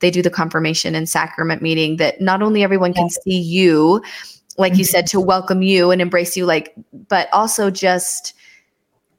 they 0.00 0.10
do 0.10 0.22
the 0.22 0.30
confirmation 0.30 0.94
and 0.94 1.08
sacrament 1.08 1.60
meeting 1.60 1.96
that 1.98 2.20
not 2.20 2.40
only 2.42 2.62
everyone 2.62 2.94
can 2.94 3.10
see 3.10 3.38
you 3.38 4.00
like 4.56 4.76
you 4.76 4.84
Mhm. 4.84 4.88
said 4.88 5.06
to 5.08 5.20
welcome 5.20 5.62
you 5.62 5.90
and 5.90 6.00
embrace 6.00 6.36
you 6.36 6.46
like 6.46 6.72
but 7.08 7.28
also 7.32 7.70
just 7.70 8.32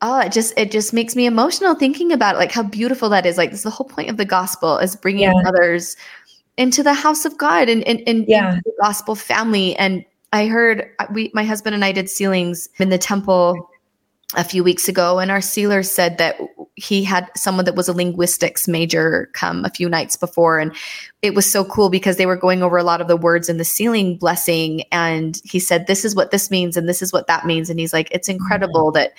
oh 0.02 0.20
it 0.20 0.32
just 0.32 0.54
it 0.58 0.72
just 0.72 0.94
makes 0.94 1.16
me 1.16 1.26
emotional 1.26 1.76
thinking 1.76 2.12
about 2.12 2.36
it 2.36 2.40
like 2.40 2.52
how 2.52 2.64
beautiful 2.64 3.08
that 3.10 3.26
is 3.26 3.38
like 3.38 3.52
this 3.52 3.60
is 3.60 3.64
the 3.64 3.70
whole 3.70 3.88
point 3.88 4.10
of 4.10 4.18
the 4.18 4.26
gospel 4.26 4.78
is 4.80 4.96
bringing 4.96 5.24
Yeah. 5.30 5.34
others 5.46 5.96
into 6.58 6.82
the 6.84 6.94
house 6.94 7.24
of 7.26 7.38
god 7.38 7.70
and, 7.70 7.84
and, 7.88 8.02
and 8.08 8.26
Yeah. 8.28 8.60
the 8.66 8.74
gospel 8.82 9.14
family 9.16 9.76
and 9.76 10.04
i 10.34 10.48
heard 10.48 10.90
uh, 11.00 11.06
we 11.14 11.30
my 11.34 11.44
husband 11.44 11.76
and 11.76 11.86
i 11.86 11.92
did 11.92 12.10
sealings 12.10 12.68
in 12.80 12.90
the 12.90 12.98
temple 12.98 13.70
a 14.36 14.44
few 14.44 14.64
weeks 14.64 14.88
ago 14.88 15.18
and 15.18 15.32
our 15.32 15.42
sealer 15.42 15.82
said 15.82 16.20
that 16.20 16.38
he 16.76 17.04
had 17.04 17.28
someone 17.36 17.66
that 17.66 17.76
was 17.76 17.88
a 17.88 17.94
linguistics 17.94 18.68
major 18.68 19.28
come 19.34 19.66
a 19.66 19.70
few 19.72 19.90
nights 19.90 20.16
before 20.16 20.60
and 20.60 20.72
it 21.24 21.34
was 21.34 21.52
so 21.52 21.66
cool 21.66 21.90
because 21.90 22.18
they 22.18 22.28
were 22.28 22.36
going 22.36 22.62
over 22.62 22.78
a 22.78 22.84
lot 22.84 23.02
of 23.02 23.08
the 23.08 23.18
words 23.18 23.50
in 23.50 23.58
the 23.58 23.66
sealing 23.66 24.18
blessing 24.18 24.84
and 24.92 25.42
he 25.44 25.60
said 25.60 25.88
this 25.88 26.06
is 26.06 26.16
what 26.16 26.30
this 26.30 26.52
means 26.52 26.78
and 26.78 26.88
this 26.88 27.02
is 27.02 27.12
what 27.12 27.26
that 27.26 27.48
means 27.48 27.72
and 27.72 27.80
he's 27.80 27.92
like 27.92 28.08
it's 28.12 28.30
incredible 28.30 28.92
that 28.92 29.14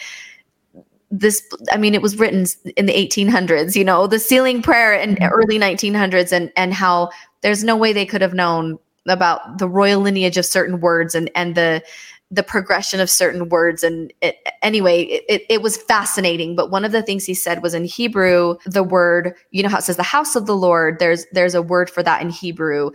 this 1.10 1.42
i 1.72 1.76
mean 1.76 1.92
it 1.92 2.02
was 2.02 2.16
written 2.16 2.46
in 2.76 2.86
the 2.86 2.92
1800s 2.94 3.74
you 3.74 3.84
know 3.84 4.06
the 4.06 4.18
sealing 4.18 4.62
prayer 4.62 4.94
in 4.94 5.16
Mhm. 5.16 5.28
early 5.32 5.58
1900s 5.58 6.30
and 6.30 6.52
and 6.56 6.72
how 6.72 7.10
there's 7.40 7.64
no 7.64 7.76
way 7.76 7.92
they 7.92 8.06
could 8.06 8.22
have 8.22 8.34
known 8.34 8.78
about 9.08 9.58
the 9.58 9.68
royal 9.68 10.00
lineage 10.00 10.36
of 10.36 10.46
certain 10.46 10.78
words 10.78 11.16
and 11.16 11.28
and 11.34 11.56
the 11.56 11.82
the 12.32 12.42
progression 12.42 13.00
of 13.00 13.10
certain 13.10 13.48
words 13.48 13.82
and 13.82 14.12
it, 14.22 14.36
anyway 14.62 15.02
it, 15.02 15.42
it 15.48 15.62
was 15.62 15.76
fascinating 15.76 16.54
but 16.54 16.70
one 16.70 16.84
of 16.84 16.92
the 16.92 17.02
things 17.02 17.24
he 17.24 17.34
said 17.34 17.62
was 17.62 17.74
in 17.74 17.84
hebrew 17.84 18.54
the 18.66 18.84
word 18.84 19.34
you 19.50 19.62
know 19.62 19.68
how 19.68 19.78
it 19.78 19.82
says 19.82 19.96
the 19.96 20.02
house 20.04 20.36
of 20.36 20.46
the 20.46 20.56
lord 20.56 20.98
there's 21.00 21.26
there's 21.32 21.56
a 21.56 21.62
word 21.62 21.90
for 21.90 22.02
that 22.02 22.22
in 22.22 22.30
hebrew 22.30 22.90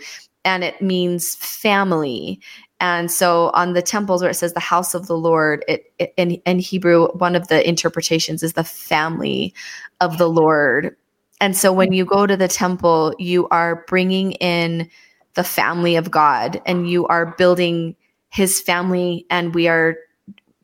and 0.46 0.64
it 0.64 0.82
means 0.82 1.36
family. 1.36 2.40
And 2.80 3.12
so 3.12 3.50
on 3.54 3.74
the 3.74 3.82
temples 3.82 4.22
where 4.22 4.32
it 4.32 4.36
says 4.36 4.54
the 4.54 4.60
house 4.60 4.94
of 4.94 5.08
the 5.08 5.18
lord 5.18 5.66
it, 5.68 5.92
it 5.98 6.14
in, 6.18 6.32
in 6.46 6.60
hebrew 6.60 7.08
one 7.14 7.36
of 7.36 7.48
the 7.48 7.68
interpretations 7.68 8.44
is 8.44 8.54
the 8.54 8.64
family 8.64 9.54
of 10.00 10.18
the 10.18 10.30
lord. 10.30 10.96
And 11.42 11.58
so 11.58 11.74
when 11.74 11.92
you 11.92 12.06
go 12.06 12.28
to 12.28 12.38
the 12.38 12.48
temple 12.48 13.14
you 13.18 13.48
are 13.50 13.84
bringing 13.88 14.34
in 14.34 14.90
the 15.34 15.44
family 15.44 15.96
of 15.96 16.12
god 16.12 16.62
and 16.66 16.90
you 16.90 17.08
are 17.08 17.36
building 17.38 17.96
his 18.36 18.60
family 18.60 19.26
and 19.30 19.56
we 19.56 19.68
are 19.68 19.96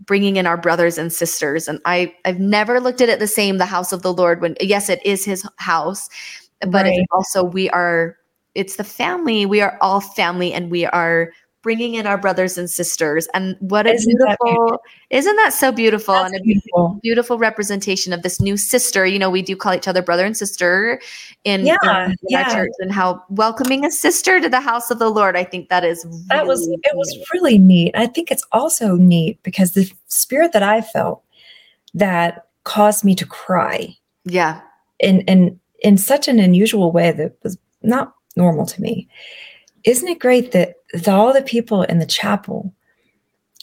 bringing 0.06 0.36
in 0.36 0.46
our 0.46 0.58
brothers 0.58 0.98
and 0.98 1.14
sisters 1.14 1.68
and 1.70 1.80
i 1.86 2.14
i've 2.26 2.40
never 2.40 2.80
looked 2.82 3.00
at 3.00 3.08
it 3.08 3.20
the 3.20 3.28
same 3.28 3.58
the 3.58 3.66
house 3.66 3.94
of 3.94 4.02
the 4.02 4.14
lord 4.14 4.42
when 4.42 4.56
yes 4.60 4.90
it 4.90 5.00
is 5.06 5.24
his 5.24 5.48
house 5.58 6.10
but 6.68 6.84
Right. 6.86 6.98
it's 7.00 7.08
also 7.12 7.44
we 7.44 7.70
are 7.70 8.18
it's 8.56 8.76
the 8.76 8.84
family 8.84 9.46
we 9.46 9.62
are 9.62 9.78
all 9.80 10.02
family 10.02 10.52
and 10.52 10.70
we 10.70 10.86
are 10.86 11.32
bringing 11.62 11.96
in 11.96 12.08
our 12.08 12.18
brothers 12.18 12.58
and 12.58 12.70
sisters. 12.70 13.28
And 13.34 13.56
what 13.60 13.88
a 13.88 13.94
Isn't 13.94 14.18
that 14.18 14.38
beautiful, 14.44 14.82
isn't 15.10 15.36
that 15.36 15.54
so 15.54 15.72
beautiful? 15.72 16.16
That's 16.16 16.34
and 16.34 16.42
a 16.42 16.44
beautiful. 16.44 17.00
beautiful 17.02 17.38
representation 17.38 18.14
of 18.14 18.22
this 18.24 18.42
new 18.42 18.58
sister. 18.58 19.06
You 19.06 19.20
know, 19.20 19.30
we 19.30 19.42
do 19.42 19.56
call 19.56 19.74
each 19.74 19.88
other 19.88 20.02
brother 20.02 20.26
and 20.26 20.36
sister 20.36 21.02
in, 21.44 21.66
Yeah, 21.66 21.76
in, 21.84 22.16
yeah. 22.30 22.44
our 22.44 22.52
church 22.52 22.74
and 22.80 22.92
how 22.92 23.24
welcoming 23.30 23.86
a 23.86 23.92
sister 23.92 24.40
to 24.40 24.50
the 24.50 24.62
house 24.62 24.92
of 24.92 25.00
the 25.00 25.10
Lord. 25.10 25.36
I 25.36 25.44
think 25.44 25.70
that 25.70 25.84
is 25.84 26.06
that 26.28 26.48
was 26.48 26.68
really 26.68 26.80
it 26.84 26.98
was 26.98 27.18
really 27.34 27.58
neat 27.58 27.92
i 27.96 28.06
think 28.06 28.32
it's 28.32 28.46
also 28.52 28.96
neat 28.96 29.42
because 29.44 29.74
the 29.74 29.92
spirit 30.08 30.54
that 30.54 30.64
i 30.64 30.82
felt 30.82 31.24
that 31.94 32.48
caused 32.64 33.04
me 33.04 33.16
to 33.16 33.26
cry 33.26 33.96
yeah. 34.26 34.62
in 35.00 35.22
in 35.22 35.60
in 35.80 35.98
such 35.98 36.28
an 36.28 36.40
unusual 36.40 36.92
way 36.92 37.12
that 37.12 37.38
was 37.44 37.58
not 37.82 38.14
normal 38.36 38.66
to 38.66 38.82
me 38.82 39.08
isn't 39.86 40.08
it 40.08 40.20
great 40.20 40.52
that 40.52 40.76
all 41.08 41.34
the 41.34 41.42
people 41.42 41.84
in 41.84 42.00
the 42.00 42.06
chapel 42.06 42.74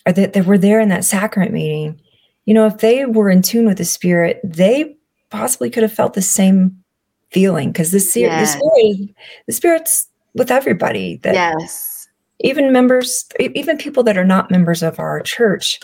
or 0.07 0.12
that, 0.12 0.33
that 0.33 0.47
were 0.47 0.59
there 0.59 0.81
in 0.81 0.89
that 0.89 1.05
sacrament 1.05 1.53
meeting? 1.53 2.01
You 2.45 2.55
know 2.55 2.66
if 2.66 2.79
they 2.79 3.05
were 3.05 3.31
in 3.31 3.43
tune 3.43 3.66
with 3.66 3.79
the 3.79 3.85
spirit 3.85 4.41
they 4.43 4.97
possibly 5.31 5.69
could 5.69 5.83
have 5.83 5.93
felt 5.93 6.14
the 6.14 6.23
same 6.23 6.83
feeling 7.31 7.71
because 7.71 7.91
the, 7.91 8.01
se- 8.01 8.27
the 8.27 8.47
spirit 8.47 9.14
the 9.47 9.53
spirit's 9.53 10.09
with 10.35 10.51
everybody 10.51 11.16
that 11.19 11.35
Yes. 11.35 12.09
even 12.41 12.73
members 12.73 13.27
even 13.39 13.77
people 13.77 14.03
that 14.05 14.16
are 14.16 14.25
not 14.25 14.51
members 14.51 14.83
of 14.83 14.99
our 14.99 15.21
church 15.21 15.79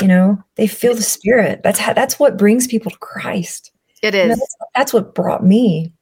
you 0.00 0.08
know 0.08 0.42
they 0.56 0.66
feel 0.66 0.94
the 0.94 1.02
spirit. 1.02 1.60
That's 1.62 1.78
how 1.78 1.92
that's 1.92 2.18
what 2.18 2.36
brings 2.36 2.66
people 2.66 2.90
to 2.90 2.98
christ. 2.98 3.72
It 4.02 4.14
is. 4.14 4.22
You 4.24 4.28
know, 4.30 4.36
that's, 4.36 4.56
that's 4.74 4.92
what 4.92 5.14
brought 5.14 5.44
me 5.44 5.92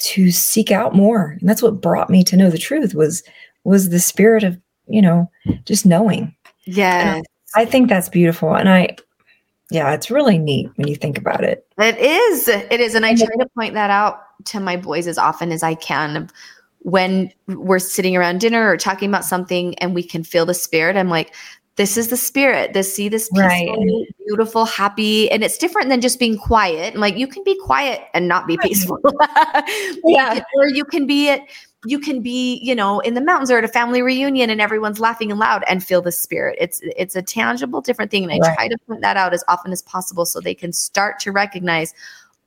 to 0.00 0.30
seek 0.30 0.70
out 0.70 0.94
more 0.94 1.36
and 1.40 1.48
that's 1.48 1.62
what 1.62 1.80
brought 1.80 2.10
me 2.10 2.24
to 2.24 2.36
know 2.36 2.50
the 2.50 2.58
truth 2.58 2.94
was 2.94 3.22
was 3.64 3.90
the 3.90 4.00
spirit 4.00 4.42
of 4.42 4.58
you 4.88 5.00
know 5.00 5.30
just 5.64 5.86
knowing 5.86 6.34
yeah 6.64 7.20
i 7.54 7.64
think 7.64 7.88
that's 7.88 8.08
beautiful 8.08 8.54
and 8.54 8.68
i 8.68 8.88
yeah 9.70 9.92
it's 9.92 10.10
really 10.10 10.38
neat 10.38 10.68
when 10.76 10.88
you 10.88 10.96
think 10.96 11.16
about 11.16 11.44
it 11.44 11.66
It 11.80 11.98
is. 11.98 12.46
It 12.48 12.80
is. 12.80 12.94
And 12.94 13.06
I 13.06 13.14
try 13.14 13.34
to 13.38 13.48
point 13.56 13.74
that 13.74 13.90
out 13.90 14.20
to 14.46 14.60
my 14.60 14.76
boys 14.76 15.06
as 15.06 15.16
often 15.16 15.50
as 15.50 15.62
I 15.62 15.74
can. 15.74 16.28
When 16.80 17.32
we're 17.46 17.78
sitting 17.78 18.16
around 18.16 18.40
dinner 18.40 18.68
or 18.68 18.76
talking 18.76 19.08
about 19.08 19.24
something 19.24 19.78
and 19.78 19.94
we 19.94 20.02
can 20.02 20.22
feel 20.22 20.44
the 20.44 20.54
spirit, 20.54 20.96
I'm 20.96 21.08
like, 21.08 21.34
this 21.80 21.96
is 21.96 22.08
the 22.08 22.16
spirit. 22.18 22.74
This 22.74 22.94
see 22.94 23.08
this 23.08 23.30
peaceful, 23.30 23.46
Right. 23.48 24.06
beautiful, 24.26 24.66
happy, 24.66 25.30
and 25.30 25.42
it's 25.42 25.56
different 25.56 25.88
than 25.88 26.02
just 26.02 26.18
being 26.18 26.36
quiet. 26.36 26.92
And 26.92 27.00
like 27.00 27.16
you 27.16 27.26
can 27.26 27.42
be 27.42 27.58
quiet 27.58 28.02
and 28.12 28.28
not 28.28 28.46
be 28.46 28.58
Right. 28.58 28.68
peaceful. 28.68 28.98
Yeah. 30.04 30.42
or 30.56 30.68
you 30.68 30.84
can 30.84 31.06
be 31.06 31.30
at 31.30 31.40
you 31.86 31.98
can 31.98 32.20
be, 32.20 32.60
you 32.62 32.74
know, 32.74 33.00
in 33.00 33.14
the 33.14 33.22
mountains 33.22 33.50
or 33.50 33.56
at 33.56 33.64
a 33.64 33.68
family 33.68 34.02
reunion 34.02 34.50
and 34.50 34.60
everyone's 34.60 35.00
laughing 35.00 35.30
and 35.30 35.40
loud 35.40 35.64
and 35.66 35.82
feel 35.82 36.02
the 36.02 36.12
spirit. 36.12 36.58
It's 36.60 36.82
it's 36.82 37.16
a 37.16 37.22
tangible 37.22 37.80
different 37.80 38.10
thing. 38.10 38.24
And 38.24 38.32
I 38.34 38.46
Right. 38.46 38.54
try 38.54 38.68
to 38.68 38.76
point 38.86 39.00
that 39.00 39.16
out 39.16 39.32
as 39.32 39.42
often 39.48 39.72
as 39.72 39.80
possible 39.80 40.26
so 40.26 40.38
they 40.38 40.54
can 40.54 40.74
start 40.74 41.18
to 41.20 41.32
recognize, 41.32 41.94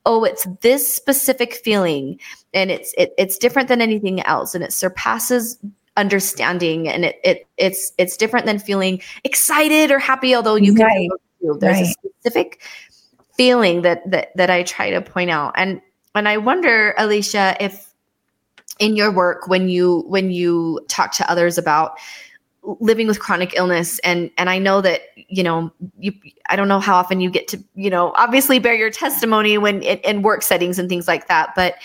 oh, 0.06 0.24
it's 0.26 0.46
this 0.62 0.88
specific 0.94 1.56
feeling 1.56 2.20
and 2.54 2.70
it's 2.70 2.94
it, 3.00 3.16
it's 3.18 3.40
different 3.40 3.68
than 3.68 3.82
anything 3.82 4.22
else 4.22 4.54
and 4.54 4.64
it 4.64 4.72
surpasses 4.74 5.58
understanding 5.96 6.88
and 6.88 7.06
it, 7.06 7.20
it 7.24 7.48
it's 7.58 7.92
it's 7.98 8.18
different 8.18 8.46
than 8.46 8.60
feeling 8.60 9.02
excited 9.24 9.92
or 9.92 10.00
happy, 10.00 10.36
although 10.36 10.56
you 10.56 10.74
can 10.74 10.86
Right. 10.86 11.10
feel 11.40 11.58
there's 11.58 11.80
a 11.82 11.86
specific 11.86 12.62
feeling 13.36 13.82
that 13.84 14.10
that 14.10 14.36
that 14.36 14.50
I 14.50 14.64
try 14.64 14.90
to 14.90 15.02
point 15.02 15.30
out. 15.30 15.54
And 15.56 15.82
and 16.16 16.28
I 16.28 16.38
wonder, 16.38 16.94
Alysha, 16.98 17.56
if 17.60 17.94
in 18.80 18.96
your 18.96 19.12
work 19.12 19.48
when 19.48 19.70
you 19.70 20.04
when 20.08 20.32
you 20.32 20.80
talk 20.88 21.12
to 21.14 21.30
others 21.30 21.58
about 21.58 21.98
living 22.80 23.08
with 23.08 23.20
chronic 23.20 23.54
illness 23.56 24.00
and 24.00 24.32
and 24.38 24.50
I 24.50 24.58
know 24.58 24.82
that 24.82 25.02
you 25.16 25.44
know 25.44 25.72
you 26.00 26.14
I 26.50 26.56
don't 26.56 26.68
know 26.68 26.80
how 26.80 26.96
often 26.96 27.20
you 27.22 27.30
get 27.30 27.48
to 27.50 27.64
you 27.76 27.90
know 27.90 28.14
obviously 28.16 28.58
bear 28.58 28.74
your 28.74 28.90
testimony 28.90 29.58
when 29.58 29.82
in, 29.84 29.98
in 30.00 30.22
work 30.22 30.42
settings 30.42 30.80
and 30.80 30.90
things 30.90 31.08
like 31.08 31.28
that 31.28 31.54
but 31.56 31.76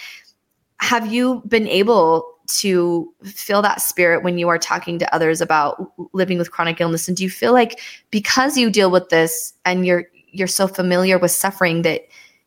have 0.80 1.12
you 1.12 1.42
been 1.48 1.66
able 1.66 2.37
to 2.48 3.12
feel 3.24 3.62
that 3.62 3.80
spirit 3.80 4.22
when 4.24 4.38
you 4.38 4.48
are 4.48 4.58
talking 4.58 4.98
to 4.98 5.14
others 5.14 5.40
about 5.40 5.92
living 6.12 6.38
with 6.38 6.50
chronic 6.50 6.80
illness 6.80 7.06
and 7.08 7.16
do 7.16 7.22
you 7.22 7.30
feel 7.30 7.52
like 7.52 7.80
because 8.10 8.56
you 8.56 8.70
deal 8.70 8.90
with 8.90 9.08
this 9.10 9.52
and 9.64 9.86
you're 9.86 10.04
you're 10.30 10.46
so 10.46 10.66
familiar 10.66 11.18
with 11.18 11.30
suffering 11.30 11.82
that 11.82 12.02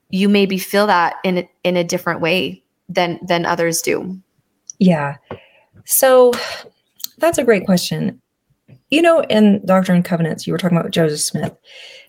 you 0.10 0.28
maybe 0.28 0.58
feel 0.58 0.88
that 0.88 1.16
in 1.24 1.48
in 1.64 1.78
a 1.78 1.84
different 1.84 2.20
way 2.22 2.62
than 2.90 3.20
than 3.28 3.46
others 3.46 3.82
do 3.82 4.20
Yeah. 4.80 5.18
So 5.86 6.34
that's 7.18 7.38
a 7.38 7.44
great 7.44 7.66
question. 7.66 8.20
You 8.90 9.02
know, 9.02 9.22
in 9.24 9.66
Doctrine 9.66 9.98
and 9.98 10.06
Covenants, 10.06 10.46
you 10.46 10.54
were 10.54 10.58
talking 10.58 10.78
about 10.78 10.92
Joseph 10.92 11.20
Smith, 11.22 11.56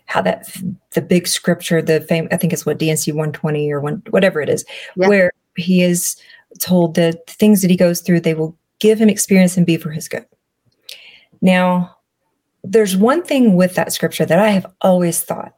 how 0.05 0.21
that 0.21 0.51
the 0.91 1.01
big 1.01 1.27
scripture, 1.27 1.81
the 1.81 2.01
fame, 2.01 2.27
I 2.31 2.37
think 2.37 2.51
it's 2.51 2.65
what 2.65 2.77
D&C 2.77 3.11
120 3.11 3.71
or 3.71 3.79
one, 3.79 4.03
whatever 4.09 4.41
it 4.41 4.49
is, 4.49 4.65
Yeah. 4.95 5.07
where 5.07 5.31
he 5.55 5.81
is 5.81 6.17
told 6.59 6.95
that 6.95 7.25
the 7.27 7.33
things 7.33 7.61
that 7.61 7.71
he 7.71 7.77
goes 7.77 8.01
through, 8.01 8.21
they 8.21 8.33
will 8.33 8.57
give 8.79 8.99
him 8.99 9.09
experience 9.09 9.57
and 9.57 9.65
be 9.65 9.77
for 9.77 9.91
his 9.91 10.07
good. 10.07 10.25
Now, 11.41 11.95
there's 12.63 12.95
one 12.95 13.23
thing 13.23 13.55
with 13.55 13.75
that 13.75 13.91
scripture 13.91 14.25
that 14.25 14.39
I 14.39 14.49
have 14.49 14.65
always 14.81 15.21
thought. 15.21 15.53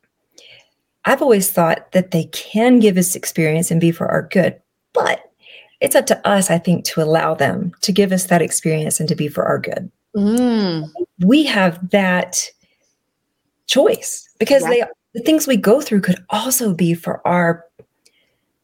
I've 1.05 1.21
always 1.21 1.51
thought 1.51 1.91
that 1.91 2.11
they 2.11 2.25
can 2.25 2.79
give 2.79 2.97
us 2.97 3.15
experience 3.15 3.69
and 3.69 3.79
be 3.79 3.91
for 3.91 4.07
our 4.07 4.27
good, 4.27 4.59
but 4.93 5.31
it's 5.81 5.95
up 5.95 6.07
to 6.07 6.27
us, 6.27 6.49
I 6.49 6.57
think, 6.57 6.83
to 6.85 7.01
allow 7.01 7.35
them 7.35 7.73
to 7.81 7.91
give 7.91 8.11
us 8.11 8.25
that 8.25 8.41
experience 8.41 8.99
and 8.99 9.07
to 9.09 9.15
be 9.15 9.27
for 9.27 9.45
our 9.45 9.59
good. 9.59 9.91
Mm, 10.15 10.89
We 11.19 11.43
have 11.43 11.89
that 11.91 12.49
choice 13.67 14.27
because 14.39 14.63
Yeah. 14.63 14.69
they 14.69 14.83
the 15.13 15.21
things 15.21 15.47
we 15.47 15.55
go 15.55 15.79
through 15.79 16.01
could 16.01 16.21
also 16.29 16.73
be 16.73 16.93
for 16.93 17.25
our, 17.25 17.63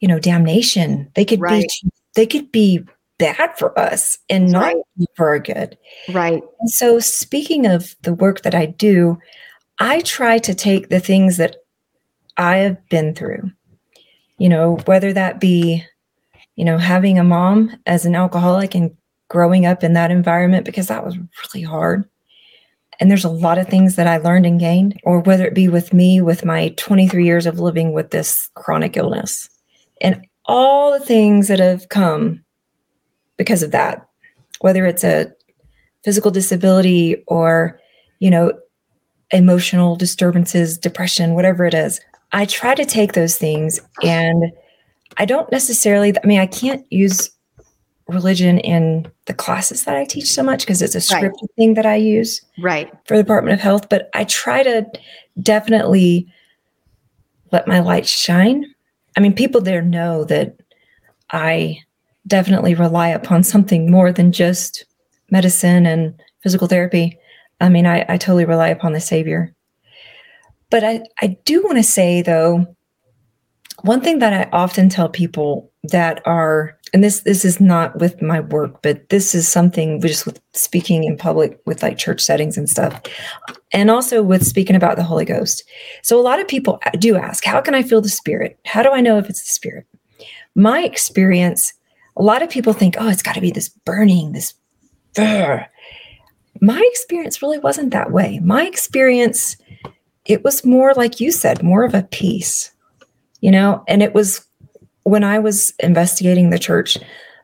you 0.02 0.08
know, 0.08 0.20
damnation. 0.20 1.10
They 1.16 1.24
could 1.24 1.40
Right. 1.40 1.72
be 1.84 1.90
they 2.16 2.26
could 2.26 2.52
be 2.52 2.84
bad 3.18 3.58
for 3.58 3.78
us 3.78 4.18
and 4.30 4.52
not 4.52 4.74
Right. 4.74 5.08
for 5.16 5.30
our 5.30 5.40
good. 5.40 5.78
right 6.10 6.42
And 6.60 6.70
so, 6.70 7.00
speaking 7.00 7.66
of 7.66 7.96
the 8.02 8.14
work 8.14 8.42
that 8.42 8.56
I 8.56 8.66
do, 8.66 9.18
I 9.80 10.02
try 10.02 10.38
to 10.40 10.54
take 10.56 10.90
the 10.90 11.00
things 11.00 11.38
that 11.38 11.58
I 12.38 12.58
have 12.58 12.78
been 12.90 13.14
through, 13.14 13.52
you 14.38 14.50
know, 14.50 14.78
whether 14.86 15.14
that 15.14 15.40
be, 15.40 15.84
you 16.56 16.66
know, 16.66 16.78
having 16.78 17.20
a 17.20 17.24
mom 17.24 17.72
as 17.86 18.06
an 18.06 18.16
alcoholic 18.16 18.74
and 18.76 18.96
growing 19.30 19.66
up 19.66 19.84
in 19.84 19.94
that 19.94 20.12
environment, 20.12 20.66
because 20.66 20.88
that 20.88 21.06
was 21.06 21.18
really 21.18 21.64
hard. 21.64 22.06
And 23.00 23.10
there's 23.10 23.26
a 23.26 23.30
lot 23.30 23.58
of 23.58 23.68
things 23.68 23.96
that 23.96 24.06
I 24.08 24.18
learned 24.18 24.46
and 24.46 24.60
gained, 24.60 25.00
or 25.04 25.20
whether 25.22 25.46
it 25.46 25.56
be 25.56 25.68
with 25.68 25.94
me, 25.94 26.22
with 26.22 26.46
my 26.46 26.70
23 26.78 27.26
years 27.26 27.46
of 27.46 27.60
living 27.60 27.94
with 27.94 28.12
this 28.12 28.50
chronic 28.56 28.98
illness 28.98 29.50
and 30.02 30.26
all 30.46 30.92
the 30.92 31.06
things 31.06 31.48
that 31.48 31.60
have 31.60 31.90
come 31.90 32.44
because 33.38 33.64
of 33.64 33.72
that, 33.72 34.08
whether 34.60 34.86
it's 34.86 35.04
a 35.04 35.32
physical 36.04 36.32
disability 36.32 37.24
or 37.28 37.80
you 38.20 38.30
know 38.30 38.52
emotional 39.32 39.96
disturbances 39.96 40.78
depression 40.78 41.36
whatever 41.36 41.64
it 41.66 41.74
is 41.74 42.02
i 42.32 42.44
try 42.44 42.74
to 42.74 42.84
take 42.86 43.14
those 43.14 43.38
things 43.38 43.80
and 44.04 44.46
i 45.18 45.26
don't 45.26 45.52
necessarily 45.52 46.14
i 46.24 46.28
mean 46.28 46.40
i 46.40 46.46
can't 46.48 46.86
use 46.92 47.30
religion 48.08 48.58
in 48.60 49.10
the 49.28 49.34
classes 49.34 49.86
that 49.86 49.96
i 49.96 50.04
teach 50.04 50.32
so 50.32 50.42
much 50.44 50.62
because 50.62 50.82
it's 50.82 50.96
a 50.96 51.14
Right. 51.14 51.24
scripted 51.26 51.48
thing 51.56 51.76
that 51.76 51.86
i 51.86 51.96
use 51.96 52.42
right 52.60 52.92
for 53.06 53.16
the 53.16 53.24
department 53.24 53.54
of 53.54 53.60
health 53.60 53.88
but 53.90 54.10
i 54.16 54.24
try 54.24 54.64
to 54.64 54.86
definitely 55.42 56.28
let 57.52 57.68
my 57.68 57.80
light 57.80 58.08
shine 58.08 58.66
i 59.16 59.20
mean 59.20 59.34
people 59.34 59.62
there 59.62 59.82
know 59.82 60.24
that 60.24 60.56
i 61.32 61.78
definitely 62.28 62.76
rely 62.76 63.10
upon 63.10 63.44
something 63.44 63.90
more 63.90 64.12
than 64.12 64.32
just 64.32 64.86
medicine 65.32 65.86
and 65.86 66.22
physical 66.44 66.68
therapy. 66.68 67.18
I 67.60 67.70
mean, 67.70 67.88
I, 67.88 68.06
I 68.08 68.18
totally 68.18 68.46
rely 68.46 68.68
upon 68.68 68.94
the 68.94 69.00
Savior. 69.00 69.56
But 70.70 70.84
I, 70.84 71.02
I 71.22 71.38
do 71.46 71.64
want 71.64 71.78
to 71.78 71.84
say, 71.84 72.22
though, 72.22 72.76
one 73.82 74.02
thing 74.02 74.20
that 74.20 74.34
I 74.34 74.50
often 74.56 74.90
tell 74.90 75.10
people 75.10 75.72
that 75.84 76.22
are, 76.26 76.78
and 76.94 77.04
this 77.04 77.22
this 77.22 77.46
is 77.46 77.62
not 77.62 78.00
with 78.00 78.22
my 78.22 78.42
work, 78.42 78.82
but 78.82 79.10
this 79.10 79.34
is 79.34 79.48
something 79.48 80.02
just 80.02 80.26
with 80.26 80.42
speaking 80.54 81.04
in 81.04 81.18
public 81.18 81.60
with 81.66 81.82
like 81.82 81.98
church 81.98 82.22
settings 82.22 82.58
and 82.58 82.70
stuff, 82.70 83.02
and 83.72 83.90
also 83.90 84.22
with 84.22 84.46
speaking 84.46 84.76
about 84.76 84.98
the 84.98 85.04
Holy 85.04 85.26
Ghost. 85.26 85.64
So 86.04 86.20
a 86.20 86.22
lot 86.22 86.40
of 86.40 86.48
people 86.48 86.82
do 87.00 87.16
ask, 87.16 87.44
how 87.46 87.62
can 87.62 87.74
I 87.76 87.84
feel 87.84 88.02
the 88.02 88.10
Spirit? 88.10 88.60
How 88.66 88.84
do 88.84 88.90
I 88.90 89.02
know 89.02 89.18
if 89.18 89.30
it's 89.30 89.42
the 89.42 89.56
Spirit? 89.56 89.86
My 90.56 90.82
experience, 90.82 91.74
a 92.18 92.24
lot 92.24 92.42
of 92.42 92.50
people 92.50 92.74
think, 92.74 92.96
oh, 93.00 93.08
it's 93.08 93.24
got 93.24 93.36
to 93.36 93.42
be 93.42 93.52
this 93.52 93.70
burning, 93.70 94.34
this 94.34 94.54
Ugh. 95.18 95.62
My 96.62 96.90
experience 96.92 97.42
really 97.42 97.58
wasn't 97.58 97.92
that 97.92 98.12
way. 98.12 98.40
My 98.40 98.66
experience, 98.66 99.58
it 100.26 100.44
was 100.44 100.64
more 100.64 100.94
like 100.94 101.20
you 101.20 101.32
said, 101.32 101.64
more 101.64 101.84
of 101.84 101.94
a 101.94 102.04
peace, 102.04 102.72
you 103.40 103.50
know, 103.50 103.84
and 103.88 104.04
it 104.04 104.14
was 104.14 104.46
when 105.04 105.24
I 105.24 105.40
was 105.40 105.74
investigating 105.80 106.50
the 106.50 106.60
church, 106.60 106.98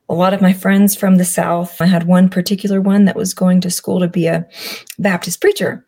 a 0.10 0.14
lot 0.14 0.34
of 0.34 0.42
my 0.42 0.54
friends 0.54 0.96
from 0.96 1.18
the 1.18 1.26
South. 1.26 1.82
I 1.82 1.86
had 1.86 2.04
one 2.04 2.30
particular 2.30 2.82
one 2.82 3.06
that 3.06 3.16
was 3.16 3.34
going 3.34 3.62
to 3.62 3.70
school 3.70 4.00
to 4.00 4.08
be 4.08 4.28
a 4.28 4.48
Baptist 5.00 5.42
preacher. 5.42 5.86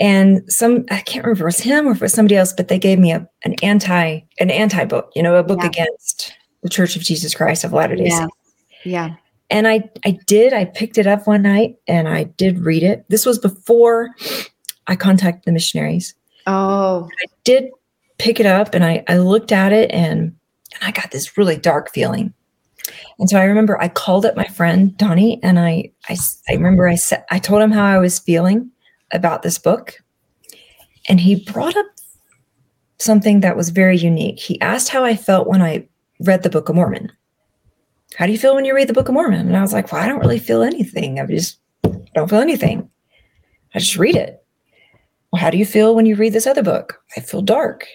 And 0.00 0.42
some 0.50 0.84
I 0.90 1.00
can't 1.00 1.24
remember 1.24 1.32
if 1.32 1.40
it 1.40 1.44
was 1.44 1.60
him 1.60 1.86
or 1.86 1.92
if 1.92 1.98
it 1.98 2.02
was 2.02 2.12
somebody 2.12 2.36
else, 2.36 2.52
but 2.52 2.68
they 2.68 2.78
gave 2.78 2.98
me 2.98 3.12
a 3.12 3.28
an 3.44 3.54
anti 3.62 4.20
an 4.40 4.50
anti 4.50 4.84
book, 4.84 5.12
you 5.14 5.22
know, 5.22 5.36
a 5.36 5.42
book 5.42 5.60
yeah. 5.60 5.68
against 5.68 6.34
the 6.62 6.68
Church 6.68 6.96
of 6.96 7.02
Jesus 7.02 7.34
Christ 7.34 7.62
of 7.62 7.72
Latter 7.72 7.96
Day 7.96 8.06
yeah. 8.06 8.18
Saints. 8.18 8.36
Yeah. 8.84 9.14
And 9.50 9.68
I 9.68 9.88
I 10.04 10.18
did 10.26 10.54
I 10.54 10.64
picked 10.64 10.96
it 10.98 11.06
up 11.06 11.26
one 11.26 11.42
night 11.42 11.76
and 11.86 12.08
I 12.08 12.24
did 12.24 12.58
read 12.60 12.82
it. 12.82 13.04
This 13.10 13.26
was 13.26 13.38
before 13.38 14.10
I 14.86 14.96
contacted 14.96 15.44
the 15.44 15.52
missionaries. 15.52 16.14
Oh. 16.46 17.08
I 17.22 17.26
did 17.44 17.68
pick 18.18 18.40
it 18.40 18.46
up 18.46 18.74
and 18.74 18.84
I 18.84 19.04
I 19.08 19.18
looked 19.18 19.52
at 19.52 19.72
it 19.72 19.90
and 19.92 20.20
and 20.20 20.34
I 20.82 20.90
got 20.90 21.10
this 21.10 21.36
really 21.36 21.56
dark 21.56 21.92
feeling. 21.92 22.34
And 23.18 23.28
so 23.28 23.38
I 23.38 23.44
remember 23.44 23.80
I 23.80 23.88
called 23.88 24.26
up 24.26 24.36
my 24.36 24.46
friend 24.46 24.96
Donnie 24.96 25.40
and 25.42 25.58
I, 25.58 25.92
I, 26.08 26.16
I 26.48 26.54
remember 26.54 26.88
I 26.88 26.96
said, 26.96 27.24
I 27.30 27.38
told 27.38 27.62
him 27.62 27.70
how 27.70 27.84
I 27.84 27.98
was 27.98 28.18
feeling 28.18 28.70
about 29.12 29.42
this 29.42 29.58
book. 29.58 29.94
And 31.08 31.20
he 31.20 31.44
brought 31.44 31.76
up 31.76 31.86
something 32.98 33.40
that 33.40 33.56
was 33.56 33.70
very 33.70 33.96
unique. 33.96 34.38
He 34.38 34.60
asked 34.60 34.88
how 34.88 35.04
I 35.04 35.16
felt 35.16 35.48
when 35.48 35.62
I 35.62 35.86
read 36.20 36.42
the 36.42 36.50
Book 36.50 36.68
of 36.68 36.76
Mormon. 36.76 37.10
How 38.16 38.26
do 38.26 38.32
you 38.32 38.38
feel 38.38 38.54
when 38.54 38.64
you 38.64 38.74
read 38.74 38.88
the 38.88 38.92
Book 38.92 39.08
of 39.08 39.14
Mormon? 39.14 39.46
And 39.46 39.56
I 39.56 39.62
was 39.62 39.72
like, 39.72 39.90
well, 39.90 40.02
I 40.02 40.06
don't 40.06 40.20
really 40.20 40.38
feel 40.38 40.62
anything. 40.62 41.18
I 41.18 41.26
just 41.26 41.58
don't 42.14 42.28
feel 42.28 42.40
anything. 42.40 42.88
I 43.74 43.78
just 43.78 43.96
read 43.96 44.16
it. 44.16 44.44
Well, 45.32 45.40
how 45.40 45.50
do 45.50 45.58
you 45.58 45.64
feel 45.64 45.94
when 45.94 46.06
you 46.06 46.14
read 46.14 46.34
this 46.34 46.46
other 46.46 46.62
book? 46.62 47.00
I 47.16 47.20
feel 47.20 47.42
dark. 47.42 47.86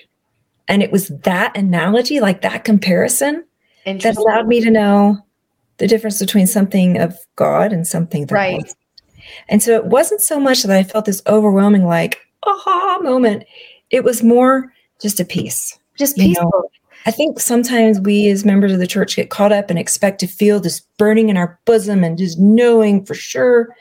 And 0.68 0.84
it 0.84 0.91
was 0.91 1.07
that 1.09 1.55
analogy, 1.55 2.20
like 2.20 2.41
that 2.41 2.63
comparison, 2.63 3.45
that 3.86 4.18
allowed 4.18 4.47
me 4.47 4.61
to 4.61 4.70
know 4.70 5.18
the 5.78 5.88
difference 5.88 6.20
between 6.20 6.47
something 6.47 6.97
of 6.99 7.18
God 7.36 7.72
and 7.72 7.88
something 7.88 8.26
that 8.26 8.36
right. 8.36 8.61
Was. 8.61 8.76
And 9.49 9.61
so 9.61 9.76
it 9.76 9.86
wasn't 9.86 10.22
so 10.22 10.39
much 10.39 10.63
that 10.63 10.76
I 10.76 10.84
felt 10.84 11.05
this 11.05 11.22
overwhelming, 11.28 11.86
like, 11.86 12.20
aha 12.43 12.99
moment. 13.01 13.43
It 13.89 14.03
was 14.03 14.24
more 14.24 14.74
just 15.01 15.20
a 15.20 15.26
peace. 15.26 15.78
Just 15.97 16.18
peaceful. 16.18 16.51
Know? 16.53 16.70
I 17.05 17.11
think 17.11 17.39
sometimes 17.39 18.01
we 18.01 18.30
as 18.30 18.43
members 18.43 18.74
of 18.74 18.80
the 18.80 18.88
church 18.88 19.15
get 19.15 19.30
caught 19.30 19.53
up 19.53 19.70
and 19.70 19.80
expect 19.80 20.20
to 20.20 20.28
feel 20.28 20.59
this 20.59 20.82
burning 20.97 21.30
in 21.30 21.38
our 21.38 21.59
bosom 21.65 22.03
and 22.03 22.18
just 22.18 22.38
knowing 22.38 23.05
for 23.05 23.13
sure. 23.13 23.74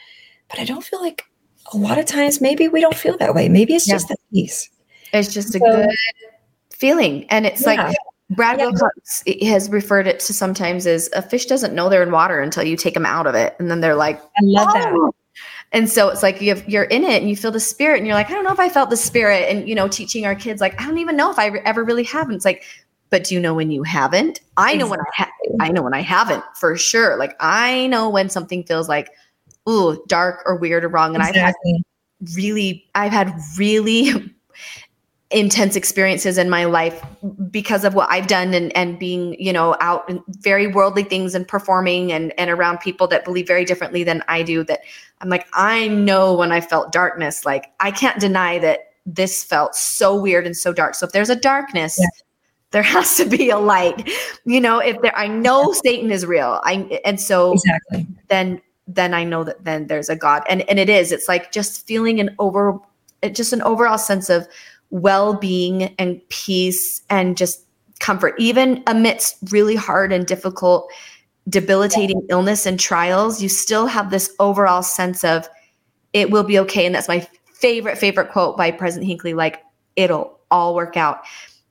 But 0.49 0.61
I 0.61 0.65
don't 0.65 0.85
feel 0.85 1.01
like 1.01 1.25
a 1.73 1.77
lot 1.77 1.99
of 1.99 2.07
times 2.07 2.41
maybe 2.41 2.69
we 2.69 2.81
don't 2.81 2.95
feel 2.95 3.17
that 3.19 3.35
way. 3.35 3.49
Maybe 3.49 3.75
it's 3.75 3.89
yeah. 3.89 3.95
just 3.95 4.09
the 4.09 4.17
peace. 4.33 4.71
It's 5.13 5.33
just 5.35 5.53
so, 5.53 5.59
a 5.59 5.61
good 5.61 5.97
feeling. 6.77 7.25
And 7.31 7.47
it's 7.47 7.63
yeah. 7.63 7.87
like 7.87 7.97
Brad 8.31 8.59
yeah. 8.59 8.67
Wilcox 8.67 9.23
has 9.43 9.71
referred 9.71 10.07
it 10.07 10.21
to 10.21 10.33
sometimes 10.33 10.87
as 10.87 11.09
a 11.15 11.23
fish 11.23 11.47
doesn't 11.47 11.75
know 11.75 11.89
they're 11.89 12.03
in 12.03 12.11
water 12.11 12.41
until 12.41 12.65
you 12.65 12.77
take 12.77 12.95
them 12.95 13.07
out 13.07 13.27
of 13.27 13.35
it. 13.35 13.57
And 13.59 13.71
then 13.71 13.81
they're 13.81 13.95
like, 13.95 14.21
I 14.21 14.41
love 14.43 14.69
oh. 14.71 14.73
that. 14.75 15.13
And 15.73 15.91
so 15.91 16.09
it's 16.09 16.23
like 16.23 16.41
you 16.41 16.51
have, 16.51 16.69
you're 16.69 16.85
in 16.85 17.05
it 17.05 17.21
and 17.21 17.29
you 17.29 17.37
feel 17.37 17.51
the 17.51 17.61
spirit 17.61 17.99
and 17.99 18.07
you're 18.07 18.15
like, 18.15 18.31
I 18.31 18.35
don't 18.35 18.45
know 18.45 18.53
if 18.53 18.61
I 18.61 18.69
felt 18.69 18.91
the 18.91 18.97
spirit. 18.97 19.51
And, 19.51 19.69
you 19.69 19.75
know, 19.75 19.89
teaching 19.89 20.25
our 20.25 20.35
kids, 20.35 20.61
like, 20.61 20.81
I 20.81 20.87
don't 20.87 20.99
even 20.99 21.17
know 21.17 21.31
if 21.31 21.39
I 21.39 21.49
ever 21.65 21.85
really 21.85 22.05
have. 22.05 22.27
And 22.27 22.37
it's 22.37 22.45
like, 22.45 22.65
but 23.11 23.25
do 23.25 23.35
you 23.35 23.41
know 23.41 23.55
when 23.55 23.71
you 23.71 23.83
haven't? 23.83 24.41
I 24.57 24.75
know 24.75 24.87
exactly. 24.87 24.91
when 24.91 25.01
I 25.01 25.11
ha- 25.15 25.31
I 25.61 25.69
know 25.71 25.83
when 25.83 25.95
I 25.95 26.01
haven't 26.03 26.45
for 26.55 26.77
sure. 26.77 27.17
Like 27.17 27.35
I 27.41 27.87
know 27.89 28.09
when 28.09 28.29
something 28.29 28.65
feels 28.65 28.89
like, 28.89 29.11
ooh, 29.69 30.03
dark 30.09 30.43
or 30.47 30.57
weird 30.57 30.85
or 30.85 30.89
wrong. 30.89 31.15
And 31.15 31.23
exactly. 31.23 31.43
I've 31.43 31.77
had 31.77 32.37
really, 32.37 32.89
I've 32.95 33.13
had 33.13 33.35
really 33.57 34.26
intense 35.31 35.75
experiences 35.75 36.39
in 36.39 36.49
my 36.49 36.65
life 36.65 37.05
because 37.51 37.85
of 37.85 37.95
what 37.95 38.09
I've 38.11 38.29
done 38.29 38.55
and, 38.55 38.75
and 38.77 38.97
being, 38.97 39.35
you 39.41 39.53
know, 39.53 39.77
out 39.81 40.09
in 40.09 40.23
very 40.29 40.69
worldly 40.69 41.03
things 41.03 41.35
and 41.35 41.47
performing 41.47 42.13
and, 42.13 42.33
and 42.39 42.49
around 42.49 42.79
people 42.79 43.09
that 43.09 43.25
believe 43.25 43.47
very 43.47 43.65
differently 43.65 44.05
than 44.05 44.23
I 44.29 44.45
do 44.45 44.63
that 44.65 44.83
I'm 45.21 45.29
like, 45.29 45.47
I 45.53 45.89
know 45.89 46.35
when 46.35 46.53
I 46.53 46.61
felt 46.61 46.93
darkness, 46.93 47.45
like 47.45 47.73
I 47.81 47.91
can't 47.91 48.21
deny 48.21 48.59
that 48.61 48.93
this 49.05 49.43
felt 49.43 49.75
so 49.75 50.15
weird 50.15 50.47
and 50.47 50.57
so 50.57 50.73
dark. 50.73 50.95
So 50.95 51.07
if 51.07 51.13
there's 51.13 51.31
a 51.31 51.37
darkness, 51.37 51.99
yeah. 51.99 52.07
there 52.71 52.83
has 52.83 53.17
to 53.17 53.25
be 53.25 53.51
a 53.51 53.59
light, 53.59 54.09
you 54.45 54.61
know, 54.61 54.79
if 54.79 55.01
there, 55.03 55.17
I 55.17 55.27
know 55.27 55.73
yeah. 55.73 55.81
Satan 55.83 56.13
is 56.13 56.25
real. 56.25 56.61
I, 56.63 57.01
and 57.05 57.21
so 57.21 57.55
exactly. 57.55 58.07
then, 58.29 58.61
then 58.87 59.13
I 59.13 59.25
know 59.25 59.43
that 59.43 59.65
then 59.65 59.89
there's 59.89 60.09
a 60.09 60.15
God 60.15 60.45
and, 60.49 60.63
and 60.69 60.79
it 60.79 60.89
is, 60.89 61.11
it's 61.11 61.27
like 61.27 61.51
just 61.51 61.85
feeling 61.85 62.21
an 62.21 62.35
over, 62.39 62.79
it, 63.23 63.35
just 63.35 63.53
an 63.53 63.63
overall 63.63 63.99
sense 63.99 64.31
of, 64.31 64.47
well-being 64.91 65.95
and 65.99 66.21
peace 66.29 67.03
and 67.11 67.37
just 67.37 67.65
comfort 67.99 68.35
even 68.39 68.83
amidst 68.87 69.37
really 69.51 69.75
hard 69.75 70.13
and 70.13 70.27
difficult 70.27 70.91
debilitating 71.49 72.21
illness 72.29 72.67
and 72.67 72.79
trials 72.79 73.43
you 73.43 73.49
still 73.49 73.87
have 73.87 74.11
this 74.11 74.35
overall 74.39 74.83
sense 74.83 75.25
of 75.25 75.49
it 76.13 76.31
will 76.31 76.45
be 76.45 76.59
okay 76.59 76.87
and 76.87 76.95
that's 76.95 77.09
my 77.09 77.27
favorite 77.55 77.97
favorite 77.97 78.31
quote 78.31 78.57
by 78.57 78.71
president 78.71 79.09
hinckley 79.09 79.35
like 79.35 79.63
it'll 79.97 80.39
all 80.51 80.75
work 80.75 80.97
out 80.97 81.21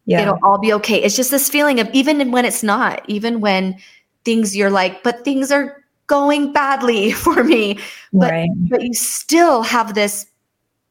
yeah. 0.05 0.21
it'll 0.21 0.39
all 0.43 0.57
be 0.57 0.73
okay 0.73 1.01
it's 1.01 1.15
just 1.15 1.31
this 1.31 1.49
feeling 1.49 1.79
of 1.79 1.87
even 1.93 2.31
when 2.31 2.43
it's 2.45 2.63
not 2.63 3.07
even 3.09 3.39
when 3.39 3.77
things 4.23 4.55
you're 4.55 4.71
like 4.71 5.03
but 5.03 5.23
things 5.23 5.51
are 5.51 5.83
going 6.07 6.51
badly 6.51 7.11
for 7.11 7.43
me 7.43 7.77
but 8.13 8.31
right. 8.31 8.49
but 8.69 8.81
you 8.81 8.93
still 8.93 9.61
have 9.61 9.93
this 9.93 10.25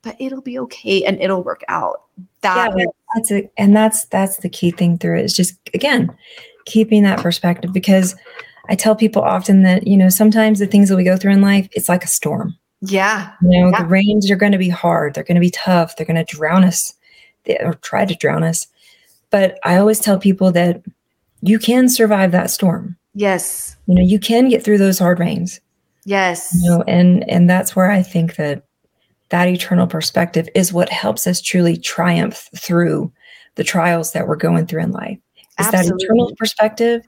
but 0.05 0.17
it'll 0.21 0.43
be 0.43 0.59
okay 0.61 1.03
and 1.03 1.21
it'll 1.21 1.43
work 1.43 1.63
out. 1.67 2.04
That 2.43 2.73
yeah, 2.77 2.85
that's 3.15 3.31
it. 3.31 3.53
And 3.57 3.75
that's 3.75 4.05
that's 4.07 4.39
the 4.39 4.49
key 4.49 4.71
thing 4.71 4.99
through 4.99 5.19
it 5.19 5.25
is 5.25 5.35
just 5.35 5.55
again, 5.73 6.15
keeping 6.67 7.03
that 7.03 7.21
perspective 7.21 7.73
because 7.73 8.15
I 8.69 8.75
tell 8.75 8.97
people 8.97 9.23
often 9.23 9.63
that, 9.63 9.87
you 9.87 9.97
know, 9.97 10.09
sometimes 10.09 10.59
the 10.59 10.67
things 10.67 10.89
that 10.89 10.97
we 10.97 11.05
go 11.05 11.17
through 11.17 11.33
in 11.33 11.43
life, 11.43 11.69
it's 11.73 11.89
like 11.89 12.05
a 12.05 12.09
storm. 12.09 12.57
Yeah. 12.81 13.33
You 13.43 13.61
know, 13.61 13.71
yeah. 13.71 13.83
the 13.83 13.89
rains 13.89 14.31
are 14.31 14.37
going 14.37 14.53
to 14.53 14.59
be 14.59 14.69
hard. 14.69 15.15
They're 15.15 15.25
going 15.25 15.37
to 15.37 15.41
be 15.41 15.51
tough. 15.51 15.97
They're 15.97 16.07
going 16.07 16.25
to 16.25 16.37
drown 16.37 16.65
us 16.65 16.95
they, 17.45 17.59
or 17.59 17.75
try 17.75 18.05
to 18.05 18.15
drown 18.15 18.43
us. 18.43 18.67
But 19.31 19.59
I 19.65 19.77
always 19.77 20.01
tell 20.01 20.19
people 20.19 20.53
that 20.53 20.83
you 21.43 21.59
can 21.59 21.89
survive 21.89 22.33
that 22.33 22.51
storm. 22.51 22.97
Yes. 23.15 23.77
You 23.87 23.95
know, 23.97 24.03
you 24.03 24.19
can 24.19 24.49
get 24.49 24.65
through 24.65 24.79
those 24.79 24.99
hard 24.99 25.19
rains. 25.19 25.61
Yes. 26.05 26.55
You 26.61 26.71
know, 26.71 26.85
and 26.87 27.29
and 27.31 27.49
that's 27.49 27.75
where 27.75 27.91
I 27.91 28.03
think 28.03 28.37
that 28.37 28.65
that 29.35 29.49
eternal 29.49 29.89
perspective 29.89 30.49
is 30.55 30.73
what 30.73 30.89
helps 30.91 31.27
us 31.27 31.41
truly 31.41 31.77
triumph 31.77 32.49
through 32.57 33.13
the 33.57 33.65
trials 33.65 34.13
that 34.13 34.29
we're 34.29 34.37
going 34.37 34.65
through 34.65 34.81
in 34.81 34.93
life. 34.93 35.19
Is 35.59 35.69
that 35.73 35.87
eternal 35.87 36.33
perspective? 36.37 37.03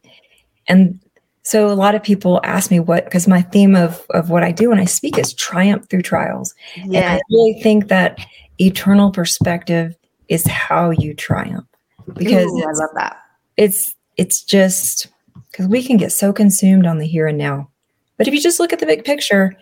And 0.67 0.99
so 1.45 1.71
a 1.71 1.75
lot 1.75 1.95
of 1.95 2.03
people 2.03 2.41
ask 2.43 2.69
me 2.73 2.81
what 2.81 3.05
because 3.05 3.29
my 3.29 3.43
theme 3.43 3.77
of 3.77 4.05
of 4.11 4.29
what 4.29 4.43
I 4.43 4.51
do 4.51 4.71
when 4.71 4.81
I 4.81 4.87
speak 4.87 5.19
is 5.19 5.35
triumph 5.35 5.89
through 5.89 6.03
trials. 6.03 6.53
Yeah. 6.85 7.13
And 7.13 7.13
I 7.13 7.21
really 7.31 7.63
think 7.63 7.87
that 7.87 8.19
eternal 8.59 9.13
perspective 9.13 9.95
is 10.27 10.45
how 10.49 10.91
you 10.91 11.15
triumph. 11.15 11.69
Because 12.13 12.51
Ooh, 12.51 12.65
I 12.65 12.73
love 12.73 12.91
that. 12.97 13.19
It's 13.57 13.95
it's 14.17 14.43
just 14.43 15.07
because 15.53 15.69
we 15.69 15.81
can 15.81 15.97
get 15.97 16.11
so 16.11 16.33
consumed 16.33 16.87
on 16.87 16.99
the 16.99 17.07
here 17.07 17.29
and 17.29 17.39
now. 17.39 17.71
But 18.17 18.27
if 18.27 18.35
you 18.35 18.41
just 18.41 18.59
look 18.59 18.73
at 18.73 18.81
the 18.81 18.87
big 18.87 19.05
picture, 19.05 19.57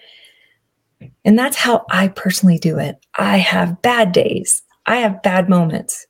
and 1.24 1.38
that's 1.38 1.56
how 1.56 1.84
I 1.90 2.08
personally 2.08 2.58
do 2.58 2.78
it. 2.78 3.04
I 3.18 3.38
have 3.38 3.82
bad 3.82 4.12
days, 4.12 4.62
I 4.86 4.96
have 4.96 5.22
bad 5.22 5.48
moments. 5.48 6.06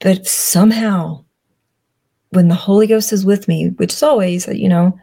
But 0.00 0.26
somehow, 0.26 1.24
when 2.30 2.48
the 2.48 2.54
Holy 2.54 2.86
Ghost 2.86 3.12
is 3.12 3.24
with 3.24 3.48
me, 3.48 3.70
which 3.70 3.92
is 3.92 4.02
always, 4.02 4.46
you 4.48 4.68
know, 4.68 4.98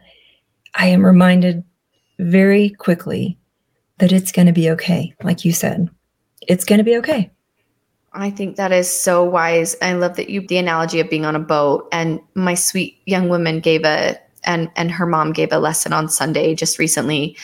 I 0.74 0.86
am 0.86 1.04
reminded 1.04 1.64
very 2.18 2.70
quickly 2.70 3.38
that 3.98 4.12
it's 4.12 4.32
going 4.32 4.46
to 4.46 4.52
be 4.52 4.70
okay. 4.70 5.14
Like 5.22 5.44
you 5.44 5.52
said, 5.52 5.88
it's 6.42 6.64
going 6.64 6.78
to 6.78 6.84
be 6.84 6.96
okay. 6.98 7.30
I 8.12 8.30
think 8.30 8.56
that 8.56 8.70
is 8.70 8.88
so 8.88 9.24
wise. 9.24 9.76
I 9.82 9.94
love 9.94 10.16
that 10.16 10.30
you 10.30 10.46
the 10.46 10.58
analogy 10.58 11.00
of 11.00 11.10
being 11.10 11.24
on 11.24 11.34
a 11.34 11.40
boat 11.40 11.88
and 11.90 12.20
my 12.34 12.54
sweet 12.54 13.00
young 13.06 13.28
woman 13.28 13.58
gave 13.58 13.84
a 13.84 14.18
and 14.44 14.70
and 14.76 14.90
her 14.90 15.06
mom 15.06 15.32
gave 15.32 15.52
a 15.52 15.58
lesson 15.58 15.92
on 15.92 16.08
Sunday 16.08 16.54
just 16.54 16.78
recently 16.78 17.36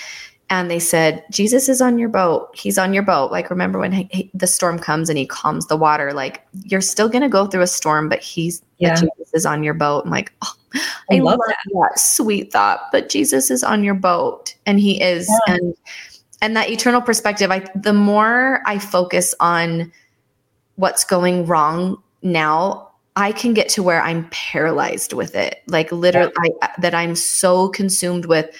and 0.51 0.71
they 0.71 0.79
said 0.79 1.25
jesus 1.31 1.69
is 1.69 1.81
on 1.81 1.99
your 1.99 2.09
boat 2.09 2.51
he's 2.55 2.77
on 2.77 2.93
your 2.93 3.03
boat 3.03 3.31
like 3.31 3.49
remember 3.49 3.79
when 3.79 3.93
he, 3.93 4.09
he, 4.11 4.31
the 4.35 4.47
storm 4.47 4.79
comes 4.79 5.09
and 5.09 5.17
he 5.17 5.27
calms 5.27 5.67
the 5.69 5.77
water 5.77 6.13
like 6.13 6.47
you're 6.65 6.81
still 6.81 7.09
going 7.09 7.23
to 7.23 7.29
go 7.29 7.47
through 7.47 7.63
a 7.63 7.67
storm 7.67 8.09
but 8.09 8.21
he's 8.21 8.63
yeah. 8.79 8.95
But 8.95 9.01
jesus 9.01 9.35
is 9.35 9.47
on 9.47 9.63
your 9.63 9.75
boat 9.75 10.05
i'm 10.05 10.11
like 10.11 10.33
oh, 10.43 10.55
i, 11.11 11.17
I 11.17 11.19
love, 11.19 11.39
love 11.39 11.41
that. 11.47 11.57
that. 11.73 11.99
sweet 11.99 12.53
thought 12.53 12.81
but 12.93 13.09
jesus 13.09 13.51
is 13.51 13.65
on 13.65 13.83
your 13.83 13.95
boat 13.95 14.55
and 14.67 14.79
he 14.79 15.01
is 15.01 15.29
yeah. 15.47 15.55
and 15.55 15.75
and 16.43 16.57
that 16.57 16.69
eternal 16.69 17.01
perspective 17.01 17.51
i 17.51 17.65
the 17.75 17.93
more 17.93 18.63
i 18.67 18.79
focus 18.79 19.35
on 19.41 19.91
what's 20.77 21.05
going 21.05 21.47
wrong 21.47 22.03
now 22.23 22.87
I 23.17 23.33
can 23.33 23.55
get 23.55 23.69
to 23.71 23.83
where 23.83 24.01
I'm 24.01 24.29
paralyzed 24.31 25.13
with 25.13 25.35
it. 25.35 25.63
Like 25.67 25.91
literally 25.91 26.33
yeah. 26.37 26.51
I, 26.63 26.81
that 26.81 26.95
I'm 26.95 27.17
so 27.17 27.69
consumed 27.69 28.27
with 28.27 28.55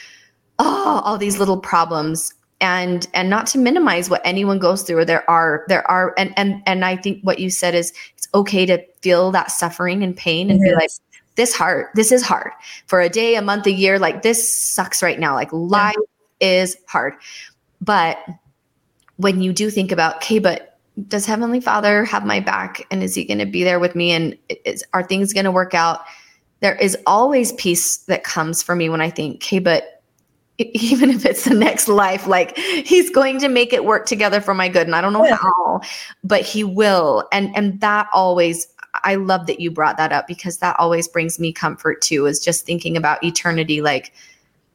oh, 0.61 1.03
all 1.05 1.19
these 1.19 1.39
little 1.39 1.59
problems 1.59 2.33
and 2.61 3.09
and 3.15 3.31
not 3.31 3.47
to 3.47 3.59
minimize 3.59 4.11
what 4.11 4.21
anyone 4.23 4.59
goes 4.59 4.83
through 4.83 5.03
there 5.05 5.29
are 5.31 5.65
there 5.69 5.89
are 5.91 6.13
and 6.19 6.33
and 6.37 6.63
and 6.67 6.85
i 6.85 6.95
think 6.95 7.19
what 7.23 7.39
you 7.39 7.49
said 7.49 7.75
is 7.75 7.91
it's 8.17 8.29
okay 8.35 8.67
to 8.67 8.79
feel 9.01 9.31
that 9.31 9.51
suffering 9.51 10.03
and 10.03 10.15
pain 10.17 10.51
and 10.51 10.61
be 10.61 10.73
like 10.75 10.91
this 11.41 11.55
hard. 11.55 11.87
This 11.95 12.13
is 12.13 12.23
hard 12.23 12.53
for 12.87 13.01
a 13.01 13.09
day, 13.09 13.35
a 13.35 13.43
month, 13.43 13.67
a 13.67 13.73
year. 13.73 13.99
Like 13.99 14.21
this 14.21 14.47
sucks 14.47 15.03
right 15.03 15.19
now. 15.19 15.35
Like 15.35 15.53
life 15.53 15.97
yeah. 16.41 16.63
is 16.63 16.77
hard. 16.87 17.15
But 17.81 18.19
when 19.17 19.41
you 19.41 19.53
do 19.53 19.71
think 19.71 19.91
about, 19.91 20.17
okay, 20.17 20.39
but 20.39 20.79
does 21.09 21.25
Heavenly 21.25 21.61
Father 21.61 22.05
have 22.05 22.27
my 22.27 22.41
back 22.41 22.87
and 22.91 23.03
is 23.03 23.15
he 23.15 23.25
going 23.25 23.39
to 23.39 23.47
be 23.47 23.65
there 23.65 23.81
with 23.81 23.95
me? 23.95 24.11
And 24.11 24.37
is, 24.67 24.85
are 24.93 25.03
things 25.03 25.33
going 25.33 25.45
to 25.45 25.51
work 25.51 25.73
out? 25.73 26.01
There 26.61 26.75
is 26.75 26.97
always 27.07 27.53
peace 27.53 27.99
that 27.99 28.23
comes 28.23 28.63
for 28.63 28.77
me 28.77 28.91
when 28.91 29.01
I 29.01 29.09
think, 29.09 29.37
okay, 29.37 29.61
but 29.61 30.00
even 30.75 31.11
if 31.11 31.25
it's 31.25 31.45
the 31.45 31.55
next 31.55 31.89
life, 31.89 32.27
like 32.27 32.57
he's 32.57 33.11
going 33.11 33.39
to 33.41 33.49
make 33.49 33.73
it 33.73 33.85
work 33.85 34.07
together 34.07 34.41
for 34.41 34.55
my 34.55 34.69
good. 34.69 34.87
And 34.87 34.95
I 34.95 35.01
don't 35.01 35.13
know 35.13 35.25
yeah. 35.25 35.37
how, 35.37 35.81
but 36.25 36.43
he 36.43 36.65
will. 36.65 37.29
And 37.33 37.55
and 37.57 37.81
that 37.81 38.09
always 38.13 38.67
I 39.05 39.15
love 39.15 39.47
that 39.47 39.61
you 39.61 39.71
brought 39.71 39.97
that 39.99 40.13
up 40.13 40.27
because 40.27 40.59
that 40.59 40.77
always 40.79 41.09
brings 41.09 41.39
me 41.39 41.53
comfort 41.53 42.03
too, 42.03 42.27
is 42.27 42.41
just 42.41 42.67
thinking 42.67 42.97
about 42.97 43.23
eternity. 43.23 43.81
Like, 43.81 44.13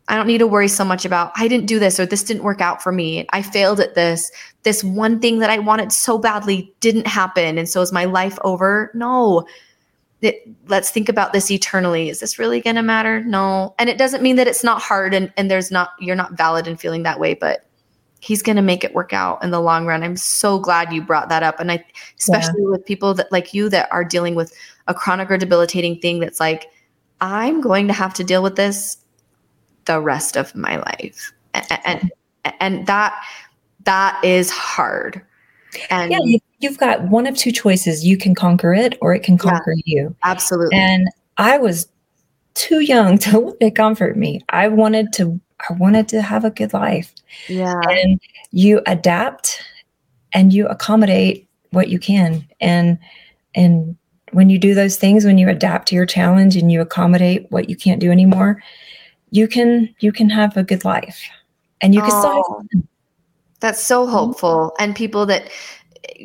I 0.07 0.15
don't 0.15 0.27
need 0.27 0.37
to 0.37 0.47
worry 0.47 0.67
so 0.67 0.85
much 0.85 1.03
about 1.03 1.31
I 1.35 1.47
didn't 1.47 1.65
do 1.65 1.79
this 1.79 1.99
or 1.99 2.05
this 2.05 2.23
didn't 2.23 2.43
work 2.43 2.61
out 2.61 2.81
for 2.81 2.91
me. 2.91 3.25
I 3.31 3.41
failed 3.41 3.79
at 3.79 3.95
this. 3.95 4.31
This 4.63 4.83
one 4.83 5.19
thing 5.19 5.39
that 5.39 5.49
I 5.49 5.59
wanted 5.59 5.91
so 5.91 6.17
badly 6.17 6.73
didn't 6.79 7.07
happen. 7.07 7.57
And 7.57 7.67
so 7.67 7.81
is 7.81 7.91
my 7.91 8.05
life 8.05 8.37
over? 8.43 8.91
No. 8.93 9.45
It, 10.25 10.47
let's 10.67 10.89
think 10.89 11.07
about 11.07 11.31
this 11.31 11.49
eternally. 11.49 12.09
Is 12.09 12.19
this 12.19 12.37
really 12.37 12.59
going 12.59 12.75
to 12.75 12.81
matter? 12.81 13.23
No. 13.23 13.75
And 13.79 13.89
it 13.89 13.97
doesn't 13.97 14.23
mean 14.23 14.35
that 14.35 14.47
it's 14.47 14.63
not 14.63 14.81
hard 14.81 15.13
and, 15.13 15.31
and 15.37 15.49
there's 15.49 15.71
not, 15.71 15.91
you're 15.99 16.15
not 16.15 16.37
valid 16.37 16.67
in 16.67 16.75
feeling 16.75 17.03
that 17.03 17.19
way, 17.19 17.33
but 17.33 17.65
he's 18.19 18.41
going 18.41 18.55
to 18.55 18.61
make 18.61 18.83
it 18.83 18.95
work 18.95 19.13
out 19.13 19.43
in 19.43 19.51
the 19.51 19.61
long 19.61 19.85
run. 19.85 20.01
I'm 20.01 20.17
so 20.17 20.57
glad 20.57 20.91
you 20.91 21.01
brought 21.01 21.29
that 21.29 21.43
up. 21.43 21.59
And 21.59 21.71
I, 21.71 21.85
especially 22.17 22.63
yeah. 22.63 22.69
with 22.69 22.85
people 22.85 23.13
that 23.13 23.31
like 23.31 23.53
you 23.53 23.69
that 23.69 23.87
are 23.91 24.03
dealing 24.03 24.35
with 24.35 24.51
a 24.87 24.93
chronic 24.93 25.29
or 25.29 25.37
debilitating 25.37 25.99
thing 25.99 26.19
that's 26.19 26.39
like, 26.39 26.71
I'm 27.21 27.61
going 27.61 27.87
to 27.87 27.93
have 27.93 28.13
to 28.15 28.23
deal 28.23 28.41
with 28.41 28.55
this 28.55 28.97
the 29.85 30.01
rest 30.01 30.35
of 30.35 30.55
my 30.55 30.77
life. 30.77 31.31
And, 31.53 31.79
and, 31.85 32.11
and 32.59 32.87
that, 32.87 33.23
that 33.83 34.19
is 34.23 34.49
hard. 34.49 35.21
And 35.89 36.11
yeah, 36.11 36.37
you've 36.59 36.77
got 36.77 37.03
one 37.03 37.27
of 37.27 37.35
two 37.35 37.51
choices. 37.51 38.05
You 38.05 38.17
can 38.17 38.35
conquer 38.35 38.73
it 38.73 38.97
or 39.01 39.13
it 39.13 39.23
can 39.23 39.37
conquer 39.37 39.73
yeah, 39.85 40.01
you. 40.01 40.15
Absolutely. 40.23 40.77
And 40.77 41.07
I 41.37 41.57
was 41.57 41.87
too 42.53 42.79
young 42.79 43.17
to 43.19 43.39
let 43.39 43.55
it 43.61 43.75
comfort 43.75 44.17
me. 44.17 44.41
I 44.49 44.67
wanted 44.67 45.13
to 45.13 45.39
I 45.69 45.73
wanted 45.73 46.07
to 46.09 46.21
have 46.21 46.43
a 46.43 46.49
good 46.49 46.73
life. 46.73 47.13
Yeah. 47.47 47.79
And 47.89 48.19
you 48.51 48.81
adapt 48.87 49.61
and 50.33 50.51
you 50.53 50.67
accommodate 50.67 51.47
what 51.71 51.89
you 51.89 51.99
can. 51.99 52.45
And 52.59 52.97
and 53.55 53.95
when 54.31 54.49
you 54.49 54.59
do 54.59 54.73
those 54.73 54.97
things, 54.97 55.23
when 55.23 55.37
you 55.37 55.47
adapt 55.47 55.87
to 55.89 55.95
your 55.95 56.05
challenge 56.05 56.57
and 56.57 56.71
you 56.71 56.81
accommodate 56.81 57.49
what 57.51 57.69
you 57.69 57.75
can't 57.75 58.01
do 58.01 58.11
anymore, 58.11 58.61
you 59.31 59.47
can 59.47 59.93
you 59.99 60.11
can 60.11 60.29
have 60.29 60.57
a 60.57 60.63
good 60.63 60.83
life. 60.83 61.23
And 61.81 61.93
you 61.93 62.01
can 62.01 62.09
still 62.09 62.65
That's 63.59 63.83
so 63.83 64.03
mm-hmm. 64.03 64.13
hopeful. 64.13 64.75
And 64.79 64.95
people 64.95 65.25
that 65.27 65.49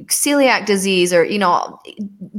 celiac 0.07 0.67
disease 0.67 1.13
or 1.13 1.25
you 1.25 1.39
know 1.39 1.79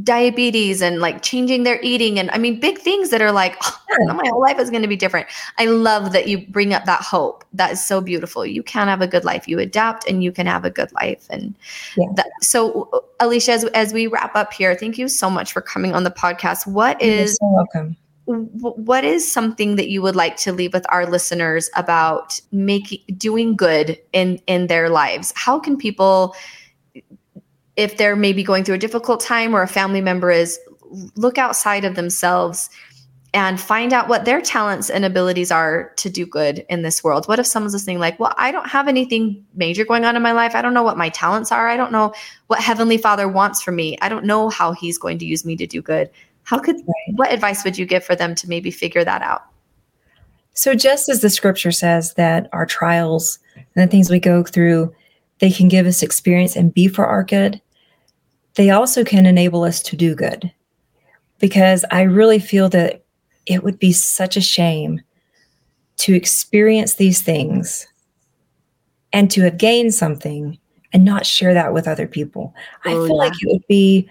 diabetes 0.04 0.82
and 0.82 1.00
like 1.00 1.22
changing 1.22 1.64
their 1.64 1.80
eating 1.82 2.20
and 2.20 2.30
i 2.32 2.38
mean 2.38 2.60
big 2.60 2.78
things 2.78 3.10
that 3.10 3.22
are 3.22 3.32
like 3.32 3.58
oh, 3.64 4.14
my 4.14 4.24
whole 4.30 4.42
life 4.42 4.60
is 4.60 4.70
going 4.70 4.82
to 4.82 4.88
be 4.88 4.96
different. 4.96 5.28
I 5.58 5.66
love 5.66 6.14
that 6.14 6.28
you 6.28 6.46
bring 6.48 6.74
up 6.74 6.86
that 6.86 7.02
hope. 7.02 7.44
That 7.54 7.72
is 7.72 7.86
so 7.86 8.02
beautiful. 8.02 8.46
You 8.46 8.64
can 8.64 8.88
have 8.88 9.02
a 9.02 9.08
good 9.08 9.26
life. 9.26 9.48
You 9.48 9.60
adapt 9.60 10.08
and 10.08 10.24
you 10.24 10.32
can 10.32 10.48
have 10.48 10.66
a 10.66 10.70
good 10.70 10.92
life. 10.94 11.28
And 11.30 11.56
yeah. 11.98 12.08
that, 12.16 12.28
so 12.42 12.90
alysha 13.20 13.50
as, 13.50 13.64
as 13.66 13.94
we 13.94 14.08
wrap 14.08 14.36
up 14.36 14.54
here 14.54 14.76
thank 14.76 14.98
you 14.98 15.08
so 15.08 15.30
much 15.30 15.52
for 15.52 15.62
coming 15.62 15.94
on 15.94 16.04
the 16.04 16.12
podcast. 16.12 16.68
What 16.68 17.02
is 17.02 17.36
so 17.36 17.48
welcome 17.48 17.98
what 18.32 19.04
is 19.04 19.30
something 19.30 19.76
that 19.76 19.90
you 19.90 20.02
would 20.02 20.16
like 20.16 20.38
to 20.38 20.52
leave 20.52 20.74
with 20.74 20.86
our 20.90 21.06
listeners 21.06 21.70
about 21.76 22.40
making 22.52 23.00
doing 23.18 23.56
good 23.56 23.98
in 24.14 24.40
in 24.48 24.68
their 24.68 24.90
lives 24.90 25.34
how 25.36 25.60
can 25.60 25.78
people 25.78 26.36
if 27.76 27.98
they're 27.98 28.16
maybe 28.16 28.44
going 28.44 28.64
through 28.64 28.76
a 28.76 28.80
difficult 28.80 29.20
time 29.20 29.56
or 29.56 29.62
a 29.62 29.68
family 29.68 30.02
member 30.02 30.30
is, 30.30 30.60
look 31.16 31.38
outside 31.38 31.86
of 31.86 31.96
themselves 31.96 32.70
and 33.34 33.62
find 33.62 33.94
out 33.94 34.10
what 34.10 34.26
their 34.26 34.42
talents 34.42 34.90
and 34.90 35.06
abilities 35.06 35.52
are 35.52 35.94
to 35.96 36.10
do 36.10 36.26
good 36.26 36.66
in 36.70 36.82
this 36.82 37.02
world. 37.02 37.30
What 37.30 37.40
if 37.40 37.48
someone's 37.48 37.72
listening, 37.72 37.98
like, 37.98 38.20
well, 38.20 38.34
I 38.38 38.52
don't 38.52 38.68
have 38.68 38.90
anything 38.90 39.46
major 39.56 39.86
going 39.86 40.04
on 40.04 40.18
in 40.18 40.22
my 40.22 40.34
life. 40.34 40.54
I 40.54 40.62
don't 40.62 40.74
know 40.74 40.84
what 40.84 40.98
my 40.98 41.08
talents 41.10 41.50
are. 41.50 41.70
I 41.70 41.78
don't 41.78 41.94
know 41.94 42.14
what 42.48 42.60
Heavenly 42.60 42.98
Father 42.98 43.30
wants 43.30 43.62
for 43.62 43.72
me. 43.72 43.98
I 44.02 44.10
don't 44.10 44.26
know 44.26 44.50
how 44.50 44.74
He's 44.74 44.98
going 44.98 45.18
to 45.20 45.26
use 45.26 45.46
me 45.46 45.56
to 45.56 45.66
do 45.66 45.82
good. 45.82 46.10
How 46.52 46.60
could, 46.60 46.76
right. 46.76 47.16
what 47.16 47.32
advice 47.32 47.64
would 47.64 47.78
you 47.78 47.86
give 47.86 48.04
for 48.04 48.14
them 48.14 48.36
to 48.36 48.50
maybe 48.50 48.72
figure 48.72 49.06
that 49.06 49.22
out? 49.22 49.44
So, 50.52 50.76
just 50.76 51.08
as 51.08 51.22
the 51.22 51.30
scripture 51.30 51.72
says 51.72 52.16
that 52.16 52.50
our 52.52 52.66
trials 52.66 53.40
and 53.56 53.66
the 53.76 53.88
things 53.88 54.10
we 54.10 54.20
go 54.20 54.44
through, 54.44 54.94
they 55.40 55.50
can 55.50 55.70
give 55.70 55.88
us 55.88 56.04
experience 56.04 56.58
and 56.58 56.74
be 56.74 56.90
for 56.90 57.06
our 57.06 57.24
good, 57.24 57.62
they 58.56 58.70
also 58.70 59.06
can 59.06 59.26
enable 59.26 59.64
us 59.64 59.82
to 59.84 59.96
do 59.96 60.14
good. 60.14 60.52
Because 61.40 61.86
I 61.90 62.02
really 62.02 62.40
feel 62.40 62.68
that 62.68 63.06
it 63.46 63.64
would 63.64 63.80
be 63.80 63.94
such 63.94 64.36
a 64.36 64.42
shame 64.42 65.00
to 66.00 66.14
experience 66.14 66.96
these 66.96 67.22
things 67.22 67.88
and 69.14 69.32
to 69.32 69.42
have 69.44 69.58
gained 69.58 69.94
something 69.94 70.58
and 70.92 71.06
not 71.06 71.26
share 71.26 71.54
that 71.54 71.74
with 71.74 71.88
other 71.88 72.08
people. 72.08 72.54
Oh, 72.86 72.90
I 72.90 72.94
feel 72.94 73.08
yeah. 73.08 73.14
like 73.14 73.34
it 73.40 73.48
would 73.48 73.68
be 73.70 74.10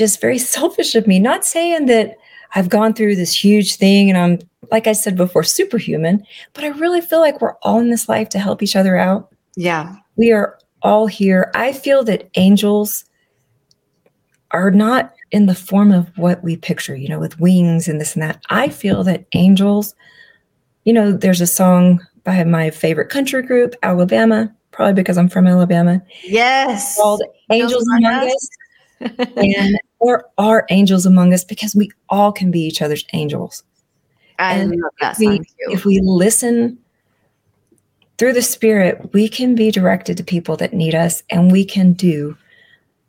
just 0.00 0.20
very 0.20 0.38
selfish 0.56 0.96
of 0.96 1.06
me, 1.06 1.20
not 1.20 1.44
saying 1.44 1.86
that 1.86 2.16
I've 2.56 2.68
gone 2.68 2.94
through 2.94 3.14
this 3.14 3.44
huge 3.44 3.76
thing 3.76 4.10
and 4.10 4.18
I'm, 4.18 4.38
like 4.72 4.88
I 4.88 4.92
said 4.92 5.16
before, 5.16 5.44
superhuman, 5.44 6.26
but 6.52 6.64
I 6.64 6.68
really 6.68 7.00
feel 7.00 7.20
like 7.20 7.40
we're 7.40 7.56
all 7.62 7.78
in 7.78 7.90
this 7.90 8.08
life 8.08 8.28
to 8.30 8.40
help 8.40 8.62
each 8.62 8.74
other 8.74 8.96
out. 8.96 9.32
Yeah. 9.56 9.94
We 10.16 10.32
are 10.32 10.58
all 10.82 11.06
here. 11.06 11.52
I 11.54 11.72
feel 11.72 12.02
that 12.04 12.28
angels 12.34 13.04
are 14.50 14.72
not 14.72 15.14
in 15.30 15.46
the 15.46 15.54
form 15.54 15.92
of 15.92 16.10
what 16.16 16.42
we 16.42 16.56
picture, 16.56 16.96
you 16.96 17.08
know, 17.08 17.20
with 17.20 17.38
wings 17.38 17.86
and 17.86 18.00
this 18.00 18.14
and 18.14 18.22
that. 18.22 18.42
I 18.50 18.68
feel 18.68 19.04
that 19.04 19.26
angels, 19.34 19.94
you 20.84 20.92
know, 20.92 21.12
there's 21.12 21.40
a 21.40 21.46
song 21.46 22.00
by 22.24 22.42
my 22.42 22.70
favorite 22.70 23.10
country 23.10 23.42
group, 23.42 23.76
Alabama, 23.84 24.52
probably 24.72 24.94
because 24.94 25.18
I'm 25.18 25.28
from 25.28 25.46
Alabama. 25.46 26.02
Yes. 26.24 26.96
Called 26.96 27.22
Angels 27.50 27.86
Among 27.96 28.06
Us. 28.06 28.48
and 29.00 29.78
there 30.00 30.24
are 30.38 30.66
angels 30.70 31.06
among 31.06 31.34
us 31.34 31.44
because 31.44 31.74
we 31.74 31.90
all 32.08 32.32
can 32.32 32.50
be 32.50 32.60
each 32.60 32.82
other's 32.82 33.04
angels. 33.12 33.62
I 34.38 34.54
and 34.54 34.70
love 34.70 34.92
that 35.00 35.12
if 35.12 35.18
we, 35.18 35.40
if 35.72 35.84
we 35.84 36.00
listen 36.00 36.78
through 38.18 38.32
the 38.32 38.42
spirit, 38.42 39.12
we 39.12 39.28
can 39.28 39.54
be 39.54 39.70
directed 39.70 40.16
to 40.16 40.24
people 40.24 40.56
that 40.56 40.72
need 40.72 40.94
us 40.94 41.22
and 41.30 41.52
we 41.52 41.64
can 41.64 41.92
do 41.92 42.36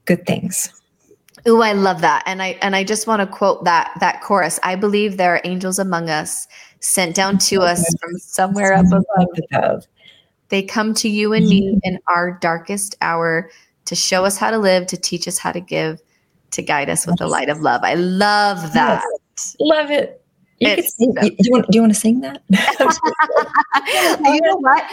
good 0.06 0.26
things. 0.26 0.74
Oh, 1.46 1.62
I 1.62 1.74
love 1.74 2.02
that. 2.02 2.24
And 2.26 2.42
I 2.42 2.58
and 2.62 2.76
I 2.76 2.84
just 2.84 3.08
want 3.08 3.20
to 3.22 3.26
quote 3.28 3.64
that 3.64 3.98
that 4.00 4.22
chorus. 4.22 4.60
I 4.62 4.76
believe 4.76 5.18
there 5.18 5.34
are 5.34 5.42
angels 5.44 5.80
among 5.80 6.10
us 6.10 6.48
sent 6.82 7.16
down 7.16 7.38
to 7.40 7.62
us 7.62 7.84
from 8.00 8.18
somewhere 8.20 8.74
up 8.74 8.86
above. 8.92 9.88
They 10.50 10.62
come 10.62 10.94
to 10.96 11.10
you 11.10 11.34
and 11.34 11.48
me 11.48 11.80
in 11.84 12.00
our 12.08 12.38
darkest 12.42 12.96
hour 13.02 13.50
to 13.86 13.96
show 13.96 14.26
us 14.26 14.38
how 14.38 14.52
to 14.52 14.58
live, 14.58 14.86
to 14.88 14.98
teach 14.98 15.28
us 15.28 15.38
how 15.38 15.52
to 15.52 15.62
give, 15.62 16.02
to 16.52 16.62
guide 16.62 16.90
us 16.90 17.06
with 17.06 17.18
the 17.18 17.28
light 17.28 17.50
of 17.50 17.62
love. 17.62 17.82
I 17.84 17.96
love 17.96 18.74
that. 18.74 19.04
Yes. 19.36 19.56
Love 19.60 19.92
it. 19.92 20.24
You, 20.60 20.82
sing, 20.84 21.14
do, 21.20 21.32
you 21.40 21.52
want, 21.52 21.72
do 21.72 21.78
you 21.78 21.82
want 21.82 21.94
to 21.94 22.00
sing 22.00 22.22
that? 22.22 22.44
you 24.24 24.42
know 24.42 24.58
what? 24.58 24.84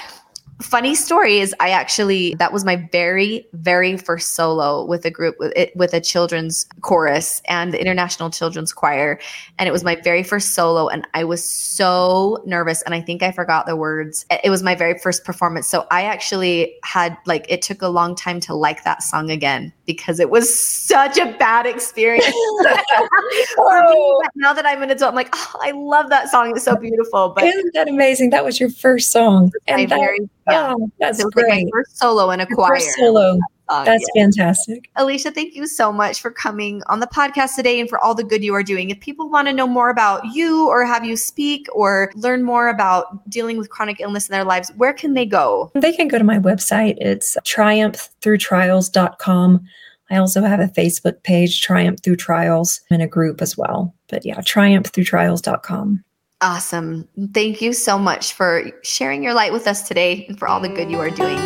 funny 0.61 0.95
story 0.95 1.39
is 1.39 1.55
I 1.61 1.71
actually 1.71 2.35
that 2.35 2.53
was 2.53 2.65
my 2.65 2.89
very 2.91 3.47
very 3.53 3.97
first 3.97 4.35
solo 4.35 4.85
with 4.85 5.05
a 5.05 5.11
group 5.11 5.37
with 5.39 5.53
it 5.55 5.75
with 5.77 5.95
a 5.95 6.01
children's 6.01 6.67
chorus 6.81 7.41
and 7.47 7.73
the 7.73 7.81
International 7.81 8.29
Children's 8.29 8.73
Choir 8.73 9.21
and 9.59 9.69
it 9.69 9.73
was 9.73 9.85
my 9.85 9.95
very 9.95 10.25
first 10.25 10.55
solo 10.55 10.89
and 10.89 11.07
I 11.15 11.23
was 11.25 11.49
so 11.49 12.43
nervous 12.45 12.83
and 12.83 12.95
I 12.95 13.01
think 13.01 13.23
I 13.23 13.31
forgot 13.31 13.67
the 13.67 13.77
words. 13.77 14.27
It 14.43 14.51
was 14.51 14.63
my 14.63 14.75
very 14.75 14.99
first 14.99 15.25
performance 15.25 15.69
so 15.69 15.87
I 15.91 16.03
actually 16.03 16.75
had 16.83 17.17
like 17.25 17.47
it 17.49 17.63
took 17.63 17.81
a 17.81 17.89
long 17.89 18.17
time 18.17 18.41
to 18.41 18.55
like 18.55 18.83
that 18.85 19.03
song 19.03 19.31
again 19.31 19.73
because 19.89 20.20
it 20.20 20.28
was 20.28 20.55
such 20.55 21.16
a 21.18 21.32
bad 21.39 21.66
experience. 21.66 22.26
oh. 23.59 24.22
now 24.36 24.53
that 24.53 24.66
I'm 24.66 24.82
an 24.82 24.91
adult 24.91 25.09
I'm 25.09 25.14
like 25.16 25.30
oh 25.32 25.55
I 25.62 25.70
love 25.72 26.11
that 26.11 26.28
song 26.28 26.51
it's 26.51 26.64
so 26.64 26.76
beautiful 26.76 27.30
but 27.30 27.45
Isn't 27.45 27.72
that 27.72 27.89
amazing 27.89 28.30
that 28.30 28.45
was 28.45 28.61
your 28.61 28.70
first 28.70 29.11
song 29.11 29.51
and 29.66 29.91
that, 29.91 29.99
very 29.99 30.18
yeah. 30.51 30.74
That's 30.99 31.24
great. 31.24 31.51
Like 31.51 31.64
my 31.64 31.70
first 31.72 31.99
solo 31.99 32.30
in 32.30 32.41
a 32.41 32.47
choir. 32.47 32.76
First 32.76 32.95
solo. 32.97 33.39
Uh, 33.69 33.85
that's 33.85 34.07
yeah. 34.14 34.23
fantastic. 34.23 34.89
Alysha, 34.97 35.35
thank 35.35 35.55
you 35.55 35.66
so 35.66 35.93
much 35.93 36.21
for 36.21 36.31
coming 36.31 36.83
on 36.87 37.01
the 37.01 37.07
podcast 37.07 37.55
today 37.55 37.79
and 37.81 37.89
for 37.89 38.03
all 38.03 38.14
the 38.14 38.25
good 38.25 38.43
you 38.43 38.55
are 38.55 38.62
doing. 38.62 38.89
If 38.91 39.01
people 39.01 39.29
want 39.29 39.47
to 39.49 39.53
know 39.53 39.66
more 39.66 39.91
about 39.91 40.25
you 40.33 40.66
or 40.69 40.87
have 40.87 41.05
you 41.05 41.16
speak 41.16 41.66
or 41.73 42.11
learn 42.14 42.45
more 42.45 42.69
about 42.69 43.29
dealing 43.29 43.59
with 43.59 43.69
chronic 43.71 44.01
illness 44.01 44.29
in 44.29 44.33
their 44.33 44.45
lives, 44.45 44.71
where 44.77 44.95
can 44.95 45.14
they 45.14 45.27
go? 45.27 45.73
They 45.75 45.93
can 45.93 46.07
go 46.09 46.19
to 46.19 46.25
my 46.25 46.39
website. 46.39 46.97
It's 46.99 47.37
triumphthroughtrials.com. 47.45 49.66
I 50.11 50.16
also 50.16 50.41
have 50.43 50.61
a 50.61 50.69
Facebook 50.69 51.23
page, 51.23 51.61
Triumph 51.61 52.03
Through 52.03 52.16
Trials, 52.16 52.81
and 52.91 53.03
a 53.03 53.07
group 53.07 53.43
as 53.43 53.59
well. 53.59 53.95
But 54.09 54.25
yeah, 54.25 54.39
triumphthroughtrials.com. 54.39 56.03
Awesome. 56.41 57.09
Thank 57.35 57.61
you 57.61 57.73
so 57.73 57.99
much 57.99 58.33
for 58.33 58.71
sharing 58.83 59.25
your 59.25 59.35
light 59.35 59.53
with 59.53 59.66
us 59.66 59.87
today 59.87 60.25
and 60.29 60.39
for 60.39 60.49
all 60.49 60.61
the 60.61 60.69
good 60.69 60.91
you 60.91 60.99
are 60.99 61.11
doing. 61.11 61.37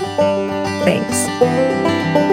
Thanks. 0.85 2.32